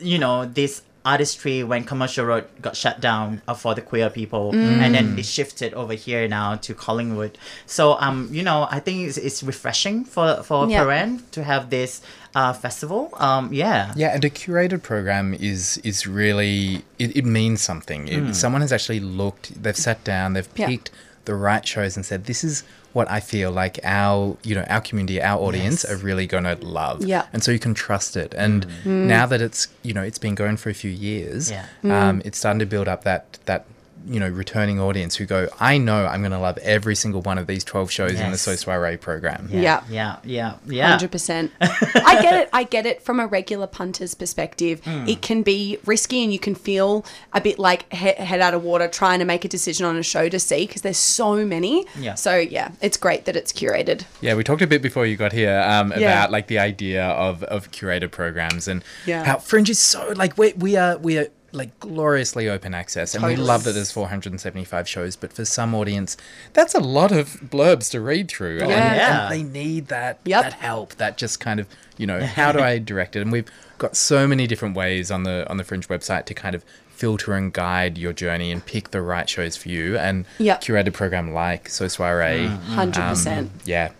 you 0.00 0.18
know, 0.18 0.44
this 0.46 0.82
artistry 1.06 1.62
when 1.62 1.84
Commercial 1.84 2.24
Road 2.26 2.44
got 2.60 2.74
shut 2.76 3.00
down 3.00 3.40
uh, 3.48 3.54
for 3.54 3.74
the 3.74 3.80
queer 3.80 4.10
people, 4.10 4.50
and 4.52 4.92
then 4.94 5.18
it 5.18 5.24
shifted 5.24 5.72
over 5.74 5.94
here 5.94 6.26
now 6.28 6.56
to 6.66 6.74
Collingwood. 6.74 7.38
So, 7.66 7.96
um, 8.00 8.28
you 8.32 8.42
know, 8.42 8.66
I 8.70 8.80
think 8.80 9.06
it's, 9.08 9.16
it's 9.16 9.42
refreshing 9.42 10.04
for 10.04 10.42
for 10.42 10.68
Yeah. 10.68 10.82
Prahran 10.84 11.22
to 11.36 11.40
have 11.44 11.70
this 11.70 12.02
uh 12.34 12.52
festival. 12.52 13.10
Um, 13.26 13.52
yeah. 13.52 13.92
Yeah, 13.96 14.14
and 14.14 14.24
a 14.24 14.30
curated 14.30 14.82
program 14.82 15.32
is 15.34 15.78
is 15.90 16.06
really 16.06 16.84
it, 16.98 17.16
it 17.16 17.24
means 17.24 17.62
something. 17.62 18.08
It, 18.08 18.34
Someone 18.34 18.60
has 18.66 18.72
actually 18.72 19.00
looked, 19.00 19.44
they've 19.62 19.76
sat 19.88 20.02
down, 20.04 20.32
they've 20.34 20.48
Yeah. 20.56 20.66
picked 20.70 20.90
the 21.24 21.34
right 21.34 21.64
shows 21.66 21.96
and 21.96 22.04
said, 22.04 22.24
"This 22.26 22.42
is 22.44 22.62
what 22.96 23.06
I 23.18 23.20
feel 23.32 23.50
like 23.62 23.74
our 23.84 24.36
you 24.48 24.54
know 24.56 24.64
our 24.74 24.80
community, 24.88 25.18
our 25.30 25.38
audience 25.46 25.78
Yes. 25.84 25.92
are 25.92 25.98
really 26.08 26.26
going 26.34 26.44
to 26.52 26.56
love." 26.80 26.98
Yeah. 27.14 27.24
and 27.32 27.40
so 27.44 27.48
you 27.56 27.58
can 27.66 27.74
trust 27.86 28.16
it. 28.24 28.30
And 28.44 28.66
now 28.84 29.24
that 29.32 29.40
it's 29.46 29.68
you 29.86 29.92
know 29.96 30.02
it's 30.08 30.18
been 30.26 30.34
going 30.42 30.56
for 30.62 30.70
a 30.70 30.74
few 30.84 30.90
years, 31.08 31.50
Yeah. 31.50 31.66
um, 31.98 32.22
it's 32.26 32.38
starting 32.38 32.60
to 32.66 32.70
build 32.74 32.88
up 32.88 33.00
that 33.04 33.22
that 33.50 33.62
you 34.06 34.20
know 34.20 34.28
returning 34.28 34.80
audience 34.80 35.16
who 35.16 35.26
go, 35.26 35.48
"I 35.60 35.78
know 35.78 36.06
I'm 36.06 36.20
going 36.20 36.32
to 36.32 36.38
love 36.38 36.58
every 36.58 36.94
single 36.94 37.22
one 37.22 37.38
of 37.38 37.46
these 37.46 37.64
twelve 37.64 37.90
shows 37.90 38.12
in 38.12 38.16
the 38.16 38.22
Yes. 38.30 38.42
So 38.42 38.54
Soiree 38.56 38.96
program." 38.96 39.48
Yeah. 39.50 39.82
Yeah. 39.90 40.16
Yeah. 40.24 40.54
Yeah. 40.66 40.88
Hundred 40.90 41.10
percent. 41.12 41.52
I 41.60 42.18
get 42.22 42.34
it. 42.40 42.48
I 42.52 42.64
get 42.64 42.86
it 42.86 43.02
from 43.02 43.20
a 43.20 43.26
regular 43.26 43.66
punter's 43.66 44.14
perspective. 44.14 44.84
Hmm. 44.84 45.06
It 45.08 45.22
can 45.22 45.42
be 45.42 45.78
risky, 45.86 46.22
and 46.22 46.32
you 46.32 46.38
can 46.38 46.54
feel 46.54 47.04
a 47.32 47.40
bit 47.40 47.58
like 47.58 47.92
he- 47.92 48.12
head 48.12 48.40
out 48.40 48.54
of 48.54 48.62
water 48.62 48.88
trying 48.88 49.18
to 49.18 49.24
make 49.24 49.44
a 49.44 49.48
decision 49.48 49.86
on 49.86 49.96
a 49.96 50.02
show 50.02 50.28
to 50.28 50.38
see 50.38 50.66
because 50.66 50.82
there's 50.82 50.96
so 50.96 51.44
many. 51.44 51.84
Yeah. 51.98 52.14
So 52.14 52.36
yeah, 52.36 52.72
it's 52.80 52.96
great 52.96 53.24
that 53.24 53.36
it's 53.36 53.52
curated. 53.52 54.04
Yeah, 54.20 54.34
we 54.34 54.44
talked 54.44 54.62
a 54.62 54.66
bit 54.66 54.82
before 54.82 55.06
you 55.06 55.16
got 55.16 55.32
here 55.32 55.60
um, 55.66 55.92
Yeah. 55.96 56.12
about 56.12 56.30
like 56.30 56.46
the 56.46 56.58
idea 56.58 57.04
of, 57.04 57.42
of 57.44 57.70
curated 57.72 58.10
programs 58.10 58.68
and 58.68 58.82
Yeah. 59.04 59.24
how 59.24 59.38
Fringe 59.38 59.70
is 59.70 59.78
so 59.78 60.12
like 60.16 60.36
we 60.38 60.52
we 60.54 60.76
are 60.76 60.96
we 60.98 61.18
are 61.18 61.26
like 61.56 61.78
gloriously 61.80 62.48
open 62.48 62.74
access 62.74 63.14
and 63.14 63.24
we 63.24 63.34
love 63.36 63.64
that 63.64 63.72
there's 63.72 63.90
475 63.90 64.88
shows 64.88 65.16
but 65.16 65.32
for 65.32 65.44
some 65.44 65.74
audience 65.74 66.16
that's 66.52 66.74
a 66.74 66.80
lot 66.80 67.12
of 67.12 67.40
blurbs 67.40 67.90
to 67.92 68.00
read 68.00 68.28
through 68.28 68.60
and, 68.60 68.70
Yeah. 68.70 68.94
Yeah. 68.94 69.22
and 69.24 69.32
they 69.32 69.42
need 69.42 69.88
that 69.88 70.20
Yep. 70.24 70.42
that 70.42 70.52
help 70.54 70.94
that 70.96 71.16
just 71.16 71.40
kind 71.40 71.58
of 71.60 71.66
you 71.96 72.06
know 72.06 72.20
how 72.38 72.52
do 72.52 72.60
I 72.60 72.78
direct 72.78 73.16
it 73.16 73.22
and 73.22 73.32
we've 73.32 73.50
got 73.78 73.96
so 73.96 74.26
many 74.26 74.46
different 74.46 74.76
ways 74.76 75.10
on 75.10 75.22
the 75.24 75.46
on 75.50 75.56
the 75.56 75.64
Fringe 75.64 75.88
website 75.88 76.24
to 76.26 76.34
kind 76.34 76.54
of 76.54 76.64
filter 76.90 77.34
and 77.34 77.52
guide 77.52 77.98
your 77.98 78.12
journey 78.14 78.50
and 78.50 78.64
pick 78.64 78.90
the 78.90 79.02
right 79.02 79.28
shows 79.28 79.56
for 79.56 79.68
you 79.68 79.98
and 79.98 80.24
Yep. 80.38 80.62
curated 80.62 80.92
program 80.94 81.32
like 81.32 81.68
So 81.68 81.88
Soiree 81.88 82.46
Mm-hmm. 82.46 82.72
Hundred 82.72 83.02
um, 83.02 83.08
percent. 83.10 83.50
yeah 83.64 83.90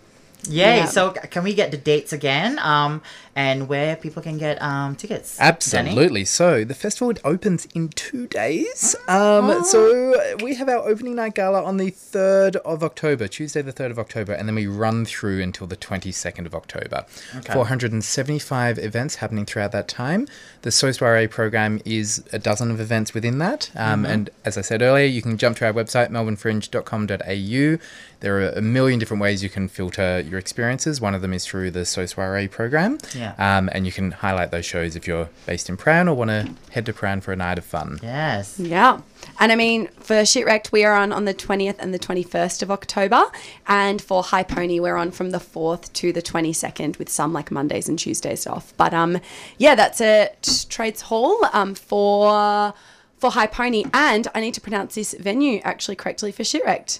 Yay! 0.49 0.77
Yeah. 0.77 0.85
So 0.85 1.11
can 1.11 1.43
we 1.43 1.53
get 1.53 1.71
the 1.71 1.77
dates 1.77 2.13
again? 2.13 2.57
Um, 2.59 3.01
and 3.37 3.69
where 3.69 3.95
people 3.95 4.23
can 4.23 4.39
get 4.39 4.59
um, 4.63 4.95
tickets. 4.95 5.37
Danny? 5.37 5.49
Absolutely. 5.49 6.25
So 6.25 6.63
the 6.63 6.73
festival 6.73 7.13
opens 7.23 7.67
in 7.75 7.89
two 7.89 8.25
days. 8.25 8.95
Um, 9.07 9.63
so 9.63 10.35
we 10.41 10.55
have 10.55 10.67
our 10.67 10.79
opening 10.89 11.15
night 11.15 11.35
gala 11.35 11.63
on 11.63 11.77
the 11.77 11.91
third 11.91 12.55
of 12.57 12.83
October, 12.83 13.27
Tuesday 13.27 13.61
the 13.61 13.71
third 13.71 13.91
of 13.91 13.99
October, 13.99 14.33
and 14.33 14.47
then 14.47 14.55
we 14.55 14.65
run 14.65 15.05
through 15.05 15.39
until 15.39 15.67
the 15.67 15.75
twenty 15.75 16.11
second 16.11 16.47
of 16.47 16.55
October. 16.55 17.05
Okay. 17.35 17.53
Four 17.53 17.67
hundred 17.67 17.91
and 17.93 18.03
seventy 18.03 18.39
five 18.39 18.79
events 18.79 19.17
happening 19.17 19.45
throughout 19.45 19.71
that 19.71 19.87
time. 19.87 20.27
The 20.63 20.71
So 20.71 20.91
Soiree 20.91 21.27
program 21.27 21.79
is 21.85 22.27
a 22.33 22.39
dozen 22.39 22.71
of 22.71 22.79
events 22.79 23.13
within 23.13 23.37
that, 23.37 23.69
um, 23.75 24.03
and 24.03 24.31
as 24.45 24.57
I 24.57 24.61
said 24.61 24.81
earlier, 24.81 25.05
you 25.05 25.21
can 25.21 25.37
jump 25.37 25.57
to 25.57 25.67
our 25.67 25.73
website 25.73 26.09
melbournefringe.com.au. 26.09 27.77
There 28.19 28.41
are 28.41 28.49
a 28.49 28.61
million 28.61 28.97
different 28.97 29.21
ways 29.21 29.43
you 29.43 29.49
can 29.49 29.67
filter 29.67 30.21
your 30.21 30.39
experiences. 30.39 30.99
One 30.99 31.13
of 31.13 31.21
them 31.21 31.33
is 31.33 31.45
through 31.45 31.69
the 31.69 31.85
So 31.85 32.07
Soiree 32.07 32.47
program. 32.47 32.97
Yeah. 33.13 33.26
Um, 33.37 33.69
and 33.73 33.85
you 33.85 33.91
can 33.91 34.11
highlight 34.11 34.51
those 34.51 34.65
shows 34.65 34.95
if 34.95 35.07
you're 35.07 35.29
based 35.45 35.69
in 35.69 35.77
Prahran 35.77 36.07
or 36.07 36.13
want 36.13 36.29
to 36.29 36.53
head 36.71 36.85
to 36.85 36.93
Prahran 36.93 37.21
for 37.21 37.31
a 37.31 37.35
night 37.35 37.57
of 37.57 37.65
fun. 37.65 37.99
Yes. 38.01 38.59
Yeah. 38.59 39.01
And 39.39 39.51
I 39.51 39.55
mean, 39.55 39.87
for 39.99 40.15
Shitwrecked, 40.15 40.71
we 40.71 40.83
are 40.83 40.93
on 40.93 41.11
on 41.11 41.25
the 41.25 41.33
20th 41.33 41.75
and 41.79 41.93
the 41.93 41.99
21st 41.99 42.63
of 42.63 42.71
October. 42.71 43.23
And 43.67 44.01
for 44.01 44.23
High 44.23 44.43
Pony, 44.43 44.79
we're 44.79 44.95
on 44.97 45.11
from 45.11 45.31
the 45.31 45.39
4th 45.39 45.91
to 45.93 46.11
the 46.13 46.21
22nd 46.21 46.97
with 46.99 47.09
some 47.09 47.33
like 47.33 47.51
Mondays 47.51 47.89
and 47.89 47.97
Tuesdays 47.97 48.47
off. 48.47 48.73
But 48.77 48.93
um, 48.93 49.19
yeah, 49.57 49.75
that's 49.75 50.01
at 50.01 50.65
Trades 50.69 51.01
Hall 51.01 51.37
um, 51.53 51.75
for 51.75 52.73
for 53.17 53.31
High 53.31 53.47
Pony. 53.47 53.85
And 53.93 54.27
I 54.35 54.41
need 54.41 54.53
to 54.53 54.61
pronounce 54.61 54.95
this 54.95 55.13
venue 55.19 55.59
actually 55.63 55.95
correctly 55.95 56.31
for 56.31 56.43
Shitwrecked. 56.43 56.99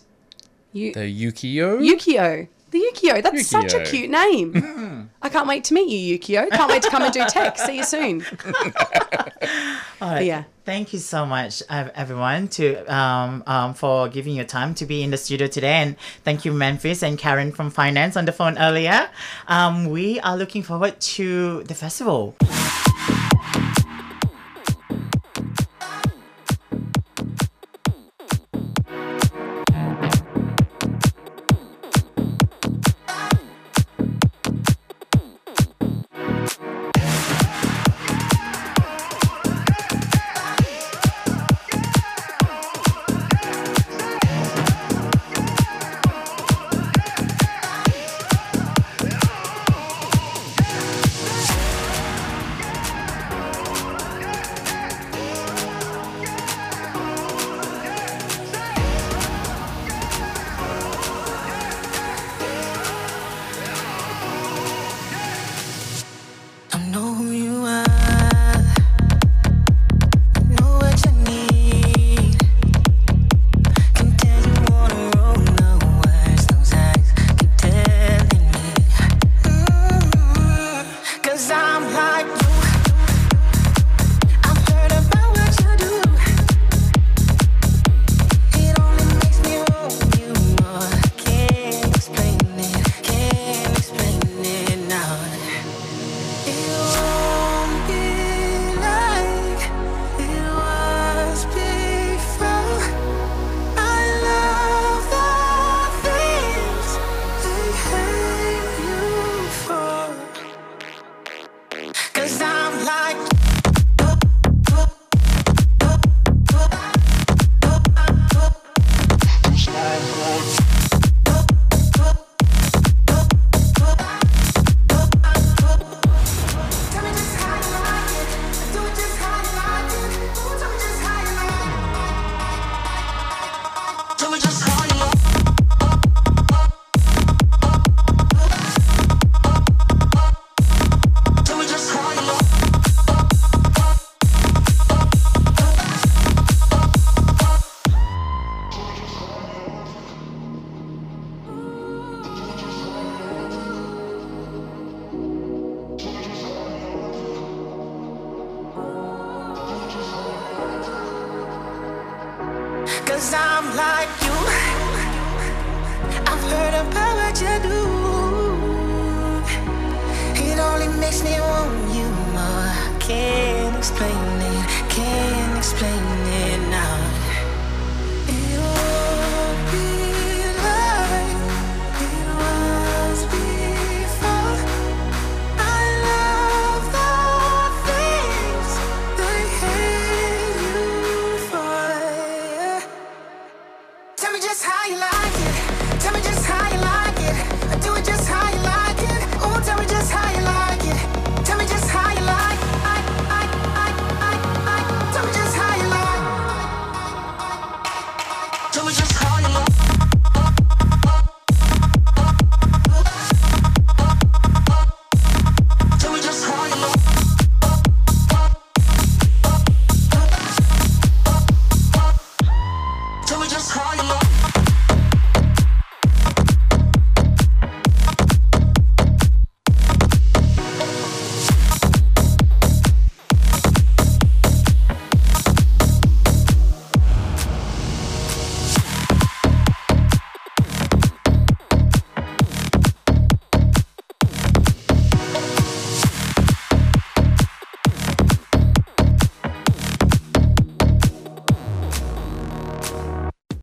You, 0.73 0.93
The 0.93 0.99
Yukio. 1.01 1.80
Yukio. 1.80 2.47
The 2.72 2.80
Yukio. 2.80 3.24
That's 3.24 3.47
such 3.47 3.74
a 3.74 3.84
cute 3.84 4.09
name. 4.09 5.09
I 5.22 5.30
can't 5.30 5.47
wait 5.47 5.63
to 5.65 5.74
meet 5.74 5.89
you, 5.89 6.18
Yukio. 6.18 6.49
Can't 6.51 6.70
wait 6.70 6.84
to 6.84 6.89
come 6.89 7.01
and 7.01 7.13
do 7.13 7.26
tech. 7.26 7.57
See 7.57 7.78
you 7.78 7.84
soon. 7.84 8.26
All 10.01 10.11
right. 10.11 10.26
Yeah. 10.26 10.43
Thank 10.65 10.91
you 10.91 10.99
so 10.99 11.26
much, 11.26 11.63
everyone, 11.70 12.49
to 12.49 12.84
um, 12.93 13.41
um, 13.47 13.74
for 13.74 14.09
giving 14.09 14.36
your 14.36 14.43
time 14.43 14.74
to 14.76 14.86
be 14.86 15.01
in 15.01 15.11
the 15.11 15.18
studio 15.18 15.47
today, 15.47 15.76
and 15.76 15.95
thank 16.26 16.43
you, 16.43 16.51
Memphis 16.51 17.03
and 17.03 17.18
Karen 17.18 17.53
from 17.53 17.70
finance 17.70 18.18
on 18.18 18.26
the 18.26 18.34
phone 18.34 18.57
earlier. 18.57 19.09
Um, 19.47 19.86
we 19.89 20.20
are 20.20 20.36
looking 20.36 20.63
forward 20.63 20.99
to 20.99 21.63
the 21.63 21.74
festival. 21.74 22.36